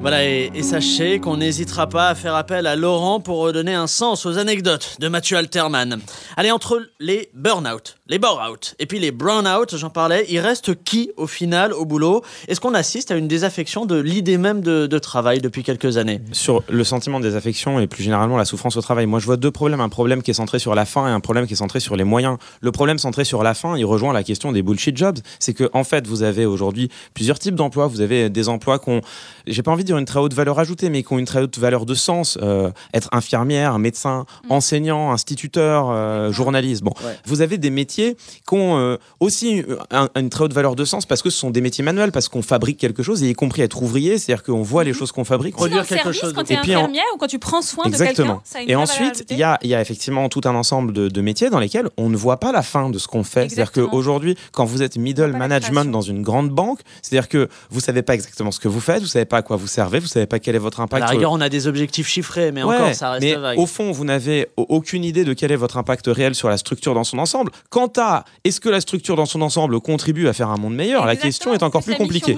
Voilà, 0.01 0.25
et, 0.25 0.49
et 0.55 0.63
sachez 0.63 1.19
qu'on 1.19 1.35
n'hésitera 1.35 1.87
pas 1.87 2.07
à 2.07 2.15
faire 2.15 2.33
appel 2.33 2.67
à 2.67 2.77
Laurent 2.77 3.19
pour 3.19 3.39
redonner 3.39 3.73
un 3.73 3.85
sens 3.85 4.25
aux 4.25 4.37
anecdotes 4.37 4.95
de 4.99 5.09
Mathieu 5.09 5.35
Alterman. 5.35 5.99
Allez, 6.37 6.51
entre 6.51 6.81
les 7.01 7.29
burn-out, 7.33 7.97
les 8.07 8.17
bore-out 8.17 8.75
et 8.79 8.85
puis 8.85 8.99
les 8.99 9.11
brown-out, 9.11 9.75
j'en 9.75 9.89
parlais, 9.89 10.25
il 10.29 10.39
reste 10.39 10.83
qui 10.85 11.11
au 11.17 11.27
final 11.27 11.73
au 11.73 11.83
boulot? 11.83 12.23
Est-ce 12.47 12.61
qu'on 12.61 12.73
assiste 12.75 13.11
à 13.11 13.17
une 13.17 13.27
désaffection 13.27 13.85
de 13.85 13.99
l'idée 13.99 14.37
même 14.37 14.61
de, 14.61 14.87
de 14.87 14.99
travail 14.99 15.41
depuis 15.41 15.63
quelques 15.63 15.97
années? 15.97 16.21
Sur 16.31 16.63
le 16.69 16.83
sentiment 16.85 17.19
de 17.19 17.25
désaffection 17.25 17.81
et 17.81 17.87
plus 17.87 18.01
généralement 18.01 18.37
la 18.37 18.45
souffrance 18.45 18.77
au 18.77 18.81
travail, 18.81 19.05
moi 19.05 19.19
je 19.19 19.25
vois 19.25 19.37
deux 19.37 19.51
problèmes. 19.51 19.81
Un 19.81 19.89
problème 19.89 20.23
qui 20.23 20.31
est 20.31 20.35
centré 20.35 20.59
sur 20.59 20.75
la 20.75 20.85
fin 20.85 21.09
et 21.09 21.11
un 21.11 21.19
problème 21.19 21.45
qui 21.45 21.53
est 21.53 21.57
centré 21.57 21.81
sur 21.81 21.97
les 21.97 22.05
moyens. 22.05 22.37
Le 22.61 22.71
problème 22.71 22.99
centré 22.99 23.25
sur 23.25 23.43
la 23.43 23.53
fin, 23.53 23.77
il 23.77 23.83
rejoint 23.83 24.13
la 24.13 24.23
question 24.23 24.53
des 24.53 24.61
bullshit 24.61 24.95
jobs. 24.95 25.19
C'est 25.39 25.53
que 25.53 25.69
en 25.73 25.83
fait, 25.83 26.07
vous 26.07 26.23
avez 26.23 26.45
aujourd'hui 26.45 26.89
plusieurs 27.13 27.37
types 27.37 27.55
d'emplois. 27.55 27.87
Vous 27.87 27.99
avez 27.99 28.29
des 28.29 28.47
emplois 28.47 28.79
qui 28.79 28.91
ont, 28.91 29.01
j'ai 29.45 29.61
pas 29.61 29.71
envie 29.71 29.83
de 29.83 29.88
dire 29.89 29.97
une 29.97 30.05
très 30.05 30.19
haute 30.19 30.33
valeur 30.33 30.57
ajoutée, 30.59 30.89
mais 30.89 31.03
qui 31.03 31.13
ont 31.13 31.19
une 31.19 31.25
très 31.25 31.41
haute 31.41 31.57
valeur 31.57 31.85
de 31.85 31.93
sens. 31.93 32.37
Euh, 32.41 32.71
être 32.93 33.09
infirmière, 33.11 33.77
médecin, 33.79 34.25
enseignant, 34.49 35.11
instituteur, 35.11 35.89
euh, 35.89 36.31
journaliste. 36.31 36.83
Bon, 36.83 36.93
Ouais. 37.03 37.15
vous 37.25 37.41
avez 37.41 37.57
des 37.57 37.69
métiers 37.69 38.15
qui 38.47 38.53
ont 38.55 38.77
euh, 38.77 38.97
aussi 39.19 39.63
un- 39.91 40.09
une 40.15 40.29
très 40.29 40.43
haute 40.45 40.53
valeur 40.53 40.75
de 40.75 40.85
sens 40.85 41.05
parce 41.05 41.21
que 41.21 41.29
ce 41.29 41.37
sont 41.37 41.49
des 41.49 41.61
métiers 41.61 41.83
manuels, 41.83 42.11
parce 42.11 42.27
qu'on 42.29 42.41
fabrique 42.41 42.77
quelque 42.77 43.03
chose, 43.03 43.23
et 43.23 43.29
y 43.29 43.33
compris 43.33 43.61
être 43.61 43.81
ouvrier, 43.81 44.17
c'est-à-dire 44.17 44.43
qu'on 44.43 44.61
voit 44.61 44.83
les 44.83 44.93
choses 44.93 45.11
qu'on 45.11 45.23
fabrique. 45.23 45.55
Sinon, 45.57 45.79
en 45.79 45.83
service, 45.83 46.21
quand 46.35 46.43
tu 46.43 46.53
es 46.53 46.55
Et 46.55 46.59
puis 46.61 46.75
en- 46.75 46.79
infirmière 46.81 47.03
ou 47.15 47.17
quand 47.17 47.27
tu 47.27 47.39
prends 47.39 47.61
soin 47.61 47.85
de 47.85 47.89
Exactement. 47.89 48.27
quelqu'un, 48.35 48.41
ça 48.45 48.59
a 48.59 48.61
une 48.61 48.69
Et 48.69 48.75
ensuite, 48.75 49.25
il 49.29 49.37
y 49.37 49.43
a, 49.43 49.57
il 49.63 49.69
y 49.69 49.75
a 49.75 49.81
effectivement 49.81 50.27
tout 50.29 50.41
un 50.45 50.55
ensemble 50.55 50.93
de, 50.93 51.07
de 51.07 51.21
métiers 51.21 51.49
dans 51.49 51.59
lesquels 51.59 51.89
on 51.97 52.09
ne 52.09 52.17
voit 52.17 52.39
pas 52.39 52.51
la 52.51 52.61
fin 52.61 52.89
de 52.89 52.97
ce 52.97 53.07
qu'on 53.07 53.23
fait. 53.23 53.49
C'est-à-dire 53.49 53.71
qu'aujourd'hui, 53.71 54.35
quand 54.51 54.65
vous 54.65 54.81
êtes 54.81 54.97
middle 54.97 55.31
management 55.37 55.85
dans 55.91 56.01
une 56.01 56.21
grande 56.21 56.49
banque, 56.49 56.79
c'est-à-dire 57.01 57.29
que 57.29 57.47
vous 57.69 57.79
savez 57.79 58.01
pas 58.01 58.13
exactement 58.13 58.51
ce 58.51 58.59
que 58.59 58.67
vous 58.67 58.79
faites, 58.79 59.01
vous 59.01 59.07
savez 59.07 59.25
pas 59.25 59.37
à 59.37 59.41
quoi 59.41 59.55
vous 59.57 59.67
servez, 59.67 59.78
vous 59.87 60.07
savez 60.07 60.25
pas 60.25 60.39
quel 60.39 60.55
est 60.55 60.59
votre 60.59 60.79
À 60.79 60.83
impact. 60.83 61.01
la 61.01 61.07
sur- 61.07 61.15
rigueur, 61.17 61.31
on 61.31 61.41
a 61.41 61.49
des 61.49 61.67
objectifs 61.67 62.07
chiffrés, 62.07 62.51
mais 62.51 62.63
Ouais, 62.63 62.75
encore, 62.75 62.93
ça 62.93 63.11
reste 63.11 63.23
mais 63.23 63.35
vague. 63.35 63.57
au 63.59 63.65
fond, 63.65 63.91
vous 63.91 64.05
n'avez 64.05 64.47
au- 64.57 64.65
aucune 64.69 65.03
idée 65.03 65.23
de 65.23 65.33
quel 65.33 65.51
est 65.51 65.55
votre 65.55 65.77
impact 65.77 66.07
réel 66.07 66.35
sur 66.35 66.49
la 66.49 66.57
structure 66.57 66.93
dans 66.93 67.03
son 67.03 67.17
ensemble. 67.19 67.51
Quant 67.69 67.91
à 67.97 68.25
est-ce 68.43 68.59
que 68.59 68.69
la 68.69 68.81
structure 68.81 69.15
dans 69.15 69.25
son 69.25 69.41
ensemble 69.41 69.79
contribue 69.79 70.27
à 70.27 70.33
faire 70.33 70.49
un 70.49 70.57
monde 70.57 70.75
meilleur, 70.75 71.05
la 71.05 71.15
question 71.15 71.53
est 71.53 71.63
encore 71.63 71.83
plus 71.83 71.91
la 71.93 71.97
compliquée. 71.97 72.35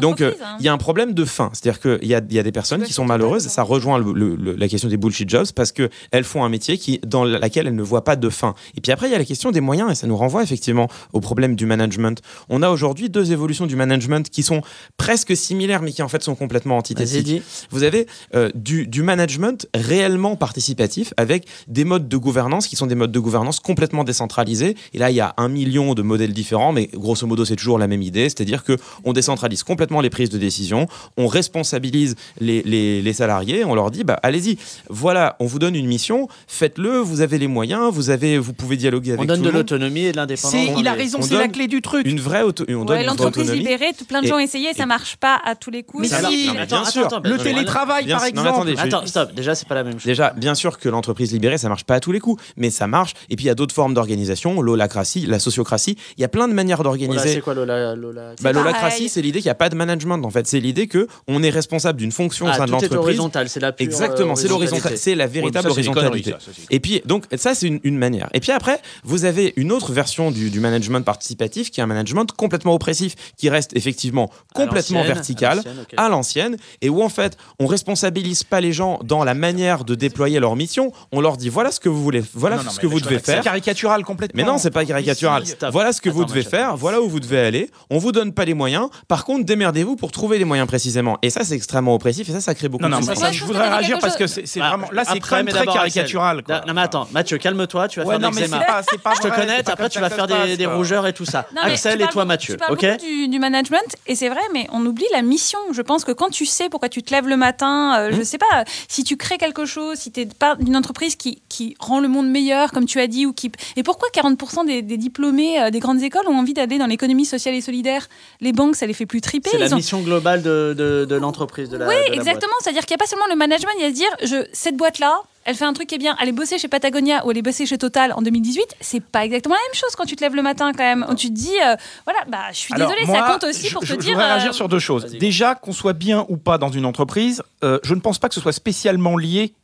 Donc, 0.00 0.20
euh, 0.20 0.32
hein. 0.42 0.56
il 0.60 0.64
y 0.64 0.68
a 0.68 0.72
un 0.72 0.78
problème 0.78 1.12
de 1.14 1.24
fin. 1.24 1.50
C'est-à-dire 1.52 1.80
qu'il 1.80 2.08
y 2.08 2.14
a, 2.14 2.20
il 2.28 2.34
y 2.34 2.38
a 2.38 2.42
des 2.42 2.52
personnes 2.52 2.82
qui 2.82 2.92
sont 2.92 3.04
malheureuses. 3.04 3.46
Ça 3.48 3.62
rejoint 3.62 3.98
le- 3.98 4.12
le- 4.12 4.36
le- 4.36 4.54
la 4.54 4.68
question 4.68 4.88
des 4.88 4.96
bullshit 4.96 5.28
jobs 5.28 5.46
parce 5.54 5.72
qu'elles 5.72 6.24
font 6.24 6.44
un 6.44 6.48
métier 6.48 6.78
qui, 6.78 7.00
dans 7.06 7.24
laquelle 7.24 7.66
elles 7.66 7.74
ne 7.74 7.82
voient 7.82 8.04
pas 8.04 8.16
de 8.16 8.28
fin. 8.28 8.54
Et 8.76 8.80
puis 8.80 8.92
après, 8.92 9.08
il 9.08 9.12
y 9.12 9.14
a 9.14 9.18
la 9.18 9.24
question 9.24 9.50
des 9.50 9.60
moyens 9.60 9.90
et 9.90 9.94
ça 9.94 10.06
nous 10.06 10.16
renvoie 10.16 10.42
effectivement 10.42 10.88
au 11.12 11.20
problème 11.20 11.56
du 11.56 11.66
management. 11.66 12.20
On 12.48 12.62
a 12.62 12.70
aujourd'hui 12.70 13.10
deux 13.10 13.32
évolutions 13.32 13.66
du 13.66 13.76
management 13.76 14.28
qui 14.30 14.42
sont 14.42 14.60
presque 14.96 15.36
similaires 15.36 15.82
mais 15.82 15.92
qui 15.92 16.02
en 16.02 16.08
fait 16.08 16.22
sont 16.22 16.34
complètement 16.34 16.76
Antithétiques. 16.92 17.42
Vous 17.70 17.82
avez 17.82 18.06
euh, 18.34 18.50
du, 18.54 18.86
du 18.86 19.02
management 19.02 19.66
réellement 19.74 20.36
participatif 20.36 21.12
avec 21.16 21.46
des 21.68 21.84
modes 21.84 22.08
de 22.08 22.16
gouvernance 22.16 22.66
qui 22.66 22.76
sont 22.76 22.86
des 22.86 22.94
modes 22.94 23.12
de 23.12 23.18
gouvernance 23.18 23.60
complètement 23.60 24.04
décentralisés. 24.04 24.76
Et 24.92 24.98
là, 24.98 25.10
il 25.10 25.16
y 25.16 25.20
a 25.20 25.34
un 25.36 25.48
million 25.48 25.94
de 25.94 26.02
modèles 26.02 26.32
différents, 26.32 26.72
mais 26.72 26.88
grosso 26.92 27.26
modo, 27.26 27.44
c'est 27.44 27.56
toujours 27.56 27.78
la 27.78 27.86
même 27.86 28.02
idée, 28.02 28.24
c'est-à-dire 28.28 28.64
que 28.64 28.76
on 29.04 29.12
décentralise 29.12 29.62
complètement 29.62 30.00
les 30.00 30.10
prises 30.10 30.30
de 30.30 30.38
décision, 30.38 30.86
on 31.16 31.26
responsabilise 31.26 32.14
les, 32.40 32.62
les- 32.62 33.02
les 33.02 33.12
salariés, 33.12 33.64
on 33.64 33.74
leur 33.74 33.90
dit, 33.90 34.04
bah, 34.04 34.18
allez-y, 34.22 34.58
voilà, 34.88 35.36
on 35.40 35.46
vous 35.46 35.58
donne 35.58 35.74
une 35.76 35.86
mission, 35.86 36.28
faites-le, 36.46 36.98
vous 36.98 37.20
avez 37.20 37.38
les 37.38 37.46
moyens, 37.48 37.92
vous 37.92 38.10
avez, 38.10 38.38
vous 38.38 38.52
pouvez 38.52 38.76
dialoguer 38.76 39.12
avec 39.12 39.22
On 39.22 39.24
donne 39.24 39.38
tout 39.42 39.46
de 39.46 39.50
l'autonomie 39.50 40.04
et 40.06 40.12
de 40.12 40.16
l'indépendance. 40.16 40.52
C'est- 40.52 40.74
il 40.78 40.86
a 40.88 40.92
On 40.92 40.96
raison, 40.96 41.18
donne 41.18 41.28
c'est 41.28 41.38
la 41.38 41.48
clé 41.48 41.66
du 41.68 41.80
truc. 41.82 42.06
Une 42.06 42.20
vraie 42.20 42.42
auto, 42.42 42.64
on 42.68 42.72
donne 42.72 42.76
Ouais, 42.76 42.82
une 42.82 42.86
vraie 42.86 43.04
L'entreprise 43.06 43.44
autonomie. 43.44 43.58
libérée, 43.64 43.92
plein 44.08 44.20
de 44.20 44.26
Et- 44.26 44.28
gens 44.28 44.36
ont 44.36 44.40
essayé, 44.40 44.72
ça 44.74 44.86
marche 44.86 45.16
pas 45.16 45.40
à 45.44 45.54
tous 45.54 45.70
les 45.70 45.82
coups. 45.82 46.02
Mais 46.02 46.08
si, 46.28 46.48
bien 46.82 46.90
sûr. 46.90 47.08
le 47.24 47.36
télétravail, 47.38 48.04
Bien 48.06 48.16
par 48.16 48.26
sûr. 48.26 48.34
Non, 48.34 48.42
exemple. 48.42 48.56
attendez, 48.70 48.76
je- 48.76 48.96
Attends, 48.96 49.06
stop. 49.06 49.34
Déjà, 49.34 49.54
c'est 49.54 49.68
pas 49.68 49.74
la 49.74 49.84
même 49.84 49.94
chose. 49.94 50.04
Déjà, 50.04 50.30
bien 50.36 50.54
sûr 50.54 50.78
que 50.78 50.88
l'entreprise 50.88 51.32
libérée, 51.32 51.58
ça 51.58 51.68
marche 51.68 51.84
pas 51.84 51.94
à 51.96 52.00
tous 52.00 52.12
les 52.12 52.20
coups, 52.20 52.42
mais 52.56 52.70
ça 52.70 52.86
marche. 52.86 53.14
Et 53.30 53.36
puis 53.36 53.44
il 53.44 53.48
y 53.48 53.50
a 53.50 53.54
d'autres 53.54 53.74
formes 53.74 53.94
d'organisation, 53.94 54.60
l'holacratie, 54.60 55.26
la 55.26 55.38
sociocratie. 55.38 55.96
Il 56.16 56.20
y 56.20 56.24
a 56.24 56.28
plein 56.28 56.48
de 56.48 56.52
manières 56.54 56.82
d'organiser. 56.82 57.34
c'est 57.34 57.40
quoi 57.40 57.54
Lola 57.54 57.94
Bah, 58.42 58.52
l'holacratie, 58.52 59.08
c'est 59.08 59.22
l'idée 59.22 59.40
qu'il 59.40 59.46
n'y 59.48 59.50
a 59.52 59.54
pas 59.56 59.68
de 59.68 59.74
management. 59.76 60.24
En 60.24 60.30
fait, 60.30 60.46
c'est 60.46 60.60
l'idée 60.60 60.86
que 60.86 61.06
on 61.28 61.42
est 61.42 61.50
responsable 61.50 61.98
d'une 61.98 62.12
fonction 62.12 62.46
au 62.46 62.48
Ah, 62.50 62.54
sein 62.54 62.66
de 62.66 62.70
l'entreprise. 62.72 62.98
horizontal, 62.98 63.48
c'est 63.48 63.60
la 63.60 63.72
pure, 63.72 63.84
Exactement, 63.84 64.36
c'est 64.36 64.48
l'horizontalité, 64.48 64.88
horizontalité. 64.88 64.96
c'est 65.02 65.14
la 65.14 65.26
véritable 65.26 65.68
horizontalité. 65.70 66.34
Et 66.70 66.80
puis, 66.80 67.02
donc, 67.04 67.24
ça, 67.36 67.54
c'est 67.54 67.66
une, 67.66 67.80
une 67.84 67.98
manière. 67.98 68.28
Et 68.34 68.40
puis 68.40 68.52
après, 68.52 68.80
vous 69.04 69.24
avez 69.24 69.52
une 69.56 69.72
autre 69.72 69.92
version 69.92 70.30
du, 70.30 70.50
du 70.50 70.60
management 70.60 71.00
participatif 71.04 71.70
qui 71.70 71.80
est 71.80 71.82
un 71.82 71.86
management 71.86 72.30
complètement 72.32 72.74
oppressif, 72.74 73.14
qui 73.36 73.48
reste 73.48 73.74
effectivement 73.76 74.30
complètement 74.54 75.02
vertical, 75.04 75.62
à 75.96 76.08
l'ancienne, 76.08 76.56
et 76.82 76.88
où 76.88 77.02
en 77.02 77.08
fait, 77.08 77.36
on 77.58 77.66
responsabilise 77.66 78.44
pas 78.44 78.60
les 78.60 78.72
gens 78.72 78.98
dans 79.04 79.24
la 79.24 79.34
manière 79.34 79.84
de 79.84 79.94
déployer 79.94 80.40
leur 80.40 80.56
mission. 80.56 80.92
On 81.12 81.20
leur 81.20 81.36
dit 81.36 81.48
voilà 81.48 81.70
ce 81.70 81.80
que 81.80 81.88
vous 81.88 82.02
voulez, 82.02 82.22
voilà 82.34 82.56
Non, 82.56 82.64
non, 82.64 82.70
ce 82.70 82.76
mais 82.76 82.82
que 82.82 82.86
vous 82.86 83.00
devez 83.00 83.16
que 83.16 83.26
c'est 83.26 83.32
faire. 83.34 83.42
caricatural 83.44 84.04
complètement. 84.04 84.42
Mais 84.42 84.48
non, 84.48 84.58
c'est 84.58 84.70
pas 84.70 84.84
caricatural. 84.84 85.44
Voilà 85.72 85.92
ce 85.92 86.00
que 86.00 86.10
vous 86.10 86.24
devez 86.24 86.42
faire, 86.42 86.76
voilà 86.76 87.00
où 87.00 87.08
vous 87.08 87.20
devez 87.20 87.38
aller. 87.40 87.70
On 87.90 87.98
vous 87.98 88.12
donne 88.12 88.32
pas 88.32 88.44
les 88.44 88.54
moyens. 88.54 88.88
Par 89.08 89.24
contre, 89.24 89.44
démerdez-vous 89.44 89.96
pour 89.96 90.10
trouver 90.12 90.38
les 90.38 90.44
moyens 90.44 90.66
précisément. 90.68 91.18
Et 91.22 91.30
ça, 91.30 91.44
c'est 91.44 91.54
extrêmement 91.54 91.94
oppressif 91.94 92.28
et 92.28 92.32
ça, 92.32 92.40
ça 92.40 92.54
crée 92.54 92.68
beaucoup 92.68 92.82
Non, 92.84 92.88
non, 92.90 93.00
de 93.00 93.06
mais 93.06 93.14
ça, 93.14 93.32
je 93.32 93.44
voudrais 93.44 93.68
réagir 93.68 93.98
parce 94.00 94.16
que 94.16 94.26
c'est 94.26 94.46
c'est 94.46 94.60
Bah, 94.60 94.68
vraiment. 94.70 94.88
Là, 94.92 95.04
c'est 95.04 95.20
quand 95.20 95.36
même 95.36 95.46
très 95.46 95.66
caricatural. 95.66 96.42
quoi. 96.42 96.62
Non, 96.66 96.74
mais 96.74 96.82
attends, 96.82 97.08
Mathieu, 97.12 97.38
calme-toi, 97.38 97.88
tu 97.88 98.00
vas 98.00 98.06
Ouais, 98.06 98.12
faire 98.14 98.20
non, 98.20 98.30
mais 98.34 98.42
l'eczéma. 98.42 98.60
c'est 98.60 98.66
pas- 98.66 98.82
c'est 98.90 99.02
pas 99.02 99.14
Je 99.14 99.20
te 99.20 99.28
connais, 99.28 99.68
après 99.70 99.88
tu 99.88 99.98
vas 100.00 100.10
faire 100.10 100.26
des, 100.26 100.34
passe, 100.34 100.56
des 100.58 100.64
quoi. 100.64 100.76
rougeurs 100.76 101.06
et 101.06 101.12
tout 101.12 101.24
ça. 101.24 101.46
Axel 101.62 102.00
et 102.02 102.06
toi 102.08 102.24
Mathieu, 102.24 102.56
ok 102.70 102.86
du 103.30 103.38
management 103.38 103.96
et 104.06 104.14
c'est 104.14 104.28
vrai, 104.28 104.40
mais 104.52 104.66
on 104.72 104.84
oublie 104.86 105.04
la 105.12 105.22
mission. 105.22 105.58
Je 105.72 105.82
pense 105.82 106.04
que 106.04 106.12
quand 106.12 106.30
tu 106.30 106.46
sais 106.54 106.68
pourquoi 106.68 106.88
tu 106.88 107.02
te 107.02 107.12
lèves 107.12 107.28
le 107.28 107.36
matin, 107.36 107.96
euh, 107.98 108.10
je 108.12 108.20
Mmh. 108.20 108.24
sais 108.24 108.38
pas, 108.38 108.64
si 108.88 109.04
tu 109.04 109.16
crées 109.16 109.36
quelque 109.38 109.64
chose, 109.66 109.98
si 109.98 110.10
tu 110.12 110.20
es 110.20 110.28
d'une 110.60 110.76
entreprise 110.76 111.16
qui, 111.16 111.42
qui 111.48 111.74
rend 111.78 112.00
le 112.00 112.08
monde 112.08 112.28
meilleur, 112.28 112.70
comme 112.72 112.86
tu 112.86 113.00
as 113.00 113.06
dit, 113.06 113.26
ou 113.26 113.32
qui. 113.32 113.50
Et 113.76 113.82
pourquoi 113.82 114.08
40% 114.14 114.64
des, 114.66 114.82
des 114.82 114.96
diplômés 114.96 115.60
euh, 115.60 115.70
des 115.70 115.80
grandes 115.80 116.02
écoles 116.02 116.26
ont 116.28 116.38
envie 116.38 116.54
d'aller 116.54 116.78
dans 116.78 116.86
l'économie 116.86 117.24
sociale 117.26 117.54
et 117.54 117.60
solidaire? 117.60 118.08
Les 118.40 118.52
banques, 118.52 118.76
ça 118.76 118.86
les 118.86 118.94
fait 118.94 119.06
plus 119.06 119.20
triper. 119.20 119.50
C'est 119.50 119.58
la 119.58 119.72
ont- 119.72 119.76
mission 119.76 120.00
globale 120.00 120.42
de, 120.42 120.74
de, 120.76 121.04
de 121.04 121.14
l'entreprise, 121.16 121.68
de 121.68 121.76
la 121.76 121.86
oui, 121.88 121.94
de 121.94 122.00
la 122.00 122.06
boîte. 122.08 122.18
exactement. 122.18 122.54
C'est-à-dire 122.60 122.86
qu'il 122.86 122.94
n'y 122.96 123.02
a 123.02 123.04
pas 123.04 123.10
seulement 123.10 123.26
le 123.28 123.36
management, 123.36 123.72
il 123.78 123.82
y 123.82 123.86
a 123.86 123.90
se 123.90 123.94
dire, 123.94 124.10
je, 124.22 124.46
cette 124.52 124.76
boîte-là, 124.76 125.20
elle 125.44 125.54
fait 125.54 125.64
un 125.64 125.72
truc 125.72 125.88
qui 125.88 125.94
est 125.94 125.98
bien, 125.98 126.16
aller 126.18 126.32
bosser 126.32 126.58
chez 126.58 126.68
Patagonia 126.68 127.24
ou 127.26 127.30
aller 127.30 127.42
bosser 127.42 127.66
chez 127.66 127.78
Total 127.78 128.12
en 128.12 128.22
2018, 128.22 128.76
c'est 128.80 129.02
pas 129.04 129.24
exactement 129.24 129.54
la 129.54 129.60
même 129.60 129.74
chose 129.74 129.94
quand 129.96 130.04
tu 130.04 130.16
te 130.16 130.22
lèves 130.22 130.34
le 130.34 130.42
matin 130.42 130.72
quand 130.72 130.84
même. 130.84 131.04
Où 131.10 131.14
tu 131.14 131.28
te 131.28 131.32
dis, 131.34 131.54
euh, 131.64 131.76
voilà, 132.04 132.20
bah, 132.28 132.44
je 132.52 132.56
suis 132.58 132.74
désolée, 132.74 133.06
ça 133.06 133.22
compte 133.32 133.44
aussi 133.44 133.68
je- 133.68 133.72
pour 133.74 133.84
je, 133.84 133.94
te 133.94 134.00
je 134.00 134.06
dire. 134.06 134.14
voudrais 134.14 134.30
euh, 134.30 134.34
réagir 134.34 134.54
sur 134.54 134.68
deux 134.68 134.78
choses. 134.78 135.04
Déjà, 135.18 135.54
qu'on 135.54 135.72
soit 135.72 135.92
bien 135.92 136.24
ou 136.28 136.36
pas 136.36 136.58
dans 136.58 136.70
une 136.70 136.84
entreprise, 136.86 137.42
euh, 137.62 137.78
je 137.82 137.94
ne 137.94 138.00
pense 138.00 138.18
pas 138.18 138.28
que 138.28 138.34
ce 138.34 138.40
soit 138.40 138.52
spécialement 138.52 139.16
lié 139.16 139.54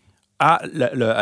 à 0.40 0.60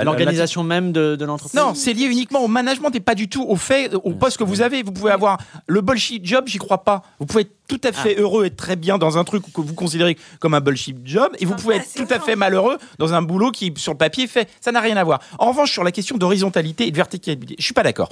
L'organisation 0.05 0.63
même 0.63 0.93
de, 0.93 1.17
de 1.17 1.25
l'entreprise 1.25 1.61
Non, 1.61 1.75
c'est 1.75 1.93
lié 1.93 2.07
uniquement 2.07 2.41
au 2.41 2.49
management 2.49 2.95
et 2.95 3.01
pas 3.01 3.17
du 3.17 3.29
tout 3.29 3.45
au 3.47 3.57
fait, 3.57 3.93
au 3.95 4.13
poste 4.13 4.39
que 4.39 4.45
vous 4.45 4.63
avez. 4.63 4.83
Vous 4.83 4.93
pouvez 4.93 5.11
avoir 5.11 5.39
le 5.67 5.81
bullshit 5.81 6.25
job, 6.25 6.45
j'y 6.47 6.59
crois 6.59 6.85
pas. 6.85 7.03
Vous 7.19 7.27
pouvez 7.27 7.43
être 7.43 7.53
tout 7.69 7.81
à 7.85 7.93
fait 7.93 8.19
heureux 8.19 8.47
et 8.47 8.51
très 8.51 8.77
bien 8.77 8.97
dans 8.97 9.19
un 9.19 9.25
truc 9.25 9.43
que 9.53 9.61
vous 9.61 9.75
considérez 9.75 10.17
comme 10.41 10.55
un 10.55 10.61
bullshit 10.61 10.97
job 11.05 11.31
et 11.39 11.45
vous 11.45 11.55
pouvez 11.55 11.77
être 11.77 11.93
tout 11.95 12.07
à 12.09 12.19
fait 12.19 12.35
malheureux 12.35 12.79
dans 12.99 13.13
un 13.13 13.21
boulot 13.21 13.51
qui, 13.51 13.75
sur 13.77 13.93
le 13.93 13.99
papier, 13.99 14.27
fait. 14.27 14.49
Ça 14.61 14.73
n'a 14.73 14.81
rien 14.81 14.97
à 14.97 15.05
voir. 15.05 15.21
En 15.39 15.51
revanche, 15.51 15.71
sur 15.73 15.85
la 15.85 15.93
question 15.93 16.17
d'horizontalité 16.17 16.87
et 16.87 16.91
de 16.91 16.97
verticalité, 16.97 17.57
je 17.59 17.65
suis 17.65 17.75
pas 17.75 17.83
d'accord. 17.83 18.09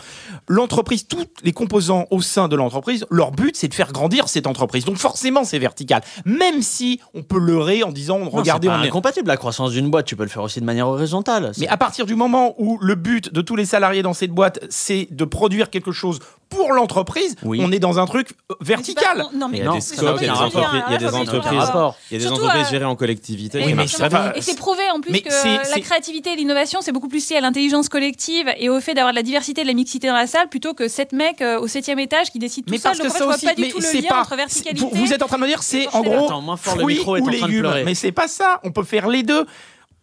L'entreprise, 0.48 1.06
tous 1.06 1.24
les 1.42 1.52
composants 1.52 2.06
au 2.10 2.20
sein 2.20 2.48
de 2.48 2.56
l'entreprise, 2.56 3.06
leur 3.10 3.30
but, 3.30 3.56
c'est 3.56 3.68
de 3.68 3.74
faire 3.74 3.92
grandir 3.92 4.28
cette 4.28 4.46
entreprise. 4.46 4.84
Donc 4.84 4.96
forcément, 4.96 5.44
c'est 5.44 5.58
vertical. 5.58 6.02
Même 6.26 6.60
si 6.60 7.00
on 7.14 7.22
peut 7.22 7.38
leurrer 7.38 7.82
en 7.82 7.92
disant, 7.92 8.18
Non, 8.18 8.28
regardez, 8.28 8.68
on 8.68 8.82
est 8.82 8.88
incompatible. 8.88 9.28
La 9.28 9.36
croissance 9.38 9.70
d'une 9.70 9.88
boîte, 9.88 10.06
tu 10.06 10.16
peux 10.16 10.24
le 10.24 10.28
faire 10.28 10.42
aussi 10.42 10.60
de 10.60 10.66
manière 10.66 10.88
horizontale. 10.96 11.52
mais 11.58 11.68
à 11.68 11.76
partir 11.76 12.06
du 12.06 12.14
moment 12.14 12.54
où 12.58 12.78
le 12.80 12.94
but 12.94 13.32
de 13.32 13.40
tous 13.40 13.56
les 13.56 13.64
salariés 13.64 14.02
dans 14.02 14.14
cette 14.14 14.30
boîte, 14.32 14.60
c'est 14.70 15.08
de 15.10 15.24
produire 15.24 15.70
quelque 15.70 15.92
chose 15.92 16.18
pour 16.48 16.72
l'entreprise, 16.72 17.34
on 17.44 17.72
est 17.72 17.78
dans 17.78 17.98
un 17.98 18.06
truc 18.06 18.30
vertical. 18.60 19.24
non, 19.34 19.48
mais 19.48 19.58
Il 19.58 19.64
y 19.64 19.68
a 19.68 19.72
des 19.72 19.80
scopes, 19.80 20.18
il 20.20 20.26
y 20.26 20.30
a 20.30 20.32
des 20.32 20.38
entreprises, 20.38 20.82
il 20.88 20.92
y 20.92 20.94
a 20.94 20.98
des 20.98 21.14
entreprises, 21.14 22.22
Surtout, 22.22 22.46
gérées 22.70 22.84
en 22.84 22.96
collectivité. 22.96 23.60
Et, 23.60 24.40
c'est 24.40 24.56
prouvé 24.56 24.82
en 24.92 25.00
plus 25.00 25.12
Mais 25.12 25.20
que 25.20 25.70
la 25.70 25.80
créativité 25.80 26.32
et 26.32 26.36
l'innovation, 26.36 26.80
c'est 26.82 26.92
beaucoup 26.92 27.08
plus 27.08 27.28
lié 27.30 27.36
à 27.36 27.40
l'intelligence 27.40 27.88
collective 27.88 28.48
et 28.58 28.68
au 28.68 28.80
fait 28.80 28.94
d'avoir 28.94 29.12
de 29.12 29.16
la 29.16 29.22
diversité 29.22 29.62
et 29.62 29.64
de 29.64 29.68
la 29.68 29.74
mixité 29.74 30.08
dans 30.08 30.14
la 30.14 30.26
salle 30.26 30.48
plutôt 30.48 30.74
que 30.74 30.88
sept 30.88 31.12
mecs 31.12 31.42
euh, 31.42 31.58
au 31.60 31.66
septième 31.66 31.98
étage 31.98 32.30
qui 32.30 32.38
décident 32.38 32.66
tout 32.66 32.72
Mais 32.72 32.78
seul. 32.78 32.92
parce 32.92 32.98
Donc 32.98 33.06
que 33.08 33.12
en 33.12 33.14
fait, 33.14 33.18
ça 33.18 33.24
je 33.24 33.24
vois 33.24 33.34
aussi, 33.36 33.46
pas 33.46 33.54
du 33.54 33.62
mais 33.62 33.68
tout 33.68 33.78
le 33.78 33.84
c'est 33.84 34.00
lien 34.00 34.08
pas. 34.08 34.20
entre 34.20 34.36
verticalité. 34.36 34.80
Vous, 34.80 34.90
vous 34.94 35.12
êtes 35.12 35.22
en 35.22 35.26
train 35.26 35.36
de 35.38 35.42
me 35.42 35.48
dire, 35.48 35.62
c'est 35.62 35.88
en 35.94 36.02
gros 36.02 36.56
fruits 36.56 37.00
ou 37.06 37.28
légumes. 37.28 37.72
Mais 37.84 37.94
c'est 37.94 38.12
pas 38.12 38.28
ça. 38.28 38.60
On 38.64 38.70
peut 38.70 38.84
faire 38.84 39.08
les 39.08 39.22
deux. 39.22 39.46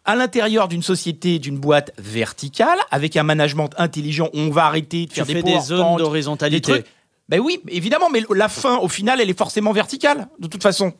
À 0.06 0.14
l'intérieur 0.14 0.68
d'une 0.68 0.82
société, 0.82 1.38
d'une 1.38 1.58
boîte 1.58 1.92
verticale, 1.98 2.78
avec 2.90 3.16
un 3.16 3.22
management 3.22 3.70
intelligent, 3.78 4.28
on 4.34 4.50
va 4.50 4.66
arrêter 4.66 5.06
de 5.06 5.10
Tu 5.10 5.24
faire 5.24 5.26
des 5.26 5.42
des 5.42 5.60
zones 5.60 5.96
d'horizontalité. 5.96 6.84
Ben 7.30 7.40
oui, 7.40 7.60
évidemment, 7.68 8.10
mais 8.10 8.22
la 8.34 8.50
fin, 8.50 8.76
au 8.76 8.88
final, 8.88 9.18
elle 9.20 9.30
est 9.30 9.38
forcément 9.38 9.72
verticale, 9.72 10.28
de 10.38 10.46
toute 10.46 10.62
façon. 10.62 10.92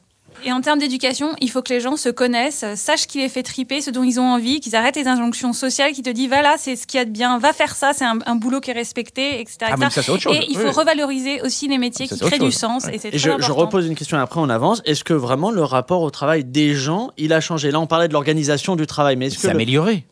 Et 0.45 0.53
en 0.53 0.61
termes 0.61 0.79
d'éducation, 0.79 1.31
il 1.41 1.51
faut 1.51 1.63
que 1.63 1.73
les 1.73 1.81
gens 1.81 1.97
se 1.97 2.09
connaissent, 2.09 2.65
sachent 2.75 3.07
qui 3.07 3.19
les 3.19 3.29
fait 3.29 3.43
triper, 3.43 3.81
ce 3.81 3.91
dont 3.91 4.03
ils 4.03 4.21
ont 4.21 4.27
envie, 4.27 4.61
qu'ils 4.61 4.77
arrêtent 4.77 4.97
les 4.97 5.07
injonctions 5.07 5.53
sociales 5.53 5.93
qui 5.93 6.03
te 6.03 6.11
disent 6.11 6.29
voilà, 6.29 6.57
c'est 6.59 6.77
ce 6.77 6.87
qu'il 6.87 6.99
y 6.99 7.01
a 7.01 7.05
de 7.05 7.11
bien, 7.11 7.39
va 7.39 7.53
faire 7.53 7.75
ça, 7.75 7.93
c'est 7.95 8.05
un, 8.05 8.19
un 8.27 8.35
boulot 8.35 8.61
qui 8.61 8.71
est 8.71 8.75
respecté, 8.75 9.41
etc. 9.41 9.59
Ah, 9.63 9.77
mais 9.79 9.91
ça, 9.91 10.03
c'est 10.03 10.11
autre 10.11 10.23
chose. 10.23 10.37
Et 10.37 10.45
il 10.49 10.57
faut 10.57 10.65
Oui. 10.65 10.71
revaloriser 10.71 11.41
aussi 11.43 11.69
les 11.69 11.79
métiers 11.79 12.07
Ça, 12.07 12.17
qui 12.17 12.21
créent 12.25 12.39
du 12.39 12.53
sens. 12.53 12.87
Et 12.89 12.99
c'est 12.99 13.09
Et 13.09 13.11
très 13.13 13.19
je, 13.19 13.31
je 13.41 13.53
repose 13.53 13.87
une 13.87 13.95
question 13.95 14.19
après 14.19 14.41
on 14.41 14.49
avance. 14.51 14.83
Est-ce 14.85 15.05
que 15.05 15.15
vraiment 15.15 15.51
le 15.51 15.63
rapport 15.63 16.03
au 16.03 16.11
travail 16.11 16.45
des 16.45 16.75
gens, 16.75 17.11
il 17.17 17.33
a 17.33 17.41
changé? 17.41 17.71
Là, 17.71 17.81
on 17.81 17.87
parlait 17.87 18.09
de 18.09 18.13
l'organisation 18.13 18.77
du 18.77 18.87
travail, 18.87 19.17
mais 19.17 19.27
est-ce 19.27 19.37
que 19.37 19.41
C'est 19.43 19.49
le- 19.49 19.55
amélioré. 19.55 20.05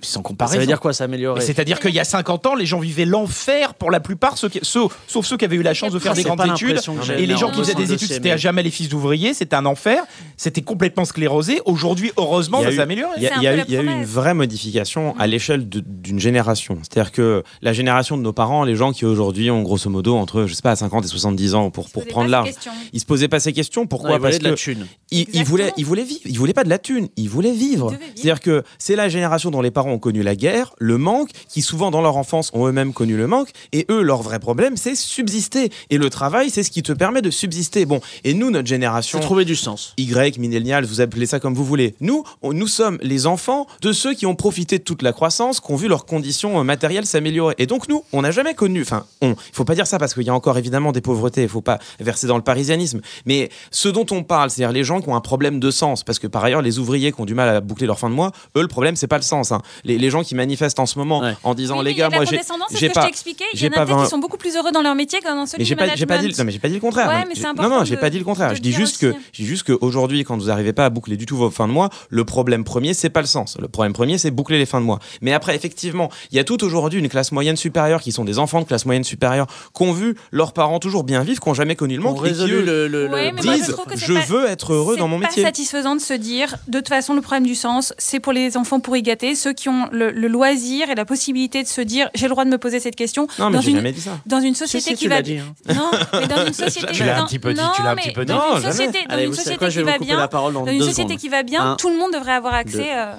Sans 0.00 0.22
comparaison. 0.22 0.54
ça 0.54 0.60
veut 0.60 0.66
dire 0.66 0.80
quoi 0.80 0.92
s'améliorer 0.92 1.40
C'est-à-dire 1.42 1.78
qu'il 1.78 1.94
y 1.94 2.00
a 2.00 2.04
50 2.04 2.46
ans, 2.46 2.54
les 2.54 2.66
gens 2.66 2.78
vivaient 2.80 3.04
l'enfer 3.04 3.74
pour 3.74 3.90
la 3.90 4.00
plupart, 4.00 4.38
ceux 4.38 4.48
qui- 4.48 4.60
ceux- 4.62 4.86
sauf 5.06 5.26
ceux 5.26 5.36
qui 5.36 5.44
avaient 5.44 5.56
eu 5.56 5.62
la 5.62 5.74
chance 5.74 5.92
de 5.92 5.98
faire 5.98 6.14
des 6.14 6.22
C'est 6.22 6.28
pas 6.28 6.36
grandes 6.36 6.50
études. 6.52 6.80
Et 7.18 7.26
les 7.26 7.36
gens 7.36 7.48
en 7.48 7.50
qui 7.50 7.58
faisaient 7.58 7.74
des 7.74 7.92
études, 7.92 8.08
c'était 8.08 8.30
à 8.30 8.36
jamais 8.36 8.62
les 8.62 8.70
fils 8.70 8.88
d'ouvriers, 8.88 9.34
c'était 9.34 9.56
un 9.56 9.66
enfer, 9.66 10.02
c'était 10.36 10.62
complètement 10.62 11.04
sclérosé. 11.04 11.60
Aujourd'hui, 11.66 12.10
heureusement, 12.16 12.62
ça 12.62 12.70
s'est 12.70 12.80
amélioré. 12.80 13.12
Il 13.18 13.22
y 13.22 13.28
a, 13.28 13.36
y 13.36 13.38
eu, 13.54 13.56
la 13.58 13.64
il 13.68 13.74
y 13.74 13.76
a 13.76 13.82
eu 13.82 13.86
une 13.86 14.04
vraie 14.04 14.34
modification 14.34 15.14
à 15.18 15.26
l'échelle 15.26 15.68
d'une 15.68 16.18
génération. 16.20 16.78
C'est-à-dire 16.82 17.12
que 17.12 17.42
la 17.60 17.72
génération 17.72 18.16
de 18.16 18.22
nos 18.22 18.32
parents, 18.32 18.64
les 18.64 18.76
gens 18.76 18.92
qui 18.92 19.04
aujourd'hui 19.04 19.50
ont 19.50 19.62
grosso 19.62 19.90
modo 19.90 20.16
entre, 20.16 20.46
je 20.46 20.54
sais 20.54 20.62
pas, 20.62 20.74
50 20.76 21.04
et 21.04 21.08
70 21.08 21.54
ans 21.54 21.70
pour, 21.70 21.90
pour 21.90 22.06
prendre 22.06 22.30
large, 22.30 22.50
ils 22.92 23.00
se 23.00 23.04
posaient 23.06 23.28
pas 23.28 23.40
ces 23.40 23.52
questions. 23.52 23.86
Pourquoi 23.86 24.18
Parce 24.20 24.38
de 24.38 24.44
la 24.44 24.50
que 24.50 24.54
thune. 24.56 24.86
ils, 25.10 25.44
voulaient, 25.44 25.72
ils 25.76 25.84
voulaient 25.84 26.04
vivre. 26.04 26.20
Ils 26.24 26.38
voulaient 26.38 26.52
pas 26.54 26.64
de 26.64 26.70
la 26.70 26.78
thune. 26.78 27.08
Ils 27.16 27.28
voulaient 27.28 27.52
vivre. 27.52 27.94
C'est-à-dire 28.14 28.40
que 28.40 28.62
c'est 28.78 28.96
la 28.96 29.08
génération 29.08 29.50
dont 29.50 29.60
les 29.60 29.70
parents 29.72 29.90
ont 29.90 29.98
connu 29.98 30.22
la 30.22 30.36
guerre, 30.36 30.74
le 30.78 30.98
manque, 30.98 31.30
qui 31.48 31.62
souvent 31.62 31.90
dans 31.90 32.00
leur 32.02 32.16
enfance 32.16 32.50
ont 32.54 32.66
eux-mêmes 32.68 32.92
connu 32.92 33.16
le 33.16 33.26
manque. 33.26 33.50
Et 33.72 33.86
eux, 33.90 34.02
leur 34.02 34.22
vrai 34.22 34.38
problème, 34.38 34.76
c'est 34.76 34.94
subsister. 34.94 35.70
Et 35.90 35.98
le 35.98 36.08
travail, 36.10 36.50
c'est 36.50 36.62
ce 36.62 36.70
qui 36.70 36.82
te 36.82 36.92
permet 36.92 37.22
de 37.22 37.30
subsister. 37.30 37.84
Bon. 37.86 38.00
Et 38.24 38.34
nous, 38.34 38.50
notre 38.50 38.68
génération. 38.68 39.18
Trouver 39.20 39.44
du 39.44 39.56
sens. 39.56 39.94
Y, 39.98 40.38
millennials, 40.38 40.84
vous 40.84 41.00
appelez 41.00 41.26
ça 41.26 41.40
comme 41.40 41.54
vous 41.54 41.64
voulez. 41.64 41.94
Nous, 42.00 42.22
on- 42.42 42.52
nous 42.52 42.66
sommes 42.68 42.98
les 43.02 43.26
enfants 43.26 43.66
de 43.80 43.92
ceux 43.92 44.14
qui 44.14 44.26
ont 44.26 44.34
profité 44.34 44.78
de 44.78 44.84
toute 44.84 45.02
la 45.02 45.12
croissance, 45.12 45.60
qui 45.60 45.72
ont 45.72 45.76
vu 45.76 45.88
leurs 45.88 46.04
conditions 46.06 46.60
euh, 46.60 46.62
matérielles 46.62 47.06
s'améliorer. 47.06 47.54
Et 47.58 47.66
donc 47.66 47.88
nous, 47.88 48.04
on 48.12 48.22
n'a 48.22 48.30
jamais 48.30 48.54
connu, 48.54 48.82
enfin, 48.82 49.06
on, 49.22 49.30
il 49.30 49.36
faut 49.54 49.64
pas 49.64 49.74
dire 49.74 49.86
ça 49.86 49.98
parce 49.98 50.12
qu'il 50.14 50.24
y 50.24 50.30
a 50.30 50.34
encore 50.34 50.58
évidemment 50.58 50.92
des 50.92 51.00
pauvretés, 51.00 51.42
il 51.42 51.48
faut 51.48 51.60
pas 51.62 51.78
verser 52.00 52.26
dans 52.26 52.36
le 52.36 52.42
parisianisme. 52.42 53.00
Mais 53.26 53.48
ce 53.70 53.88
dont 53.88 54.06
on 54.10 54.22
parle, 54.22 54.50
c'est-à-dire 54.50 54.72
les 54.72 54.84
gens 54.84 55.00
qui 55.00 55.08
ont 55.08 55.16
un 55.16 55.20
problème 55.20 55.60
de 55.60 55.70
sens, 55.70 56.02
parce 56.04 56.18
que 56.18 56.26
par 56.26 56.44
ailleurs, 56.44 56.62
les 56.62 56.78
ouvriers 56.78 57.12
qui 57.12 57.20
ont 57.20 57.24
du 57.24 57.34
mal 57.34 57.48
à 57.48 57.60
boucler 57.60 57.86
leur 57.86 57.98
fin 57.98 58.10
de 58.10 58.14
mois, 58.14 58.32
eux, 58.56 58.60
le 58.62 58.68
problème, 58.68 58.96
c'est 58.96 59.06
pas 59.06 59.16
le 59.16 59.22
sens. 59.22 59.52
hein. 59.52 59.61
Les, 59.84 59.98
les 59.98 60.10
gens 60.10 60.22
qui 60.22 60.34
manifestent 60.34 60.78
en 60.78 60.86
ce 60.86 60.98
moment 60.98 61.20
Ouais. 61.20 61.34
en 61.44 61.54
disant, 61.54 61.78
Oui, 61.78 61.84
les 61.86 61.90
y 61.92 61.94
gars, 61.94 62.08
moi, 62.10 62.24
j'ai, 62.24 62.38
c'est 62.68 62.78
j'ai 62.78 62.88
que 62.88 62.94
pas, 62.94 63.00
je 63.02 63.06
t'ai 63.06 63.10
expliqué. 63.10 63.44
Il 63.52 63.56
y 63.56 63.60
j'ai 63.60 63.68
en 63.68 63.82
a 63.82 64.04
qui 64.04 64.10
sont 64.10 64.18
beaucoup 64.18 64.36
plus 64.36 64.56
heureux 64.56 64.72
dans 64.72 64.82
leur 64.82 64.94
métier 64.94 65.20
que 65.20 65.24
dans 65.24 65.46
celui 65.46 65.58
mais 65.60 65.64
du 65.64 65.68
j'ai 65.68 65.76
pas, 65.76 66.18
dit, 66.18 66.28
non, 66.38 66.44
mais 66.44 66.52
j'ai 66.52 66.58
pas 66.58 66.68
dit 66.68 66.74
le 66.74 66.80
contraire. 66.80 67.08
Ouais, 67.08 67.20
Non, 67.20 67.24
mais 67.28 67.34
c'est 67.34 67.42
non, 67.54 67.68
non, 67.68 67.84
j'ai 67.84 67.96
pas 67.96 68.10
dit 68.10 68.18
le 68.18 68.24
contraire. 68.24 68.54
Je 68.54 68.60
dis 68.60 68.72
juste 68.72 68.98
que, 68.98 69.12
je 69.32 69.42
dis 69.42 69.46
juste 69.46 69.64
qu'aujourd'hui, 69.64 70.24
quand 70.24 70.36
vous 70.36 70.46
n'arrivez 70.46 70.72
pas 70.72 70.86
à 70.86 70.90
boucler 70.90 71.16
du 71.16 71.26
tout 71.26 71.36
vos 71.36 71.50
fins 71.50 71.68
de 71.68 71.72
mois, 71.72 71.90
le 72.08 72.24
problème 72.24 72.64
premier, 72.64 72.94
c'est 72.94 73.10
pas 73.10 73.20
le 73.20 73.26
sens. 73.26 73.56
Le 73.60 73.68
problème 73.68 73.92
premier, 73.92 74.18
c'est 74.18 74.30
boucler 74.30 74.58
les 74.58 74.66
fins 74.66 74.80
de 74.80 74.86
mois. 74.86 74.98
Mais 75.20 75.32
après, 75.32 75.54
effectivement, 75.54 76.10
il 76.30 76.36
y 76.36 76.40
a 76.40 76.44
tout 76.44 76.62
aujourd'hui 76.64 76.98
une 76.98 77.08
classe 77.08 77.32
moyenne 77.32 77.56
supérieure 77.56 78.00
qui 78.00 78.12
sont 78.12 78.24
des 78.24 78.38
enfants 78.38 78.60
de 78.60 78.66
classe 78.66 78.86
moyenne 78.86 79.04
supérieure, 79.04 79.46
qui 79.74 79.82
ont 79.82 79.92
vu 79.92 80.14
leurs 80.30 80.52
parents 80.52 80.78
toujours 80.78 81.04
bien 81.04 81.22
vivre, 81.22 81.40
qui 81.40 81.48
n'ont 81.48 81.54
jamais 81.54 81.76
connu 81.76 81.96
le 81.96 82.02
manque, 82.02 82.16
et 82.18 82.20
qui 82.20 82.24
résolu 82.28 82.54
eux, 82.54 82.62
le, 82.62 82.88
le, 82.88 83.06
le- 83.06 83.12
Ouais, 83.12 83.32
mais 83.32 83.42
moi, 83.42 83.52
je 83.54 83.58
disent 83.58 83.76
c'est 83.88 83.96
je 84.06 84.12
pas- 84.14 84.20
veux 84.26 84.46
être 84.46 84.72
heureux 84.72 84.96
dans 84.96 85.08
mon 85.08 85.18
C'est 85.20 85.26
métier. 85.26 85.42
pas 85.42 85.48
satisfaisant 85.48 85.96
de 85.96 86.00
se 86.00 86.14
dire, 86.14 86.56
de 86.68 86.78
toute 86.78 86.88
façon, 86.88 87.14
le 87.14 87.20
problème 87.20 87.44
du 87.46 87.54
sens, 87.54 87.92
c'est 87.98 88.20
pour 88.20 88.32
les 88.32 88.56
enfants 88.56 88.80
pourri 88.80 89.02
gâtés, 89.02 89.34
ceux 89.34 89.51
qui 89.52 89.68
ont 89.68 89.88
le, 89.92 90.10
le 90.10 90.28
loisir 90.28 90.90
et 90.90 90.94
la 90.94 91.04
possibilité 91.04 91.62
de 91.62 91.68
se 91.68 91.80
dire, 91.80 92.08
j'ai 92.14 92.26
le 92.26 92.30
droit 92.30 92.44
de 92.44 92.50
me 92.50 92.58
poser 92.58 92.80
cette 92.80 92.96
question. 92.96 93.26
Non, 93.38 93.50
mais 93.50 93.56
dans 93.56 93.62
une, 93.62 93.76
jamais 93.76 93.92
dit 93.92 94.00
ça. 94.00 94.18
dans 94.26 94.40
une 94.40 94.54
Si, 94.54 94.60
société 94.60 94.90
si, 94.90 94.94
qui 94.96 95.04
tu 95.04 95.08
va 95.08 95.22
dit. 95.22 95.38
hein. 95.38 95.54
Non, 95.74 95.90
mais 96.12 96.26
dans 96.26 96.46
une 96.46 96.52
société 96.64 96.92
Tu 96.92 97.04
l'as 97.04 97.22
un 97.22 97.26
petit 97.26 97.38
peu 97.38 97.52
dit, 97.54 97.60
non, 97.60 97.70
tu 97.74 97.82
l'as 97.82 97.90
un 97.90 97.96
petit 97.96 98.12
peu 98.12 98.24
dit. 98.24 98.32
Dans 98.32 98.56
une 98.56 98.62
société, 98.62 98.98
dans 99.08 99.14
Allez, 99.14 99.24
une 99.26 99.34
société 99.34 99.56
quoi, 99.58 99.68
qui 99.70 99.82
va 99.82 99.98
bien, 99.98 100.28
dans 100.28 100.66
une 100.66 100.82
société 100.82 101.16
qui 101.16 101.28
va 101.28 101.42
bien, 101.42 101.76
tout 101.78 101.88
le 101.90 101.96
monde 101.98 102.12
devrait 102.12 102.32
avoir 102.32 102.54
accès 102.54 102.90
euh, 102.94 103.14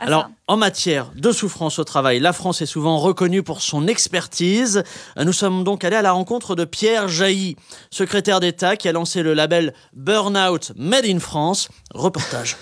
Alors, 0.00 0.22
ça. 0.22 0.30
en 0.48 0.56
matière 0.56 1.10
de 1.14 1.32
souffrance 1.32 1.78
au 1.78 1.84
travail, 1.84 2.18
la 2.20 2.32
France 2.32 2.60
est 2.62 2.66
souvent 2.66 2.98
reconnue 2.98 3.42
pour 3.42 3.62
son 3.62 3.86
expertise. 3.88 4.82
Nous 5.16 5.32
sommes 5.32 5.64
donc 5.64 5.84
allés 5.84 5.96
à 5.96 6.02
la 6.02 6.12
rencontre 6.12 6.54
de 6.54 6.64
Pierre 6.64 7.08
Jailly, 7.08 7.56
secrétaire 7.90 8.40
d'État 8.40 8.76
qui 8.76 8.88
a 8.88 8.92
lancé 8.92 9.22
le 9.22 9.32
label 9.34 9.72
Burnout 9.94 10.72
Made 10.76 11.06
in 11.06 11.18
France. 11.18 11.68
Reportage. 11.94 12.56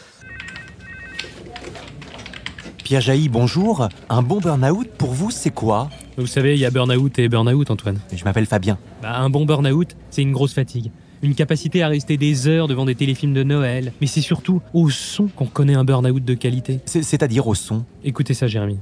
Pierre 2.85 3.01
Jailly, 3.01 3.28
bonjour. 3.30 3.89
Un 4.11 4.22
bon 4.22 4.41
burn-out, 4.41 4.89
pour 4.99 5.11
vous, 5.12 5.30
c'est 5.30 5.51
quoi 5.51 5.89
Vous 6.18 6.26
savez, 6.26 6.55
il 6.55 6.61
y 6.61 6.66
a 6.66 6.70
burn-out 6.70 7.18
et 7.18 7.28
burn-out, 7.28 7.70
Antoine. 7.70 7.99
Je 8.14 8.22
m'appelle 8.24 8.45
Fabien. 8.47 8.78
Bah, 9.03 9.16
un 9.18 9.30
bon 9.30 9.47
burn-out, 9.47 9.97
c'est 10.11 10.20
une 10.22 10.32
grosse 10.32 10.53
fatigue. 10.53 10.91
Une 11.22 11.35
capacité 11.35 11.82
à 11.82 11.89
rester 11.89 12.18
des 12.18 12.47
heures 12.47 12.68
devant 12.68 12.85
des 12.85 12.95
téléfilms 12.95 13.32
de 13.32 13.43
Noël. 13.43 13.93
Mais 14.03 14.07
c'est 14.07 14.20
surtout 14.20 14.61
au 14.74 14.91
son 14.91 15.28
qu'on 15.28 15.47
connaît 15.47 15.74
un 15.74 15.85
burn-out 15.85 16.22
de 16.22 16.35
qualité. 16.35 16.80
C'est- 16.85 17.03
C'est-à-dire 17.03 17.47
au 17.47 17.55
son. 17.55 17.85
Écoutez 18.05 18.35
ça, 18.35 18.47
Jérémy. 18.47 18.78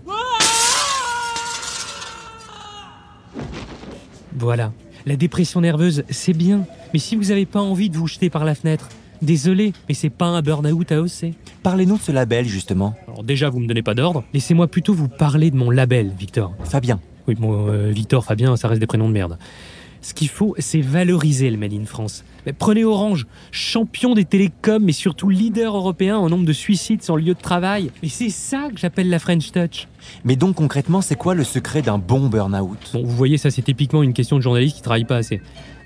Voilà. 4.36 4.72
La 5.06 5.14
dépression 5.14 5.60
nerveuse, 5.60 6.02
c'est 6.10 6.32
bien. 6.32 6.64
Mais 6.92 6.98
si 6.98 7.14
vous 7.14 7.24
n'avez 7.26 7.46
pas 7.46 7.60
envie 7.60 7.90
de 7.90 7.96
vous 7.96 8.08
jeter 8.08 8.30
par 8.30 8.44
la 8.44 8.56
fenêtre, 8.56 8.88
désolé, 9.22 9.72
mais 9.88 9.94
c'est 9.94 10.10
pas 10.10 10.26
un 10.26 10.42
burn-out 10.42 10.92
à 10.92 11.00
hausser. 11.00 11.34
Parlez-nous 11.62 11.96
de 11.96 12.02
ce 12.02 12.12
label, 12.12 12.46
justement. 12.46 12.94
Alors 13.08 13.22
déjà, 13.22 13.48
vous 13.48 13.60
me 13.60 13.66
donnez 13.66 13.82
pas 13.82 13.94
d'ordre. 13.94 14.24
Laissez-moi 14.34 14.66
plutôt 14.66 14.92
vous 14.92 15.08
parler 15.08 15.50
de 15.50 15.56
mon 15.56 15.70
label, 15.70 16.12
Victor. 16.18 16.54
Fabien. 16.64 17.00
Oui, 17.28 17.36
bon, 17.36 17.68
euh, 17.68 17.90
Victor, 17.90 18.24
Fabien, 18.24 18.56
ça 18.56 18.68
reste 18.68 18.80
des 18.80 18.86
prénoms 18.86 19.08
de 19.08 19.14
merde. 19.14 19.38
Ce 20.04 20.14
qu'il 20.14 20.28
faut, 20.28 20.56
c'est 20.58 20.80
valoriser 20.80 21.48
le 21.48 21.56
Made 21.56 21.72
in 21.74 21.84
France. 21.84 22.24
Mais 22.44 22.52
prenez 22.52 22.82
Orange, 22.82 23.28
champion 23.52 24.14
des 24.14 24.24
télécoms, 24.24 24.82
mais 24.82 24.90
surtout 24.90 25.28
leader 25.28 25.76
européen 25.76 26.16
en 26.16 26.28
nombre 26.28 26.44
de 26.44 26.52
suicides 26.52 27.04
sans 27.04 27.14
lieu 27.14 27.34
de 27.34 27.40
travail. 27.40 27.92
Et 28.02 28.08
c'est 28.08 28.30
ça 28.30 28.68
que 28.74 28.80
j'appelle 28.80 29.08
la 29.08 29.20
French 29.20 29.52
Touch. 29.52 29.86
Mais 30.24 30.34
donc, 30.34 30.56
concrètement, 30.56 31.02
c'est 31.02 31.14
quoi 31.14 31.36
le 31.36 31.44
secret 31.44 31.82
d'un 31.82 31.98
bon 31.98 32.28
burn-out? 32.28 32.90
Bon, 32.92 33.04
vous 33.04 33.16
voyez, 33.16 33.38
ça 33.38 33.52
c'est 33.52 33.62
typiquement 33.62 34.02
une 34.02 34.12
question 34.12 34.36
de 34.36 34.42
journaliste 34.42 34.74
qui 34.74 34.82
travaille 34.82 35.04
pas 35.04 35.18
assez. 35.18 35.40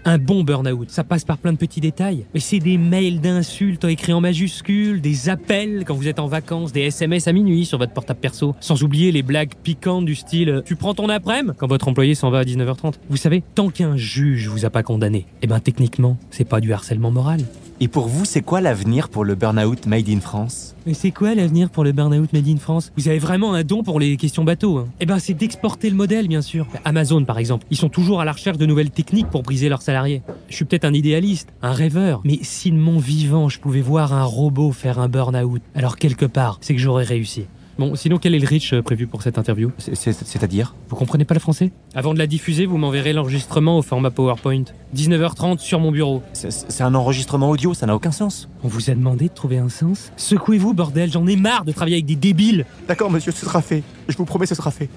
Un 0.09 0.19
bon 0.19 0.45
burn-out, 0.45 0.89
ça 0.89 1.03
passe 1.03 1.25
par 1.25 1.37
plein 1.37 1.53
de 1.53 1.59
petits 1.59 1.81
détails. 1.81 2.27
Mais 2.33 2.39
c'est 2.39 2.61
des 2.61 2.79
mails 2.79 3.21
d'insultes 3.21 3.83
écrits 3.83 4.13
en 4.13 4.21
majuscules, 4.21 5.01
des 5.01 5.29
appels 5.29 5.83
quand 5.85 5.95
vous 5.95 6.07
êtes 6.07 6.21
en 6.21 6.29
vacances, 6.29 6.71
des 6.73 6.83
SMS 6.83 7.27
à 7.27 7.33
minuit 7.33 7.65
sur 7.65 7.77
votre 7.79 7.93
portable 7.93 8.21
perso. 8.21 8.55
Sans 8.61 8.85
oublier 8.85 9.11
les 9.11 9.25
blagues 9.25 9.55
piquantes 9.65 10.05
du 10.05 10.15
style 10.15 10.49
euh, 10.49 10.63
Tu 10.65 10.77
prends 10.77 10.95
ton 10.95 11.09
après-midi? 11.09 11.57
Quand 11.59 11.67
votre 11.67 11.89
employé 11.89 12.15
s'en 12.15 12.31
va 12.31 12.39
à 12.39 12.45
19h30. 12.45 12.95
Vous 13.11 13.17
savez, 13.17 13.43
tant 13.57 13.69
qu'un 13.69 13.97
juge 13.97 14.47
vous 14.47 14.65
a 14.65 14.71
pas 14.71 14.85
condamné, 14.85 15.27
eh 15.43 15.49
ben 15.49 15.59
techniquement, 15.59 16.17
c'est 16.31 16.45
pas 16.45 16.61
du 16.61 16.73
harcèlement 16.73 17.11
moral. 17.11 17.41
Et 17.79 17.89
pour 17.89 18.09
vous, 18.09 18.25
c'est 18.25 18.41
quoi 18.41 18.63
l'avenir 18.63 19.11
pour 19.11 19.23
le 19.23 19.35
burn-out 19.35 19.85
made 19.85 20.09
in 20.09 20.21
France? 20.21 20.75
Mais 20.87 20.95
c'est 20.95 21.11
quoi 21.11 21.35
l'avenir 21.35 21.69
pour 21.69 21.85
le 21.85 21.93
burn-out 21.93 22.33
made 22.33 22.49
in 22.49 22.57
France? 22.57 22.91
Vous 22.97 23.09
avez 23.09 23.19
vraiment 23.19 23.53
un 23.53 23.65
don 23.65 23.83
pour 23.83 24.01
les 24.01 24.17
questions 24.17 24.45
bateaux. 24.45 24.79
Hein. 24.79 24.89
Eh 24.99 25.05
ben, 25.05 25.19
c'est 25.19 25.35
d'exporter 25.35 25.91
le 25.91 25.97
modèle, 25.97 26.27
bien 26.27 26.41
sûr. 26.41 26.67
Amazon, 26.87 27.23
par 27.25 27.39
exemple, 27.39 27.67
ils 27.71 27.77
sont 27.77 27.91
toujours 27.91 28.23
à 28.23 28.25
la 28.25 28.33
recherche 28.33 28.57
de 28.57 28.65
nouvelles 28.65 28.91
techniques 28.91 29.29
pour 29.29 29.43
briser 29.43 29.69
leurs 29.69 29.83
Je 30.49 30.55
suis 30.55 30.65
peut-être 30.65 30.85
un 30.85 30.93
idéaliste, 30.95 31.49
un 31.63 31.73
rêveur, 31.73 32.21
mais 32.25 32.39
si 32.43 32.71
de 32.71 32.77
mon 32.77 32.99
vivant 32.99 33.49
je 33.49 33.59
pouvais 33.61 33.81
voir 33.81 34.13
un 34.13 34.25
robot 34.25 34.73
faire 34.73 34.99
un 34.99 35.09
burn-out, 35.09 35.63
alors 35.75 35.97
quelque 35.97 36.27
part, 36.27 36.59
c'est 36.61 36.75
que 36.75 36.81
j'aurais 36.81 37.05
réussi. 37.05 37.45
Bon, 37.79 37.95
sinon, 37.95 38.17
quel 38.17 38.35
est 38.35 38.39
le 38.39 38.47
reach 38.49 38.73
euh, 38.73 38.81
prévu 38.81 39.07
pour 39.07 39.23
cette 39.23 39.37
interview? 39.37 39.71
C'est- 39.77 39.95
c'est- 39.95 40.25
C'est-à-dire? 40.27 40.75
Vous 40.89 40.97
comprenez 40.97 41.27
pas 41.27 41.35
le 41.35 41.41
français? 41.41 41.73
Avant 41.95 42.15
de 42.15 42.19
la 42.19 42.27
diffuser, 42.27 42.65
vous 42.65 42.79
m'enverrez 42.79 43.13
l'enregistrement 43.13 43.77
au 43.77 43.83
format 43.83 44.11
PowerPoint. 44.11 44.65
19h30 44.95 45.59
sur 45.59 45.79
mon 45.79 45.93
bureau. 45.93 46.23
C'est 46.33 46.51
c'est 46.51 46.83
un 46.83 46.95
enregistrement 46.95 47.51
audio, 47.51 47.75
ça 47.75 47.85
n'a 47.85 47.95
aucun 47.95 48.13
sens. 48.13 48.49
On 48.65 48.69
vous 48.69 48.89
a 48.89 48.95
demandé 48.95 49.29
de 49.29 49.35
trouver 49.35 49.59
un 49.59 49.69
sens? 49.69 50.11
Secouez-vous, 50.17 50.73
bordel, 50.73 51.13
j'en 51.13 51.27
ai 51.27 51.37
marre 51.37 51.67
de 51.67 51.73
travailler 51.73 51.97
avec 51.97 52.07
des 52.07 52.17
débiles 52.17 52.65
D'accord, 52.89 53.11
monsieur, 53.11 53.31
ce 53.33 53.45
sera 53.45 53.61
fait. 53.61 53.83
Je 54.09 54.17
vous 54.17 54.25
promets, 54.25 54.47
ce 54.47 54.55
sera 54.55 54.71
fait. 54.71 54.89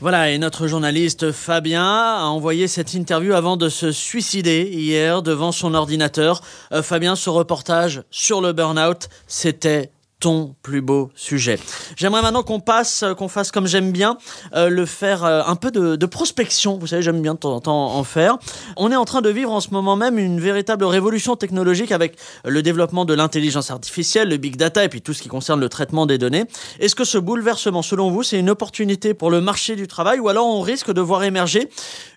Voilà, 0.00 0.30
et 0.30 0.38
notre 0.38 0.66
journaliste 0.66 1.30
Fabien 1.30 1.84
a 1.84 2.24
envoyé 2.24 2.66
cette 2.66 2.94
interview 2.94 3.32
avant 3.32 3.56
de 3.56 3.68
se 3.68 3.92
suicider 3.92 4.68
hier 4.72 5.22
devant 5.22 5.52
son 5.52 5.72
ordinateur. 5.72 6.42
Euh, 6.72 6.82
Fabien, 6.82 7.14
ce 7.14 7.30
reportage 7.30 8.02
sur 8.10 8.40
le 8.40 8.52
burn-out, 8.52 9.08
c'était 9.28 9.92
ton 10.24 10.54
plus 10.62 10.80
beau 10.80 11.10
sujet. 11.14 11.58
J'aimerais 11.96 12.22
maintenant 12.22 12.42
qu'on 12.42 12.58
passe, 12.58 13.02
euh, 13.02 13.12
qu'on 13.12 13.28
fasse 13.28 13.52
comme 13.52 13.66
j'aime 13.66 13.92
bien, 13.92 14.16
euh, 14.54 14.70
le 14.70 14.86
faire 14.86 15.22
euh, 15.22 15.42
un 15.46 15.54
peu 15.54 15.70
de, 15.70 16.06
prospection. 16.06 16.78
Vous 16.78 16.86
savez, 16.86 17.02
j'aime 17.02 17.20
bien 17.20 17.34
de 17.34 17.38
temps 17.38 17.54
en 17.54 17.60
temps 17.60 17.94
en 17.94 18.04
faire. 18.04 18.38
On 18.78 18.90
est 18.90 18.96
en 18.96 19.04
train 19.04 19.20
de 19.20 19.28
vivre 19.28 19.52
en 19.52 19.60
ce 19.60 19.68
moment 19.68 19.96
même 19.96 20.18
une 20.18 20.40
véritable 20.40 20.84
révolution 20.84 21.36
technologique 21.36 21.92
avec 21.92 22.16
le 22.46 22.62
développement 22.62 23.04
de 23.04 23.12
l'intelligence 23.12 23.70
artificielle, 23.70 24.30
le 24.30 24.38
big 24.38 24.56
data 24.56 24.82
et 24.82 24.88
puis 24.88 25.02
tout 25.02 25.12
ce 25.12 25.20
qui 25.20 25.28
concerne 25.28 25.60
le 25.60 25.68
traitement 25.68 26.06
des 26.06 26.16
données. 26.16 26.44
Est-ce 26.80 26.94
que 26.94 27.04
ce 27.04 27.18
bouleversement, 27.18 27.82
selon 27.82 28.10
vous, 28.10 28.22
c'est 28.22 28.38
une 28.38 28.48
opportunité 28.48 29.12
pour 29.12 29.30
le 29.30 29.42
marché 29.42 29.76
du 29.76 29.88
travail 29.88 30.20
ou 30.20 30.30
alors 30.30 30.46
on 30.46 30.62
risque 30.62 30.90
de 30.90 31.02
voir 31.02 31.24
émerger 31.24 31.68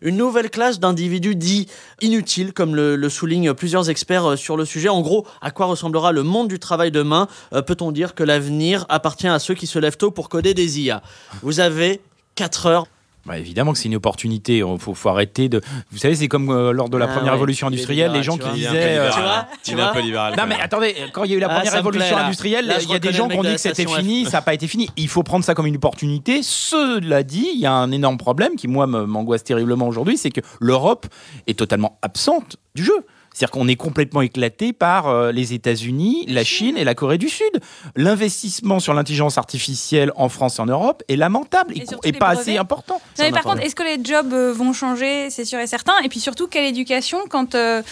une 0.01 0.15
nouvelle 0.15 0.49
classe 0.49 0.79
d'individus 0.79 1.35
dits 1.35 1.67
inutiles, 1.99 2.53
comme 2.53 2.73
le, 2.73 2.95
le 2.95 3.09
soulignent 3.09 3.53
plusieurs 3.53 3.89
experts 3.89 4.37
sur 4.37 4.55
le 4.55 4.63
sujet? 4.63 4.87
En 4.87 5.01
gros, 5.01 5.27
à 5.41 5.51
quoi 5.51 5.65
ressemblera 5.65 6.13
le 6.13 6.23
monde 6.23 6.47
du 6.47 6.59
travail 6.59 6.91
demain? 6.91 7.27
Peut-on 7.51 7.96
dire 7.97 8.13
que 8.13 8.23
l'avenir 8.23 8.85
appartient 8.89 9.27
à 9.27 9.39
ceux 9.39 9.55
qui 9.55 9.65
se 9.65 9.79
lèvent 9.79 9.97
tôt 9.97 10.11
pour 10.11 10.29
coder 10.29 10.53
des 10.53 10.79
IA 10.81 11.01
Vous 11.41 11.59
avez 11.59 11.99
4 12.35 12.65
heures 12.67 12.87
Bah, 13.25 13.39
évidemment 13.39 13.73
que 13.73 13.79
c'est 13.79 13.87
une 13.89 13.95
opportunité. 13.95 14.57
Il 14.59 14.77
faut, 14.79 14.93
faut 14.93 15.09
arrêter 15.09 15.49
de. 15.49 15.61
Vous 15.91 15.97
savez, 15.97 16.13
c'est 16.15 16.27
comme 16.27 16.49
euh, 16.51 16.71
lors 16.71 16.89
de 16.89 16.97
la 16.97 17.05
Ah 17.05 17.07
première 17.07 17.31
ouais, 17.33 17.37
révolution 17.39 17.65
industrielle, 17.67 18.11
les 18.11 18.21
gens 18.21 18.37
qui 18.37 18.43
vois. 18.47 18.51
disaient. 18.53 18.69
Euh, 18.99 19.09
Tu 19.11 19.19
vois. 19.19 19.47
Tu 19.63 19.71
est 19.71 19.73
un 19.73 19.77
vois 19.77 19.93
peu 19.93 20.01
libéral. 20.01 20.35
Non 20.37 20.45
mais 20.47 20.55
attendez, 20.61 20.95
quand 21.11 21.23
il 21.23 21.31
y 21.31 21.33
a 21.33 21.37
eu 21.37 21.39
la 21.39 21.47
Ah, 21.49 21.55
première 21.55 21.73
révolution 21.73 22.15
plaît, 22.15 22.25
industrielle, 22.25 22.75
il 22.83 22.89
y 22.91 22.95
a 22.95 22.99
des 22.99 23.11
gens 23.13 23.27
qui 23.27 23.37
ont 23.37 23.43
dit 23.43 23.53
que 23.53 23.57
c'était 23.57 23.87
fini, 23.87 24.25
ça 24.25 24.37
n'a 24.37 24.41
pas 24.43 24.53
été 24.53 24.67
fini. 24.67 24.87
Il 24.95 25.07
faut 25.09 25.23
prendre 25.23 25.43
ça 25.43 25.55
comme 25.55 25.65
une 25.65 25.75
opportunité. 25.77 26.41
Cela 26.43 27.23
dit, 27.23 27.47
il 27.55 27.59
y 27.59 27.65
a 27.65 27.73
un 27.73 27.91
énorme 27.91 28.17
problème 28.17 28.55
qui 28.55 28.67
moi 28.67 28.85
m'angoisse 28.85 29.43
terriblement 29.43 29.87
aujourd'hui, 29.87 30.17
c'est 30.17 30.29
que 30.31 30.41
l'Europe 30.61 31.07
est 31.47 31.57
totalement 31.57 31.97
absente 32.03 32.57
du 32.75 32.83
jeu. 32.85 32.99
C'est-à-dire 33.38 33.51
qu'on 33.51 33.67
est 33.67 33.75
complètement 33.75 34.23
éclaté 34.23 34.73
par 34.73 35.09
euh, 35.09 35.31
les 35.31 35.53
États-Unis, 35.53 36.25
la 36.27 36.43
Chine 36.43 36.75
et 36.75 36.83
la 36.83 36.95
Corée 36.95 37.19
du 37.19 37.29
Sud. 37.29 37.61
L'investissement 37.95 38.79
sur 38.79 38.95
l'intelligence 38.95 39.38
artificielle 39.38 40.11
en 40.15 40.27
France 40.27 40.57
et 40.57 40.61
en 40.63 40.65
Europe 40.65 41.03
est 41.07 41.15
lamentable 41.15 41.75
et, 41.75 42.13
pas 42.13 42.33
brevets. 42.33 42.41
assez 42.41 42.57
important. 42.57 42.99
Non, 43.19 43.25
mais 43.25 43.31
par 43.31 43.43
contre, 43.43 43.61
est-ce 43.61 43.75
que 43.75 43.83
les 43.83 44.03
jobs 44.03 44.33
euh, 44.33 44.51
vont 44.53 44.73
changer? 44.73 45.29
C'est 45.29 45.45
sûr 45.45 45.59
et 45.59 45.67
certain. 45.67 45.93
Et 46.03 46.09
puis 46.09 46.19
surtout, 46.19 46.47
quelle 46.47 46.65
éducation 46.65 47.19
quand 47.29 47.53
euh, 47.53 47.83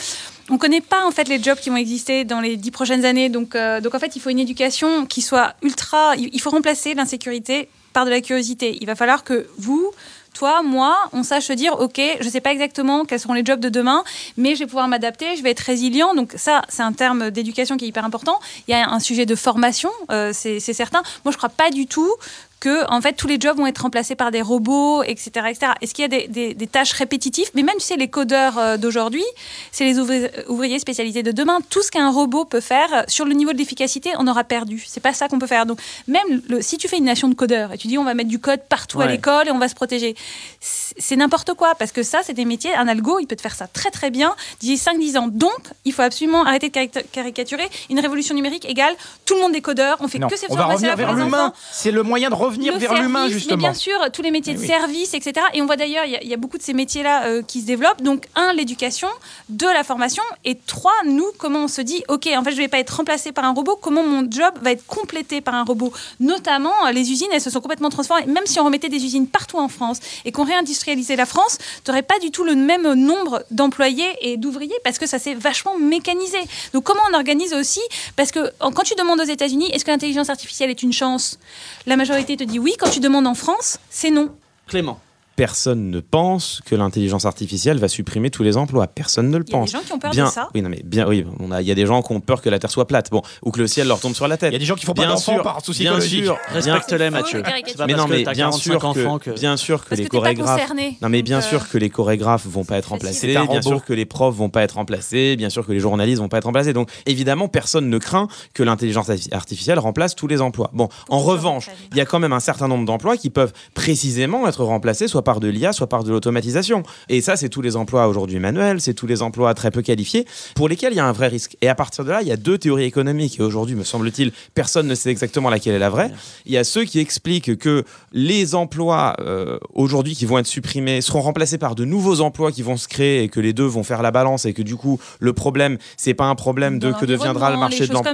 on 0.50 0.54
ne 0.54 0.58
connaît 0.58 0.82
pas 0.82 1.06
en 1.06 1.12
fait 1.12 1.28
les 1.28 1.40
jobs 1.40 1.60
qui 1.60 1.70
vont 1.70 1.76
exister 1.76 2.26
dans 2.26 2.42
les 2.42 2.58
dix 2.58 2.72
prochaines 2.72 3.06
années? 3.06 3.30
Donc, 3.30 3.56
euh, 3.56 3.82
donc 3.82 3.94
en 3.94 4.00
fait, 4.00 4.16
il 4.16 4.24
faut 4.24 4.32
une 4.32 4.40
éducation 4.40 5.06
qui 5.06 5.22
soit 5.22 5.54
ultra. 5.62 6.16
Il 6.16 6.42
faut 6.42 6.50
remplacer 6.50 6.96
l'insécurité 6.96 7.70
par 7.94 8.06
de 8.06 8.10
la 8.10 8.20
curiosité. 8.20 8.78
Il 8.82 8.88
va 8.88 8.96
falloir 8.96 9.24
que 9.24 9.46
vous 9.60 9.92
toi, 10.36 10.62
moi, 10.62 10.96
on 11.14 11.24
sache 11.24 11.50
dire, 11.52 11.80
OK, 11.80 12.00
je 12.20 12.26
ne 12.26 12.30
sais 12.30 12.42
pas 12.42 12.52
exactement 12.52 13.06
quels 13.06 13.20
seront 13.20 13.34
les 13.34 13.44
jobs 13.44 13.60
de 13.60 13.70
demain, 13.70 14.04
mais 14.38 14.54
je 14.54 14.60
vais 14.60 14.66
pouvoir 14.68 14.88
m'adapter, 14.88 15.36
je 15.36 15.42
vais 15.42 15.52
être 15.52 15.62
résilient. 15.62 16.14
Donc 16.14 16.34
ça, 16.36 16.62
c'est 16.70 16.84
un 16.84 16.94
terme 16.94 17.32
d'éducation 17.32 17.78
qui 17.78 17.86
est 17.86 17.88
hyper 17.88 18.06
important. 18.06 18.40
Il 18.68 18.72
y 18.72 18.74
a 18.76 18.88
un 18.90 19.00
sujet 19.00 19.26
de 19.26 19.36
formation, 19.36 19.90
euh, 20.12 20.32
c'est 20.34 20.60
certain. 20.60 21.02
Moi, 21.24 21.32
je 21.32 21.38
ne 21.38 21.38
crois 21.38 21.50
pas 21.50 21.72
du 21.72 21.88
tout 21.88 22.12
que 22.60 22.90
en 22.90 23.02
fait 23.02 23.14
tous 23.14 23.28
les 23.28 23.40
jobs 23.40 23.58
vont 23.58 23.68
être 23.68 23.80
remplacés 23.84 24.16
par 24.16 24.32
des 24.32 24.42
robots, 24.42 25.04
etc. 25.04 25.32
etc. 25.50 25.72
Est-ce 25.82 25.94
qu'il 25.94 26.02
y 26.04 26.06
a 26.06 26.08
des, 26.08 26.28
des- 26.28 26.54
des 26.54 26.68
tâches 26.68 26.94
répétitives? 26.94 27.48
Mais 27.54 27.64
même 27.64 27.76
si 27.80 27.88
c'est 27.88 27.96
les 27.98 28.08
codeurs 28.08 28.58
euh, 28.58 28.78
d'aujourd'hui, 28.78 29.24
c'est 29.72 29.84
les 29.86 30.00
ouvri- 30.00 30.30
ouvriers 30.48 30.80
spécialisés 30.80 31.22
de 31.24 31.32
demain. 31.32 31.60
Tout 31.70 31.84
ce 31.84 31.92
qu'un 31.92 32.10
robot 32.10 32.46
peut 32.46 32.62
faire, 32.62 33.04
sur 33.08 33.26
le 33.26 33.34
niveau 33.34 33.52
de 33.54 33.58
l'efficacité, 33.58 34.12
on 34.18 34.28
aura 34.28 34.44
perdu. 34.44 34.84
C'est 34.88 35.00
pas 35.02 35.14
ça 35.14 35.28
qu'on 35.28 35.38
peut 35.40 35.48
faire. 35.48 35.66
Donc 35.66 35.80
même 36.08 36.42
le- 36.50 36.62
si 36.62 36.78
tu 36.78 36.88
fais 36.88 36.98
une 36.98 37.04
nation 37.06 37.28
de 37.28 37.36
codeurs 37.36 37.74
et 37.74 37.78
tu 37.78 37.88
dis 37.88 37.98
on 37.98 38.04
va 38.04 38.14
mettre 38.14 38.30
du 38.30 38.40
code 38.40 38.62
partout 38.68 39.02
à 39.02 39.06
l'école 39.08 39.48
et 39.48 39.52
on 39.52 39.60
va 39.60 39.68
se 39.68 39.76
protéger, 39.76 40.16
c'est 40.60 41.16
n'importe 41.16 41.54
quoi 41.54 41.76
parce 41.76 41.92
que 41.92 42.04
ça 42.04 42.20
c'est 42.24 42.34
des 42.34 42.46
métiers. 42.46 42.74
Un 42.74 42.88
algo, 42.88 43.20
il 43.20 43.28
peut 43.28 43.36
te 43.36 43.42
faire 43.42 43.56
ça 43.56 43.68
très 43.68 43.92
très 43.92 44.10
bien 44.10 44.36
d'ici 44.60 44.82
5-10 44.84 45.18
ans. 45.18 45.28
Donc 45.28 45.58
il 45.84 45.94
faut 45.94 46.02
absolument 46.02 46.44
arrêter 46.46 46.70
de 46.70 46.74
carica- 46.74 47.04
caricaturer. 47.12 47.68
Une 47.90 48.00
révolution 48.00 48.34
numérique 48.36 48.66
égale 48.66 48.94
tout 49.26 49.36
le 49.36 49.42
monde 49.42 49.56
est 49.56 49.62
codeur. 49.62 49.98
On 50.00 50.08
fait 50.08 50.20
Non, 50.20 50.28
que 50.28 50.38
ces 50.38 50.48
on 50.50 50.56
va 50.56 50.66
revenir 50.66 50.96
vers 50.96 51.14
l'humain. 51.14 51.54
C'est 51.72 51.92
le 51.92 52.04
moyen 52.04 52.30
de 52.30 52.36
revenir 52.46 52.74
le 52.74 52.80
vers 52.80 52.94
l'humain 53.02 53.28
justement. 53.30 53.58
Mais 53.58 53.64
bien 53.64 53.74
sûr, 53.74 53.98
tous 54.14 54.22
les 54.22 54.32
métiers 54.32 54.54
Eh 54.54 54.58
de 54.58 54.62
oui. 54.62 54.68
service, 54.68 55.14
etc. 55.14 55.46
Et 55.54 55.62
on 55.62 55.66
voit 55.66 55.76
d'ailleurs, 55.78 56.06
il 56.06 56.12
y, 56.12 56.16
a- 56.16 56.24
il 56.24 56.30
y 56.30 56.34
a 56.34 56.38
beaucoup 56.38 56.58
de 56.58 56.64
ces 56.64 56.74
métiers-là 56.74 57.26
euh, 57.26 57.42
qui 57.42 57.62
se 57.62 57.66
développent. 57.66 58.02
Donc, 58.02 58.26
un, 58.36 58.54
l'éducation, 58.54 59.08
deux, 59.50 59.72
la 59.74 59.84
formation, 59.84 60.24
et 60.44 60.58
trois, 60.68 60.94
nous, 61.06 61.28
comment 61.38 61.64
on 61.66 61.68
se 61.68 61.82
dit, 61.82 62.04
ok, 62.08 62.28
en 62.38 62.44
fait, 62.44 62.52
je 62.52 62.58
vais 62.58 62.68
pas 62.68 62.80
être 62.80 62.90
remplacé 62.98 63.32
par 63.32 63.44
un 63.46 63.54
robot. 63.54 63.78
Comment 63.82 64.04
mon 64.04 64.28
job 64.30 64.54
va 64.62 64.72
être 64.72 64.86
complété 64.86 65.42
par 65.42 65.54
un 65.56 65.64
robot? 65.64 65.92
Notamment, 66.20 66.74
euh, 66.88 66.92
les 66.92 67.12
usines, 67.12 67.28
elles 67.34 67.42
se 67.42 67.50
sont 67.50 67.62
complètement 67.62 67.90
transformées. 67.90 68.26
Même 68.26 68.46
si 68.46 68.60
on 68.60 68.66
remettait 68.66 68.90
des 68.90 69.04
usines 69.04 69.28
partout 69.28 69.58
en 69.58 69.68
France 69.68 70.00
et 70.26 70.32
qu'on 70.32 70.44
réindustrialisait 70.46 71.16
la 71.16 71.26
France, 71.26 71.58
tu 71.84 71.92
n'aurais 71.92 72.04
pas 72.04 72.20
du 72.20 72.32
tout 72.32 72.44
le 72.44 72.56
même 72.56 72.94
nombre 72.94 73.44
d'employés 73.52 74.08
et 74.22 74.38
d'ouvriers 74.38 74.76
parce 74.84 74.98
que 74.98 75.06
ça 75.08 75.20
s'est 75.20 75.34
vachement 75.36 75.78
mécanisé. 75.78 76.38
Donc, 76.74 76.84
comment 76.84 77.02
on 77.12 77.14
organise 77.16 77.54
aussi? 77.54 77.82
Parce 78.16 78.32
que 78.32 78.52
quand 78.60 78.84
tu 78.84 78.96
demandes 78.96 79.20
aux 79.20 79.24
États-Unis, 79.24 79.70
est-ce 79.72 79.86
que 79.86 79.92
l'intelligence 79.92 80.30
artificielle 80.30 80.70
est 80.70 80.82
une 80.84 80.94
chance? 80.94 81.38
La 81.86 81.96
majorité 81.98 82.35
te 82.38 82.44
dit 82.44 82.60
oui. 82.60 82.76
Quand 82.80 82.90
tu 82.90 83.00
demandes 83.00 83.28
en 83.28 83.36
France, 83.36 83.78
c'est 83.90 84.12
non. 84.12 84.36
Clément. 84.68 85.00
Personne 85.36 85.90
ne 85.92 86.00
pense 86.00 86.62
que 86.66 86.76
l'intelligence 86.76 87.26
artificielle 87.26 87.78
va 87.78 87.88
supprimer 87.90 88.30
tous 88.30 88.44
les 88.44 88.56
emplois. 88.56 88.88
Personne 88.88 89.30
ne 89.30 89.38
le 89.38 89.44
Il 89.48 89.52
y 89.52 89.56
a 89.56 89.60
pense. 89.60 89.72
des 89.72 89.78
gens 89.78 89.84
qui 89.84 89.92
ont 89.94 90.00
peur 90.00 90.12
bien, 90.12 90.26
de 90.26 90.30
ça? 90.30 90.50
Oui, 90.56 90.62
non, 90.62 90.70
mais 90.70 90.82
bien, 90.86 91.08
oui, 91.08 91.26
on 91.40 91.52
a, 91.52 91.62
il 91.62 91.68
y 91.68 91.72
a 91.72 91.76
des 91.76 91.86
gens 91.86 92.02
qui 92.02 92.14
ont 92.14 92.22
peur 92.22 92.42
que 92.42 92.50
la 92.50 92.58
Terre 92.58 92.72
soit 92.72 92.88
plate, 92.88 93.12
bon, 93.12 93.22
ou 93.44 93.52
que 93.52 93.60
le 93.60 93.68
ciel 93.68 93.88
leur 93.88 94.00
tombe 94.00 94.14
sur 94.16 94.28
la 94.30 94.38
tête. 94.38 94.52
Il 94.52 94.54
y 94.54 94.56
a 94.56 94.60
des 94.60 94.66
gens 94.66 94.76
qui 94.76 94.86
font 94.86 94.94
pas 94.94 95.02
Bien 95.04 95.12
d'enfants 95.14 95.34
sûr, 95.34 95.44
par 95.44 95.64
souci 95.64 95.82
bien 95.84 96.00
sûr, 96.00 96.38
Respecte-les, 96.52 97.10
Mathieu. 97.10 97.42
Pas 97.44 97.86
mais 97.86 97.94
non, 97.96 98.08
mais 98.08 98.24
bien 98.24 98.34
45 98.34 98.60
sûr, 98.62 98.80
que, 98.80 99.18
que. 99.32 99.40
bien 99.40 99.58
sûr 99.58 99.84
que 99.86 99.96
les 99.96 100.04
pas 100.04 100.10
chorégraphes, 100.10 100.72
non 101.02 101.10
mais 101.10 101.22
bien 101.22 101.40
Donc, 101.40 101.48
sûr 101.50 101.62
euh, 101.62 101.66
que 101.72 101.78
les 101.78 101.90
chorégraphes 101.90 102.46
vont 102.48 102.64
pas 102.64 102.78
être 102.78 102.90
remplacés, 102.90 103.28
bien 103.50 103.62
sûr 103.62 103.84
que 103.84 103.92
les 103.94 104.06
profs 104.06 104.36
vont 104.36 104.50
pas 104.50 104.62
être 104.64 104.76
remplacés, 104.76 105.36
bien 105.36 105.50
sûr 105.50 105.66
que 105.68 105.74
les 105.74 105.80
journalistes 105.80 106.22
vont 106.22 106.30
pas 106.30 106.38
être 106.38 106.46
remplacés. 106.46 106.72
Donc 106.72 106.90
évidemment, 107.06 107.50
personne 107.50 107.90
ne 107.90 107.98
craint 107.98 108.30
que 108.54 108.64
l'intelligence 108.64 109.10
arti- 109.10 109.34
artificielle 109.34 109.80
remplace 109.80 110.16
tous 110.16 110.28
les 110.28 110.40
emplois. 110.42 110.70
Bon, 110.74 110.88
en 111.10 111.20
revanche, 111.20 111.70
il 111.92 111.98
y 111.98 112.02
a 112.02 112.06
quand 112.06 112.20
même 112.20 112.34
un 112.34 112.40
certain 112.40 112.68
nombre 112.70 112.86
d'emplois 112.86 113.18
qui 113.18 113.30
peuvent 113.30 113.52
précisément 113.74 114.48
être 114.48 114.64
remplacés 114.64 115.08
soit 115.10 115.24
par 115.26 115.42
de 115.42 115.50
l'IA, 115.50 115.74
soit 115.74 115.88
par 115.88 116.06
de 116.06 116.12
l'automatisation. 116.12 116.84
Et 117.10 117.20
ça, 117.20 117.36
c'est 117.36 117.50
tous 117.50 117.62
les 117.62 117.76
emplois 117.76 118.08
aujourd'hui 118.08 118.40
manuels, 118.40 118.80
c'est 118.80 118.94
tous 118.94 119.08
les 119.08 119.22
emplois 119.22 119.54
très 119.54 119.72
peu 119.72 119.82
qualifiés 119.82 120.26
pour 120.56 120.70
lesquels 120.70 120.94
il 120.94 120.96
y 120.96 121.02
a 121.02 121.06
un 121.06 121.12
vrai 121.12 121.28
risque. 121.28 121.58
Et 121.62 121.68
à 121.68 121.76
partir 121.76 122.06
de 122.06 122.12
là, 122.12 122.22
il 122.22 122.28
y 122.30 122.32
a 122.32 122.38
deux 122.38 122.58
théories 122.58 122.86
économiques. 122.86 123.40
Et 123.40 123.44
aujourd'hui, 123.44 123.76
me 123.76 123.84
semble-t-il, 123.84 124.32
personne 124.54 124.88
ne 124.88 124.96
sait 124.96 125.10
exactement 125.10 125.50
laquelle 125.50 125.76
est 125.76 125.80
la 125.80 125.90
vraie. 125.90 126.12
Il 126.46 126.54
y 126.54 126.58
a 126.58 126.64
ceux 126.64 126.86
qui 126.86 127.00
expliquent 127.00 127.58
que 127.58 127.84
les 128.14 128.56
emplois 128.56 129.16
euh, 129.20 129.60
aujourd'hui 129.74 130.16
qui 130.16 130.26
vont 130.26 130.38
être 130.38 130.48
supprimés 130.48 131.02
seront 131.02 131.22
remplacés 131.22 131.58
par 131.58 131.76
de 131.76 131.84
nouveaux 131.84 132.22
emplois 132.22 132.54
qui 132.54 132.62
vont 132.62 132.78
se 132.78 132.88
créer 132.88 133.24
et 133.24 133.30
que 133.30 133.42
les 133.42 133.52
deux 133.52 133.66
vont 133.66 133.84
faire 133.84 134.02
la 134.02 134.12
balance 134.12 134.46
et 134.46 134.54
que 134.54 134.62
du 134.62 134.76
coup, 134.76 135.00
le 135.20 135.34
problème, 135.34 135.78
c'est 135.98 136.14
pas 136.14 136.26
un 136.26 136.36
problème 136.36 136.80
de 136.80 136.92
que 136.92 137.06
deviendra 137.06 137.52
le 137.52 137.58
marché 137.58 137.88
de 137.88 137.94
l'emploi 137.94 138.14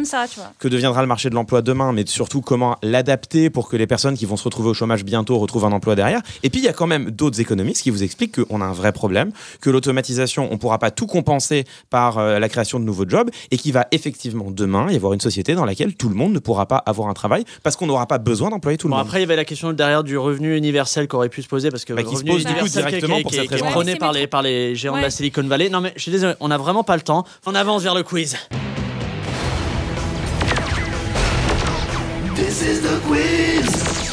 que 0.60 0.68
deviendra 0.68 1.02
le 1.02 1.08
marché 1.08 1.30
de 1.30 1.36
l'emploi 1.36 1.62
demain, 1.62 1.92
mais 1.92 2.06
surtout 2.06 2.42
comment 2.42 2.78
l'adapter 2.82 3.50
pour 3.50 3.70
que 3.70 3.78
les 3.78 3.88
personnes 3.88 4.18
qui 4.18 4.26
vont 4.26 4.38
se 4.38 4.44
retrouver 4.44 4.70
au 4.70 4.74
chômage 4.74 5.04
bientôt 5.04 5.38
retrouvent 5.38 5.66
un 5.66 5.72
emploi 5.72 5.96
derrière. 5.96 6.22
Et 6.44 6.50
puis 6.50 6.62
il 6.62 6.64
y 6.64 6.70
a 6.70 6.74
quand 6.74 6.88
même 6.88 7.01
d'autres 7.10 7.40
économistes 7.42 7.82
qui 7.82 7.90
vous 7.90 8.04
expliquent 8.04 8.44
qu'on 8.44 8.62
a 8.62 8.66
un 8.66 8.74
vrai 8.74 8.92
problème, 8.92 9.32
que 9.62 9.70
l'automatisation, 9.70 10.48
on 10.50 10.54
ne 10.54 10.58
pourra 10.60 10.78
pas 10.80 10.92
tout 10.92 11.08
compenser 11.08 11.66
par 11.90 12.18
euh, 12.18 12.38
la 12.40 12.50
création 12.50 12.80
de 12.80 12.86
nouveaux 12.86 13.08
jobs, 13.08 13.30
et 13.50 13.58
qu'il 13.58 13.74
va 13.74 13.88
effectivement 13.92 14.52
demain 14.52 14.92
y 14.92 14.96
avoir 14.96 15.14
une 15.14 15.20
société 15.22 15.56
dans 15.56 15.66
laquelle 15.66 15.96
tout 15.96 16.10
le 16.10 16.16
monde 16.16 16.34
ne 16.34 16.40
pourra 16.40 16.66
pas 16.68 16.78
avoir 16.86 17.08
un 17.08 17.14
travail 17.14 17.46
parce 17.64 17.76
qu'on 17.76 17.88
n'aura 17.88 18.06
pas 18.08 18.18
besoin 18.18 18.50
d'employer 18.50 18.78
tout 18.78 18.88
le 18.88 18.92
Bon, 18.92 18.98
monde. 18.98 19.06
après, 19.08 19.20
il 19.20 19.22
y 19.22 19.24
avait 19.24 19.36
la 19.36 19.46
question 19.46 19.72
derrière 19.74 20.04
du 20.04 20.18
revenu 20.18 20.56
universel 20.58 21.08
qu'aurait 21.08 21.30
pu 21.30 21.42
se 21.42 21.48
poser 21.48 21.70
parce 21.72 21.86
que 21.86 21.94
Bah, 21.94 22.02
le 22.04 22.10
qui 22.10 22.18
se 22.18 22.24
pose, 22.24 22.46
du 22.46 22.54
coup, 22.54 22.60
universel 22.60 22.84
qui 22.84 22.88
est- 22.88 23.00
directement 23.00 23.16
qui 23.16 23.20
est- 23.20 23.24
pour 23.24 23.32
qui 23.32 23.38
est- 23.38 23.40
cette 23.42 23.48
qui 23.50 23.54
est 23.54 23.58
raison. 23.58 23.72
prôné 23.72 23.96
par 23.96 24.12
les, 24.14 24.28
par 24.28 24.42
les 24.42 24.76
géants 24.76 24.98
de 24.98 25.02
la. 25.02 25.10
Silicon 25.10 25.44
Valley. 25.44 25.70
Non, 25.70 25.82
mais 25.82 25.94
je 25.96 26.02
suis 26.02 26.12
désolé, 26.12 26.34
on 26.40 26.48
n'a 26.48 26.58
vraiment 26.58 26.84
pas 26.84 26.96
le 26.96 27.02
temps. 27.02 27.26
On 27.46 27.54
avance 27.56 27.84
vers 27.84 27.96
le 27.96 28.04
quiz. 28.04 28.38
This 32.36 32.62
is 32.62 32.82
the 32.82 33.00
quiz. 33.08 34.11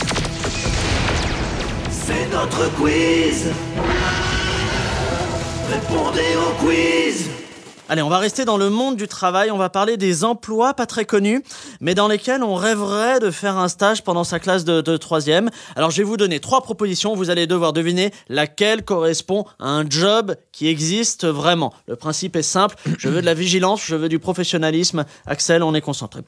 C'est 2.09 2.27
notre 2.33 2.75
quiz. 2.75 3.49
Répondez 5.71 6.37
au 6.39 6.65
quiz. 6.65 7.29
Allez, 7.91 8.01
on 8.01 8.09
va 8.09 8.17
rester 8.17 8.47
dans 8.47 8.57
le 8.57 8.71
monde 8.71 8.97
du 8.97 9.09
travail. 9.09 9.51
On 9.51 9.59
va 9.59 9.69
parler 9.69 9.99
des 9.99 10.25
emplois 10.25 10.73
pas 10.73 10.87
très 10.87 11.05
connus, 11.05 11.43
mais 11.83 11.95
dans 11.95 12.09
lesquels 12.09 12.43
on 12.43 12.55
rêverait 12.55 13.21
de 13.21 13.31
faire 13.31 13.59
un 13.59 13.69
stage 13.69 14.05
pendant 14.05 14.25
sa 14.25 14.39
classe 14.39 14.65
de, 14.65 14.81
de 14.81 14.97
troisième. 14.97 15.51
Alors, 15.77 15.91
je 15.91 15.99
vais 15.99 16.05
vous 16.05 16.17
donner 16.17 16.41
trois 16.41 16.63
propositions. 16.63 17.15
Vous 17.15 17.29
allez 17.29 17.47
devoir 17.47 17.75
deviner 17.75 18.11
laquelle 18.31 18.87
correspond 18.87 19.45
à 19.59 19.69
un 19.69 19.89
job 19.89 20.35
qui 20.51 20.69
existe 20.69 21.27
vraiment. 21.27 21.75
Le 21.87 21.97
principe 21.97 22.37
est 22.37 22.43
simple. 22.43 22.77
Je 22.97 23.11
veux 23.11 23.21
de 23.21 23.27
la 23.27 23.35
vigilance, 23.35 23.83
je 23.85 23.97
veux 23.97 24.09
du 24.09 24.19
professionnalisme. 24.19 25.05
Axel, 25.27 25.63
on 25.63 25.75
est 25.75 25.83
concentré. 25.83 26.23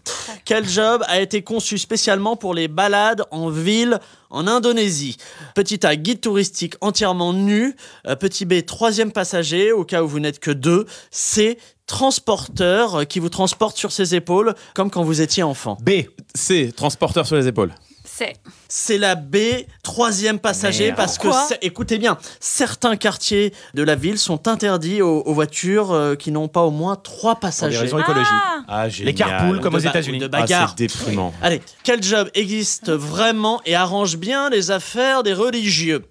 Quel 0.44 0.68
job 0.68 1.02
a 1.08 1.20
été 1.20 1.40
conçu 1.40 1.78
spécialement 1.78 2.36
pour 2.36 2.52
les 2.52 2.68
balades 2.68 3.24
en 3.30 3.48
ville 3.48 3.98
en 4.30 4.46
Indonésie. 4.46 5.16
Petit 5.54 5.84
A, 5.86 5.96
guide 5.96 6.20
touristique 6.20 6.74
entièrement 6.80 7.32
nu. 7.32 7.76
Euh, 8.06 8.16
petit 8.16 8.44
B, 8.44 8.64
troisième 8.64 9.12
passager, 9.12 9.72
au 9.72 9.84
cas 9.84 10.02
où 10.02 10.08
vous 10.08 10.20
n'êtes 10.20 10.40
que 10.40 10.50
deux. 10.50 10.86
C, 11.10 11.58
transporteur 11.86 13.00
euh, 13.00 13.04
qui 13.04 13.18
vous 13.18 13.28
transporte 13.28 13.76
sur 13.76 13.92
ses 13.92 14.14
épaules, 14.14 14.54
comme 14.74 14.90
quand 14.90 15.02
vous 15.02 15.20
étiez 15.20 15.42
enfant. 15.42 15.76
B, 15.82 16.06
C, 16.34 16.72
transporteur 16.74 17.26
sur 17.26 17.36
les 17.36 17.48
épaules. 17.48 17.72
C'est. 18.20 18.34
C'est 18.68 18.98
la 18.98 19.14
B, 19.14 19.36
troisième 19.82 20.38
passager, 20.38 20.84
Merde. 20.86 20.96
parce 20.98 21.16
que, 21.16 21.22
Pourquoi 21.28 21.48
écoutez 21.62 21.96
bien, 21.96 22.18
certains 22.38 22.96
quartiers 22.96 23.54
de 23.72 23.82
la 23.82 23.94
ville 23.94 24.18
sont 24.18 24.46
interdits 24.46 25.00
aux, 25.00 25.22
aux 25.22 25.32
voitures 25.32 25.90
euh, 25.92 26.14
qui 26.16 26.30
n'ont 26.30 26.48
pas 26.48 26.60
au 26.62 26.70
moins 26.70 26.96
trois 26.96 27.32
Pour 27.36 27.40
des 27.40 27.46
passagers. 27.46 27.78
raisons 27.78 27.98
écologiques. 27.98 28.28
Ah 28.30 28.62
Ah, 28.68 28.88
Les 28.88 29.14
carpools 29.14 29.60
comme 29.60 29.72
De 29.72 29.78
aux 29.78 29.82
ba- 29.82 29.88
États-Unis. 29.88 30.18
de 30.18 30.26
Ah, 30.26 30.28
bagarre. 30.28 30.68
c'est 30.76 30.86
déprimant. 30.86 31.32
Allez, 31.40 31.62
quel 31.82 32.02
job 32.02 32.28
existe 32.34 32.90
vraiment 32.90 33.60
et 33.64 33.74
arrange 33.74 34.18
bien 34.18 34.50
les 34.50 34.70
affaires 34.70 35.22
des 35.22 35.32
religieux? 35.32 36.04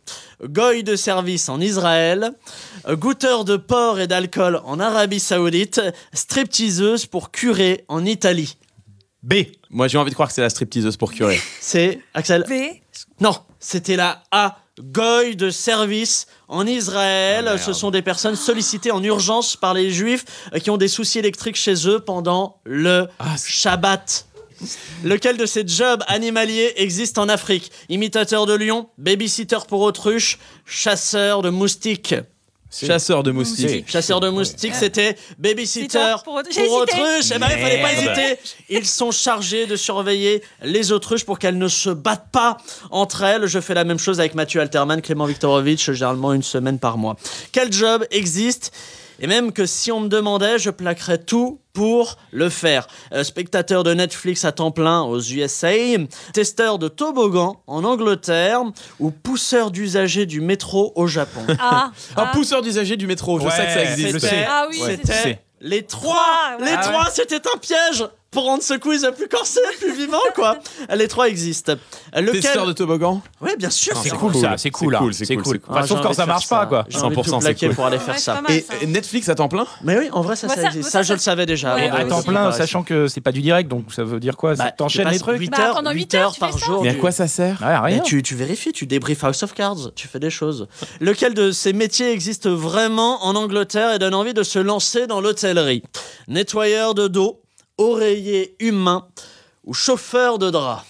Goy 0.44 0.84
de 0.84 0.96
service 0.96 1.48
en 1.50 1.62
Israël, 1.62 2.32
euh, 2.88 2.96
goûteur 2.96 3.46
de 3.46 3.56
porc 3.58 4.00
et 4.00 4.08
d'alcool 4.08 4.62
en 4.66 4.80
Arabie 4.80 5.20
Saoudite, 5.20 5.80
stripteaseuse 6.14 7.06
pour 7.06 7.30
curé 7.32 7.84
en 7.88 8.04
Italie. 8.06 8.58
B. 9.24 9.34
Moi, 9.70 9.88
j'ai 9.88 9.98
envie 9.98 10.10
de 10.10 10.16
croire 10.16 10.30
que 10.30 10.36
c'est 10.36 10.42
la 10.42 10.50
stripteaseuse 10.50 10.98
pour 10.98 11.12
curer. 11.12 11.40
C'est 11.60 12.00
Axel 12.14 12.46
B. 12.48 12.54
Non, 13.20 13.36
c'était 13.60 13.96
la 13.96 14.24
A. 14.32 14.58
Goy 14.82 15.36
de 15.36 15.50
service 15.50 16.28
en 16.48 16.66
Israël. 16.66 17.50
Ah. 17.50 17.58
Ce 17.58 17.74
sont 17.74 17.92
des 17.92 18.02
personnes 18.02 18.38
sollicitées 18.38 18.92
en 18.92 19.04
urgence 19.04 19.58
par 19.58 19.74
les 19.74 19.92
juifs 19.92 20.24
euh, 20.54 20.60
qui 20.60 20.70
ont 20.70 20.78
des 20.78 20.88
soucis 20.88 21.20
électriques 21.20 21.58
chez 21.58 21.88
eux 21.88 22.00
pendant 22.00 22.62
le 22.64 23.08
Ah, 23.20 23.36
Shabbat. 23.38 24.26
Lequel 25.04 25.38
de 25.38 25.46
ces 25.46 25.68
jobs 25.68 26.02
animaliers 26.08 26.74
existe 26.78 27.18
en 27.18 27.28
Afrique? 27.30 27.72
Imitateur 27.90 28.46
de 28.46 28.54
lion, 28.54 28.90
babysitter 28.98 29.58
pour 29.68 29.82
autruche, 29.82 30.38
chasseur 30.66 31.42
de 31.42 31.50
moustiques. 31.50 32.16
Chasseur 32.72 33.24
de 33.24 33.32
moustiques. 33.32 33.90
Chasseur 33.90 34.20
de 34.20 34.30
moustiques, 34.30 34.76
c'était 34.76 35.16
babysitter 35.38 36.16
pour 36.24 36.36
autruche. 36.36 36.56
Eh 37.34 37.40
ben, 37.40 37.48
il 37.52 37.62
fallait 37.62 37.82
pas 37.82 37.94
hésiter. 37.94 38.40
Ils 38.70 38.86
sont 38.86 39.12
chargés 39.12 39.66
de 39.66 39.76
surveiller 39.76 40.44
les 40.62 40.92
autruches 40.92 41.26
pour 41.26 41.40
qu'elles 41.40 41.58
ne 41.58 41.68
se 41.68 41.90
battent 41.90 42.30
pas 42.32 42.58
entre 42.92 43.24
elles. 43.24 43.48
Je 43.48 43.60
fais 43.60 43.74
la 43.74 43.84
même 43.84 44.00
chose 44.00 44.20
avec 44.20 44.36
Mathieu 44.36 44.62
Alterman, 44.62 45.02
Clément 45.02 45.26
Viktorovitch, 45.26 45.92
généralement 45.92 46.34
une 46.34 46.44
semaine 46.44 46.80
par 46.80 46.98
mois. 46.98 47.16
Quel 47.52 47.74
job 47.74 48.06
existe? 48.12 48.72
Et 49.20 49.28
même 49.28 49.52
que 49.52 49.66
si 49.66 49.92
on 49.92 50.00
me 50.02 50.08
demandait, 50.10 50.58
je 50.60 50.70
plaquerais 50.70 51.18
tout 51.20 51.60
pour 51.74 52.18
le 52.32 52.50
faire. 52.50 52.88
Euh, 53.14 53.24
spectateur 53.24 53.84
de 53.84 53.94
Netflix 53.94 54.44
à 54.46 54.52
temps 54.52 54.72
plein 54.72 55.02
aux 55.02 55.20
USA, 55.22 55.72
testeur 56.34 56.80
de 56.80 56.88
toboggan 56.88 57.62
en 57.68 57.84
Angleterre 57.84 58.62
ou 59.00 59.12
pousseur 59.12 59.72
d'usagers 59.72 60.26
du 60.26 60.42
métro 60.42 60.92
au 60.96 61.08
Japon. 61.08 61.42
Ah, 61.60 61.92
Un 62.16 62.24
ah. 62.24 62.32
pousseur 62.34 62.62
d'usagers 62.62 62.98
du 62.98 63.08
métro, 63.08 63.40
je 63.40 63.46
Ouais, 63.46 63.52
sais 63.52 63.66
que 63.66 63.72
ça 63.74 63.86
je 63.86 63.92
existe. 63.92 64.20
sais. 64.20 64.46
Ah 64.48 64.66
oui, 64.70 64.82
Ouais. 64.82 65.00
C'était 65.04 65.40
les 65.62 65.84
trois. 65.84 66.58
Les 66.60 66.72
Ah 66.76 66.82
trois, 66.84 67.10
c'était 67.12 67.42
un 67.54 67.58
piège 67.58 68.06
pour 68.32 68.44
rendre 68.46 68.62
ce 68.64 68.76
quiz 68.76 69.10
plus 69.18 69.28
corsé, 69.28 69.60
plus 69.80 69.94
vivant, 69.96 70.18
quoi. 70.36 70.60
Les 70.96 71.08
trois 71.08 71.28
existent. 71.30 71.74
Lequel 72.16 72.42
Testeur 72.42 72.68
de 72.68 72.74
toboggan 72.74 73.22
Oui, 73.42 73.52
bien 73.58 73.70
sûr. 73.70 73.98
C'est 73.98 74.10
cool, 74.10 74.32
cool. 74.34 74.42
ça, 74.42 74.56
c'est 74.58 74.70
cool. 74.70 74.92
C'est 74.94 74.96
hein, 74.96 75.00
cool, 75.00 75.14
c'est 75.14 75.26
cool, 75.36 75.44
cool. 75.44 75.54
c'est 75.54 75.60
cool. 75.60 75.76
Enfin, 75.76 75.88
sauf 75.88 76.02
quand 76.02 76.14
ça 76.14 76.26
marche 76.26 76.48
pas, 76.48 76.66
quoi. 76.68 76.86
J'ai 76.90 77.00
envie 77.00 77.16
de 77.16 77.22
tout 77.22 77.30
100% 77.32 77.42
c'est 77.42 77.56
cool. 77.68 77.76
pour 77.76 77.86
aller 77.86 77.98
Ouais, 77.98 78.04
faire 78.04 78.20
ça. 78.20 78.42
Et 78.82 78.86
Netflix 78.86 79.30
à 79.30 79.36
temps 79.36 79.48
plein 79.48 79.66
Mais 79.84 79.98
oui, 79.98 80.10
en 80.12 80.22
vrai, 80.22 80.36
ça, 80.36 80.48
Ouais, 80.48 80.56
ça 80.56 80.62
ça- 80.62 80.68
existe. 80.68 80.86
ouais, 80.86 80.92
Ça, 80.92 81.00
ça, 81.00 81.04
je 81.04 81.14
le 81.14 81.20
savais 81.20 81.46
déjà. 81.46 81.76
Ouais, 81.76 81.90
à 81.90 82.06
temps 82.06 82.22
plein, 82.22 82.52
sachant 82.52 82.84
que 82.84 83.08
c'est 83.08 83.22
pas 83.22 83.32
du 83.32 83.42
direct, 83.42 83.70
donc 83.70 83.92
ça 83.94 84.04
veut 84.04 84.20
dire 84.20 84.38
quoi? 84.38 84.56
Ça 84.56 84.66
Bah, 84.66 84.72
T'enchaînes 84.72 85.10
les 85.10 85.20
trucs 85.20 85.40
8 85.40 85.50
Bah, 85.52 85.58
heures, 85.70 85.76
pendant 85.76 85.92
8 85.92 85.96
huit 86.00 86.16
heures, 86.16 86.36
par 86.40 86.58
jour. 86.58 86.84
Mais 86.84 86.90
à 86.90 86.94
quoi 86.96 87.12
ça 87.12 87.28
sert? 87.28 87.62
Ouais, 87.62 87.68
Mais 87.68 87.78
rien. 87.96 88.00
tu, 88.02 88.22
tu 88.22 88.36
vérifies, 88.36 88.72
tu 88.72 88.86
débriefes 88.86 89.24
House 89.24 89.42
of 89.44 89.54
Cards, 89.54 89.92
tu 89.96 90.08
fais 90.08 90.20
des 90.20 90.30
choses. 90.30 90.68
Lequel 91.02 91.34
de 91.34 91.52
ces 91.52 91.74
métiers 91.74 92.12
existe 92.12 92.48
vraiment 92.48 93.26
en 93.26 93.36
Angleterre 93.36 93.94
et 93.94 94.00
donne 94.00 94.14
envie 94.14 94.34
de 94.34 94.44
se 94.44 94.60
lancer 94.60 95.08
dans 95.08 95.20
l'hôtellerie? 95.20 95.82
Nettoyeur 96.28 96.94
de 96.94 97.08
dos, 97.08 97.42
oreiller 97.80 98.56
humain 98.60 99.08
ou 99.66 99.74
chauffeur 99.74 100.38
de 100.38 100.50
drap 100.52 100.84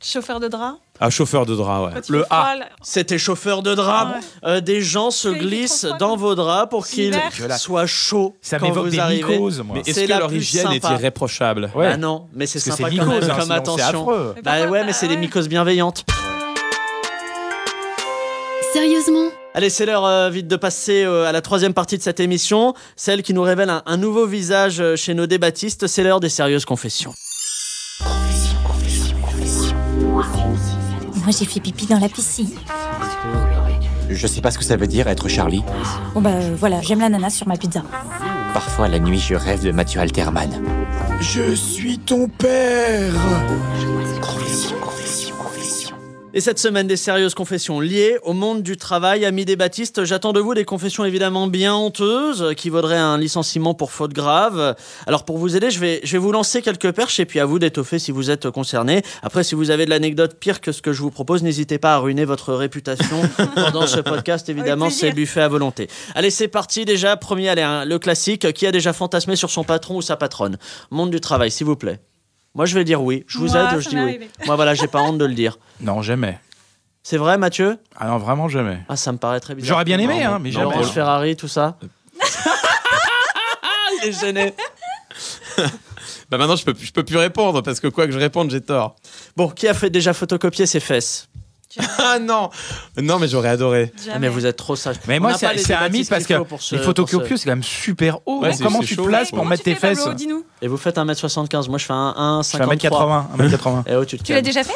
Chauffeur 0.00 0.38
de 0.38 0.46
drap. 0.46 0.76
Ah, 1.00 1.10
chauffeur 1.10 1.44
de 1.44 1.56
drap, 1.56 1.86
ouais. 1.86 2.00
Le 2.08 2.24
A. 2.30 2.54
C'était 2.82 3.18
chauffeur 3.18 3.62
de 3.64 3.74
drap. 3.74 4.06
Ah 4.14 4.14
ouais. 4.14 4.48
Euh, 4.48 4.60
des 4.60 4.80
gens 4.80 5.10
se 5.10 5.28
glissent 5.28 5.86
dans 5.98 6.16
vos 6.16 6.36
draps 6.36 6.70
pour 6.70 6.86
qu'ils 6.86 7.16
soient 7.58 7.86
chauds 7.86 8.36
Ça 8.40 8.58
quand 8.60 8.66
m'évoque 8.68 8.84
vous 8.84 8.90
des 8.90 8.98
arrivez. 9.00 9.32
mycoses, 9.36 9.60
moi. 9.60 9.74
Mais 9.74 9.80
est-ce 9.80 10.00
C'est 10.00 10.06
que 10.06 10.12
leur 10.12 10.32
hygiène 10.32 10.70
est 10.72 10.84
irréprochable 10.84 11.70
Ouais. 11.74 11.90
Bah 11.90 11.96
non, 11.96 12.28
mais 12.32 12.46
c'est 12.46 12.60
sympa 12.60 12.88
c'est 12.90 12.96
quand 12.96 13.06
même 13.06 13.22
hein, 13.28 13.36
comme 13.40 13.50
attention. 13.50 14.06
Bah 14.44 14.68
ouais, 14.68 14.84
mais 14.84 14.92
c'est 14.92 15.06
Bah 15.06 15.10
des 15.10 15.14
ouais. 15.16 15.20
mycoses 15.26 15.48
bienveillantes. 15.48 16.04
Sérieusement? 18.72 19.30
Allez, 19.54 19.70
c'est 19.70 19.86
l'heure 19.86 20.04
euh, 20.04 20.30
vite 20.30 20.46
de 20.46 20.56
passer 20.56 21.04
euh, 21.04 21.24
à 21.24 21.32
la 21.32 21.40
troisième 21.40 21.74
partie 21.74 21.96
de 21.98 22.02
cette 22.02 22.20
émission, 22.20 22.74
celle 22.96 23.22
qui 23.22 23.34
nous 23.34 23.42
révèle 23.42 23.70
un, 23.70 23.82
un 23.86 23.96
nouveau 23.96 24.26
visage 24.26 24.80
euh, 24.80 24.94
chez 24.94 25.14
nos 25.14 25.26
débattistes. 25.26 25.86
C'est 25.86 26.02
l'heure 26.02 26.20
des 26.20 26.28
sérieuses 26.28 26.64
confessions. 26.64 27.14
Moi, 31.14 31.36
j'ai 31.36 31.44
fait 31.44 31.60
pipi 31.60 31.86
dans 31.86 31.98
la 31.98 32.08
piscine. 32.08 32.50
Je 34.10 34.26
sais 34.26 34.40
pas 34.40 34.50
ce 34.50 34.58
que 34.58 34.64
ça 34.64 34.76
veut 34.76 34.86
dire 34.86 35.06
être 35.08 35.28
Charlie. 35.28 35.62
Bon 36.14 36.22
bah 36.22 36.30
euh, 36.32 36.54
voilà, 36.58 36.80
j'aime 36.80 37.00
l'ananas 37.00 37.30
sur 37.30 37.46
ma 37.46 37.56
pizza. 37.56 37.82
Parfois 38.54 38.88
la 38.88 38.98
nuit 38.98 39.18
je 39.18 39.34
rêve 39.34 39.62
de 39.62 39.70
Mathieu 39.70 40.00
Alterman. 40.00 40.50
Je 41.20 41.54
suis 41.54 41.98
ton 41.98 42.26
père 42.28 43.12
Et 46.38 46.40
cette 46.40 46.60
semaine, 46.60 46.86
des 46.86 46.96
sérieuses 46.96 47.34
confessions 47.34 47.80
liées 47.80 48.16
au 48.22 48.32
monde 48.32 48.62
du 48.62 48.76
travail. 48.76 49.24
Amis 49.24 49.44
débattistes, 49.44 50.04
j'attends 50.04 50.32
de 50.32 50.38
vous 50.38 50.54
des 50.54 50.64
confessions 50.64 51.04
évidemment 51.04 51.48
bien 51.48 51.74
honteuses, 51.74 52.54
qui 52.56 52.70
vaudraient 52.70 52.96
un 52.96 53.18
licenciement 53.18 53.74
pour 53.74 53.90
faute 53.90 54.12
grave. 54.12 54.76
Alors 55.08 55.24
pour 55.24 55.36
vous 55.36 55.56
aider, 55.56 55.72
je 55.72 55.80
vais, 55.80 55.98
je 56.04 56.12
vais 56.12 56.18
vous 56.18 56.30
lancer 56.30 56.62
quelques 56.62 56.92
perches 56.92 57.18
et 57.18 57.24
puis 57.24 57.40
à 57.40 57.44
vous 57.44 57.58
d'étoffer 57.58 57.98
si 57.98 58.12
vous 58.12 58.30
êtes 58.30 58.50
concerné. 58.50 59.02
Après, 59.24 59.42
si 59.42 59.56
vous 59.56 59.72
avez 59.72 59.84
de 59.84 59.90
l'anecdote 59.90 60.36
pire 60.38 60.60
que 60.60 60.70
ce 60.70 60.80
que 60.80 60.92
je 60.92 61.02
vous 61.02 61.10
propose, 61.10 61.42
n'hésitez 61.42 61.78
pas 61.78 61.94
à 61.94 61.98
ruiner 61.98 62.24
votre 62.24 62.54
réputation 62.54 63.20
pendant 63.56 63.88
ce 63.88 63.98
podcast. 63.98 64.48
Évidemment, 64.48 64.90
c'est 64.90 65.10
buffet 65.10 65.40
à 65.40 65.48
volonté. 65.48 65.88
Allez, 66.14 66.30
c'est 66.30 66.46
parti 66.46 66.84
déjà. 66.84 67.16
Premier, 67.16 67.48
allez, 67.48 67.62
hein, 67.62 67.84
le 67.84 67.98
classique. 67.98 68.52
Qui 68.52 68.68
a 68.68 68.70
déjà 68.70 68.92
fantasmé 68.92 69.34
sur 69.34 69.50
son 69.50 69.64
patron 69.64 69.96
ou 69.96 70.02
sa 70.02 70.16
patronne 70.16 70.56
Monde 70.92 71.10
du 71.10 71.20
travail, 71.20 71.50
s'il 71.50 71.66
vous 71.66 71.74
plaît. 71.74 71.98
Moi, 72.54 72.66
je 72.66 72.74
vais 72.74 72.84
dire 72.84 73.02
oui. 73.02 73.24
Je 73.28 73.38
vous 73.38 73.48
Moi, 73.48 73.60
aide, 73.72 73.78
je 73.78 73.84
ça 73.84 73.90
dis 73.90 73.96
m'est 73.96 74.02
oui. 74.02 74.08
arrivé. 74.10 74.28
Moi, 74.46 74.56
voilà, 74.56 74.74
j'ai 74.74 74.88
pas 74.88 75.00
honte 75.02 75.18
de 75.18 75.24
le 75.24 75.34
dire. 75.34 75.58
Non, 75.80 76.02
jamais. 76.02 76.38
C'est 77.02 77.16
vrai, 77.16 77.38
Mathieu? 77.38 77.78
Ah 77.96 78.08
non, 78.08 78.18
vraiment 78.18 78.48
jamais. 78.48 78.78
Ah, 78.88 78.96
ça 78.96 79.12
me 79.12 79.18
paraît 79.18 79.40
très 79.40 79.54
bizarre. 79.54 79.68
J'aurais 79.68 79.84
bien 79.84 79.98
aimé, 79.98 80.24
hein, 80.24 80.38
mais 80.40 80.50
jamais. 80.50 80.64
Laurence 80.64 80.90
Ferrari, 80.90 81.36
tout 81.36 81.48
ça. 81.48 81.78
Il 84.02 84.08
est 84.08 84.20
gêné. 84.20 84.54
Bah 86.30 86.36
maintenant, 86.36 86.56
je 86.56 86.64
peux, 86.66 86.74
je 86.78 86.92
peux 86.92 87.04
plus 87.04 87.16
répondre 87.16 87.62
parce 87.62 87.80
que 87.80 87.86
quoi 87.88 88.04
que 88.06 88.12
je 88.12 88.18
réponde, 88.18 88.50
j'ai 88.50 88.60
tort. 88.60 88.96
Bon, 89.34 89.48
qui 89.48 89.66
a 89.66 89.72
fait 89.72 89.88
déjà 89.88 90.12
photocopier 90.12 90.66
ses 90.66 90.78
fesses? 90.78 91.26
Ah 91.98 92.18
non 92.18 92.50
Non, 93.00 93.18
mais 93.18 93.28
j'aurais 93.28 93.50
adoré. 93.50 93.92
Ah, 94.10 94.18
Mais 94.18 94.28
vous 94.28 94.46
êtes 94.46 94.56
trop 94.56 94.74
sage. 94.76 94.96
Mais 95.06 95.18
moi, 95.20 95.34
c'est 95.34 95.46
un 95.74 95.88
mythe 95.88 96.08
parce 96.08 96.26
que 96.26 96.34
ce- 96.58 96.76
les 96.76 96.82
photocopieux, 96.82 97.36
ce- 97.36 97.42
c'est 97.42 97.44
quand 97.48 97.56
même 97.56 97.62
super 97.62 98.18
haut. 98.26 98.40
Ouais, 98.42 98.50
Comment 98.62 98.80
tu 98.80 98.96
te 98.96 99.02
chaud. 99.02 99.06
places 99.06 99.28
pour 99.30 99.38
Comment 99.38 99.50
mettre 99.50 99.64
tes 99.64 99.74
fesses 99.74 100.06
Dis-nous? 100.16 100.44
Et 100.62 100.68
vous 100.68 100.76
faites 100.78 100.96
1m75. 100.98 101.68
Moi, 101.68 101.78
je 101.78 101.84
fais 101.84 101.92
un 101.92 102.40
Je 102.42 102.48
fais 102.48 102.58
1,53. 102.58 103.26
1m80. 103.36 103.36
1m80. 103.38 103.84
Eh 103.86 103.96
oh, 103.96 104.04
tu 104.04 104.18
te 104.18 104.22
Tu 104.24 104.32
l'as 104.32 104.42
déjà 104.42 104.64
fait? 104.64 104.72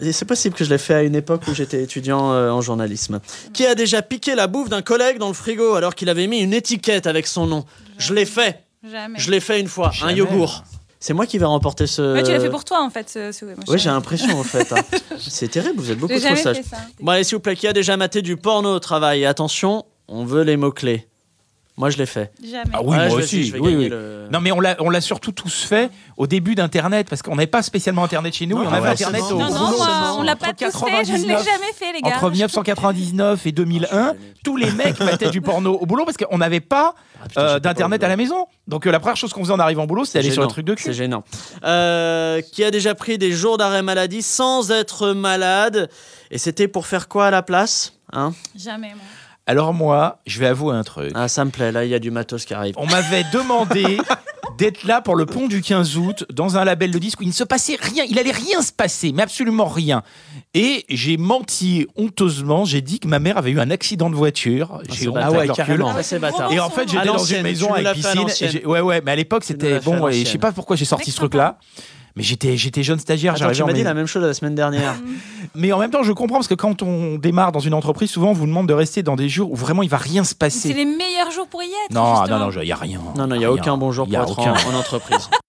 Et 0.00 0.12
c'est 0.12 0.26
possible 0.26 0.54
que 0.54 0.64
je 0.64 0.70
l'ai 0.70 0.78
fait 0.78 0.94
à 0.94 1.02
une 1.02 1.16
époque 1.16 1.42
où 1.48 1.54
j'étais 1.54 1.82
étudiant 1.82 2.30
euh, 2.32 2.50
en 2.50 2.60
journalisme. 2.60 3.18
Qui 3.52 3.66
a 3.66 3.74
déjà 3.74 4.00
piqué 4.00 4.36
la 4.36 4.46
bouffe 4.46 4.68
d'un 4.68 4.82
collègue 4.82 5.18
dans 5.18 5.26
le 5.26 5.34
frigo 5.34 5.74
alors 5.74 5.96
qu'il 5.96 6.08
avait 6.08 6.28
mis 6.28 6.38
une 6.38 6.54
étiquette 6.54 7.08
avec 7.08 7.26
son 7.26 7.46
nom? 7.46 7.64
Je 7.98 8.14
l'ai 8.14 8.26
fait. 8.26 8.62
Jamais. 8.88 9.18
Je 9.18 9.28
l'ai 9.32 9.40
fait 9.40 9.58
une 9.58 9.66
fois. 9.66 9.90
Jamais. 9.92 10.12
Un 10.12 10.14
yogourt. 10.14 10.62
C'est 11.00 11.14
moi 11.14 11.26
qui 11.26 11.38
vais 11.38 11.44
remporter 11.44 11.86
ce. 11.86 12.14
Ouais, 12.14 12.22
tu 12.22 12.32
l'as 12.32 12.40
fait 12.40 12.50
pour 12.50 12.64
toi 12.64 12.82
en 12.82 12.90
fait. 12.90 13.08
ce- 13.08 13.30
ce- 13.32 13.44
Oui, 13.68 13.78
j'ai 13.78 13.88
l'impression 13.88 14.38
en 14.38 14.42
fait. 14.42 14.72
hein. 14.72 14.82
C'est 15.18 15.48
terrible, 15.48 15.80
vous 15.80 15.90
êtes 15.92 15.98
beaucoup 15.98 16.12
trop 16.20 16.34
sage. 16.42 16.56
Bon, 17.00 17.12
allez, 17.12 17.24
s'il 17.24 17.36
vous 17.36 17.40
plaît, 17.40 17.54
qui 17.56 17.66
a 17.68 17.72
déjà 17.72 17.96
maté 17.96 18.20
du 18.22 18.36
porno 18.36 18.74
au 18.74 18.78
travail? 18.80 19.24
Attention, 19.24 19.84
on 20.08 20.24
veut 20.24 20.42
les 20.42 20.56
mots-clés. 20.56 21.06
Moi, 21.78 21.90
je 21.90 21.96
l'ai 21.96 22.06
fait. 22.06 22.32
Jamais. 22.42 22.64
Ah 22.72 22.80
oui, 22.82 22.96
Ouais, 22.96 23.08
moi 23.08 23.18
aussi. 23.18 23.44
je 23.44 23.52
vais 23.52 23.60
oui, 23.60 23.70
gagner 23.72 23.84
oui. 23.84 23.88
le- 23.90 24.26
Non, 24.32 24.40
mais 24.40 24.50
on 24.50 24.58
l'a, 24.58 24.74
on 24.80 24.90
l'a 24.90 25.00
surtout 25.00 25.30
tous 25.30 25.62
fait 25.62 25.90
au 26.16 26.26
début 26.26 26.56
d'Internet 26.56 27.06
parce 27.08 27.22
qu'on 27.22 27.36
n'avait 27.36 27.46
pas 27.46 27.62
spécialement 27.62 28.02
Internet 28.02 28.34
chez 28.34 28.46
nous. 28.46 28.56
Non, 28.58 28.64
on 28.64 28.68
ah 28.72 28.76
avait 28.78 28.80
ouais, 28.88 28.92
Internet 28.94 29.22
c'est 29.24 29.32
au. 29.32 29.38
Non, 29.38 29.48
non, 29.48 29.58
moi, 29.60 29.70
c'est 29.78 30.18
on 30.18 30.22
l'a 30.22 30.32
Entre 30.32 30.40
pas 30.40 30.52
tous 30.54 30.64
fait. 30.84 31.04
Je 31.04 31.12
ne 31.12 31.18
l'ai 31.18 31.34
99, 31.34 31.44
jamais 31.44 31.72
fait, 31.72 31.92
les 31.92 32.00
gars. 32.02 32.16
Entre 32.16 32.30
1999 32.30 33.46
et 33.46 33.52
2001, 33.52 34.14
tous 34.42 34.56
les 34.56 34.70
mecs 34.72 34.98
mettaient 35.00 35.30
du 35.30 35.40
porno 35.40 35.74
au 35.80 35.86
boulot 35.86 36.04
parce 36.04 36.16
qu'on 36.16 36.38
n'avait 36.38 36.58
pas 36.60 36.94
Ah, 37.36 37.40
euh, 37.40 37.58
d'internet 37.60 38.02
à 38.02 38.08
la 38.08 38.16
maison. 38.16 38.46
Donc 38.66 38.86
euh, 38.86 38.90
la 38.90 38.98
première 38.98 39.16
chose 39.16 39.32
qu'on 39.32 39.42
faisait 39.44 39.52
en 39.54 39.60
arrivant 39.60 39.84
au 39.84 39.86
boulot, 39.86 40.04
c'était 40.04 40.18
aller 40.18 40.32
sur 40.32 40.42
le 40.42 40.48
truc 40.48 40.66
de 40.66 40.74
C'est 40.76 40.90
cul. 40.90 40.94
gênant. 40.94 41.22
Euh, 41.64 42.40
qui 42.52 42.64
a 42.64 42.72
déjà 42.72 42.96
pris 42.96 43.18
des 43.18 43.30
jours 43.30 43.56
d'arrêt 43.56 43.82
maladie 43.82 44.22
sans 44.22 44.70
être 44.72 45.10
malade 45.12 45.88
Et 46.32 46.38
c'était 46.38 46.66
pour 46.68 46.86
faire 46.88 47.06
quoi 47.08 47.26
à 47.26 47.30
la 47.30 47.42
place 47.42 47.94
hein? 48.12 48.32
Jamais, 48.56 48.88
moi. 48.88 49.04
Alors 49.48 49.72
moi, 49.72 50.20
je 50.26 50.40
vais 50.40 50.46
avouer 50.46 50.74
un 50.76 50.84
truc. 50.84 51.10
Ah, 51.14 51.26
ça 51.26 51.42
me 51.42 51.50
plaît, 51.50 51.72
là, 51.72 51.82
il 51.86 51.90
y 51.90 51.94
a 51.94 51.98
du 51.98 52.10
matos 52.10 52.44
qui 52.44 52.52
arrive. 52.52 52.74
On 52.76 52.84
m'avait 52.84 53.24
demandé 53.32 53.96
d'être 54.58 54.84
là 54.84 55.00
pour 55.00 55.16
le 55.16 55.24
pont 55.24 55.46
du 55.48 55.62
15 55.62 55.96
août 55.96 56.26
dans 56.30 56.58
un 56.58 56.66
label 56.66 56.90
de 56.90 56.98
disque 56.98 57.20
où 57.20 57.22
il 57.22 57.28
ne 57.28 57.32
se 57.32 57.44
passait 57.44 57.78
rien, 57.80 58.04
il 58.06 58.18
allait 58.18 58.30
rien 58.30 58.60
se 58.60 58.72
passer, 58.72 59.10
mais 59.14 59.22
absolument 59.22 59.64
rien. 59.66 60.02
Et 60.52 60.84
j'ai 60.90 61.16
menti 61.16 61.86
honteusement, 61.96 62.66
j'ai 62.66 62.82
dit 62.82 63.00
que 63.00 63.08
ma 63.08 63.20
mère 63.20 63.38
avait 63.38 63.50
eu 63.52 63.58
un 63.58 63.70
accident 63.70 64.10
de 64.10 64.16
voiture. 64.16 64.82
J'ai 64.90 65.08
honte 65.08 65.14
bâtard. 65.14 65.28
avec 65.34 65.38
Ah 65.48 65.52
ouais, 65.52 65.56
carrément. 65.56 65.94
Bâtard. 66.20 66.52
Et 66.52 66.60
en 66.60 66.68
fait, 66.68 66.86
j'étais 66.90 67.06
dans 67.06 67.16
une 67.16 67.42
maison 67.42 67.72
avec 67.72 67.92
piscine. 67.94 68.28
j'ai- 68.38 68.66
ouais, 68.66 68.80
ouais, 68.82 69.00
mais 69.02 69.12
à 69.12 69.16
l'époque, 69.16 69.44
c'était 69.44 69.80
bon. 69.80 70.08
Et 70.08 70.24
je 70.26 70.30
sais 70.30 70.36
pas 70.38 70.52
pourquoi 70.52 70.76
j'ai 70.76 70.84
sorti 70.84 71.10
ce 71.10 71.16
truc-là. 71.16 71.58
Mais 72.18 72.24
j'étais, 72.24 72.56
j'étais 72.56 72.82
jeune 72.82 72.98
stagiaire, 72.98 73.34
Attends, 73.34 73.50
tu 73.52 73.64
m'as 73.64 73.72
dit 73.72 73.82
la 73.84 73.94
même 73.94 74.06
chose 74.06 74.22
la 74.24 74.34
semaine 74.34 74.54
dernière. 74.54 74.94
Mais 75.54 75.72
en 75.72 75.78
même 75.78 75.90
temps, 75.90 76.02
je 76.02 76.12
comprends 76.12 76.36
parce 76.36 76.48
que 76.48 76.54
quand 76.54 76.82
on 76.82 77.16
démarre 77.16 77.52
dans 77.52 77.60
une 77.60 77.72
entreprise, 77.74 78.10
souvent 78.10 78.30
on 78.30 78.32
vous 78.34 78.46
demande 78.46 78.68
de 78.68 78.74
rester 78.74 79.02
dans 79.02 79.16
des 79.16 79.28
jours 79.28 79.50
où 79.50 79.54
vraiment 79.56 79.82
il 79.82 79.88
va 79.88 79.96
rien 79.96 80.22
se 80.24 80.30
C'est 80.30 80.38
passer. 80.38 80.72
les 80.74 80.84
meilleurs 80.84 81.30
jours 81.30 81.46
pour 81.48 81.62
y 81.62 81.66
être. 81.66 81.94
Non, 81.94 82.02
non, 82.02 82.16
justement. 82.16 82.38
non, 82.40 82.50
il 82.60 82.66
y 82.68 82.72
a 82.72 82.76
rien. 82.76 83.00
non, 83.16 83.26
non, 83.26 83.34
il 83.34 83.38
n'y 83.38 83.44
a 83.44 83.48
Rien. 83.50 83.60
aucun 83.62 83.76
bon 83.78 83.90
jour 83.92 84.06
y 84.08 84.10
pour 84.10 84.20
a 84.20 84.22
être 84.24 84.38
aucun. 84.38 84.52
en, 84.52 84.74
en 84.74 84.78
entreprise. 84.78 85.30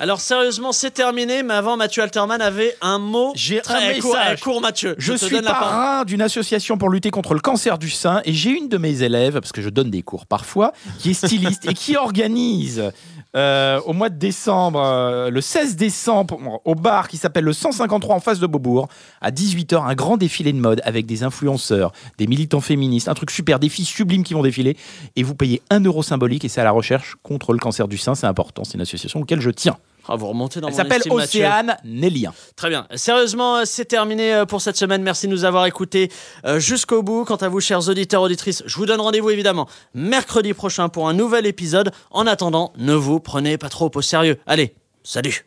Alors 0.00 0.20
sérieusement, 0.20 0.70
c'est 0.70 0.92
terminé, 0.92 1.42
mais 1.42 1.54
avant, 1.54 1.76
Mathieu 1.76 2.04
Alterman 2.04 2.40
avait 2.40 2.76
un 2.80 3.00
mot 3.00 3.32
J'ai 3.34 3.58
un 3.58 3.62
très 3.62 3.98
court, 3.98 4.14
message. 4.14 4.38
eh, 4.38 4.40
court, 4.40 4.60
Mathieu. 4.60 4.94
Je, 4.96 5.14
te 5.14 5.24
suis 5.24 5.42
parrain 5.42 6.04
d'une 6.04 6.22
association 6.22 6.78
pour 6.78 6.88
lutter 6.88 7.10
contre 7.10 7.34
le 7.34 7.40
cancer 7.40 7.78
du 7.78 7.90
sein 7.90 8.20
et 8.24 8.32
j'ai 8.32 8.50
une 8.50 8.68
de 8.68 8.78
mes 8.78 9.02
élèves, 9.02 9.34
parce 9.34 9.50
que 9.50 9.60
je 9.60 9.68
donne 9.70 9.90
des 9.90 10.02
cours 10.02 10.26
parfois, 10.26 10.72
qui 11.00 11.10
est 11.10 11.14
styliste 11.14 11.68
et 11.68 11.74
qui 11.74 11.96
organise 11.96 12.92
euh, 13.34 13.80
au 13.86 13.92
mois 13.92 14.08
de 14.08 14.16
décembre, 14.16 14.80
euh, 14.80 15.30
le 15.30 15.40
16 15.40 15.74
décembre, 15.74 16.62
au 16.64 16.76
bar 16.76 17.08
qui 17.08 17.16
s'appelle 17.16 17.44
le 17.44 17.52
153 17.52 18.14
en 18.14 18.20
face 18.20 18.38
de 18.38 18.46
Beaubourg, 18.46 18.86
à 19.20 19.32
18h, 19.32 19.84
un 19.84 19.94
grand 19.94 20.16
défilé 20.16 20.52
de 20.52 20.60
mode 20.60 20.80
avec 20.84 21.06
des 21.06 21.24
influenceurs, 21.24 21.90
des 22.18 22.28
militants 22.28 22.60
féministes, 22.60 23.08
un 23.08 23.14
truc 23.14 23.32
super, 23.32 23.58
des 23.58 23.68
filles 23.68 23.84
sublimes 23.84 24.22
qui 24.22 24.34
vont 24.34 24.42
défiler 24.44 24.76
et 25.16 25.24
vous 25.24 25.34
payez 25.34 25.60
un 25.70 25.80
euro 25.80 26.04
symbolique 26.04 26.44
et 26.44 26.48
c'est 26.48 26.60
à 26.60 26.64
la 26.64 26.70
recherche 26.70 27.16
contre 27.24 27.52
le 27.52 27.58
cancer 27.58 27.88
du 27.88 27.98
sein, 27.98 28.14
c'est 28.14 28.28
important, 28.28 28.62
c'est 28.62 28.74
une 28.74 28.82
association 28.82 29.20
auquel 29.20 29.40
je 29.40 29.50
tiens. 29.50 29.76
Ah, 30.08 30.16
vous 30.16 30.26
remontez 30.26 30.60
dans 30.60 30.68
Elle 30.68 30.74
s'appelle. 30.74 31.02
Océane 31.10 31.76
Nélien. 31.84 32.32
Très 32.56 32.70
bien. 32.70 32.86
Sérieusement, 32.94 33.58
euh, 33.58 33.62
c'est 33.64 33.84
terminé 33.84 34.34
euh, 34.34 34.46
pour 34.46 34.62
cette 34.62 34.76
semaine. 34.76 35.02
Merci 35.02 35.26
de 35.26 35.32
nous 35.32 35.44
avoir 35.44 35.66
écoutés 35.66 36.10
euh, 36.46 36.58
jusqu'au 36.58 37.02
bout. 37.02 37.24
Quant 37.24 37.36
à 37.36 37.48
vous, 37.48 37.60
chers 37.60 37.88
auditeurs, 37.88 38.22
auditrices, 38.22 38.62
je 38.66 38.76
vous 38.76 38.86
donne 38.86 39.00
rendez-vous 39.00 39.30
évidemment 39.30 39.68
mercredi 39.94 40.54
prochain 40.54 40.88
pour 40.88 41.08
un 41.08 41.14
nouvel 41.14 41.46
épisode. 41.46 41.90
En 42.10 42.26
attendant, 42.26 42.72
ne 42.78 42.94
vous 42.94 43.20
prenez 43.20 43.58
pas 43.58 43.68
trop 43.68 43.90
au 43.94 44.02
sérieux. 44.02 44.38
Allez, 44.46 44.74
salut 45.02 45.44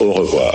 Au 0.00 0.12
revoir. 0.12 0.54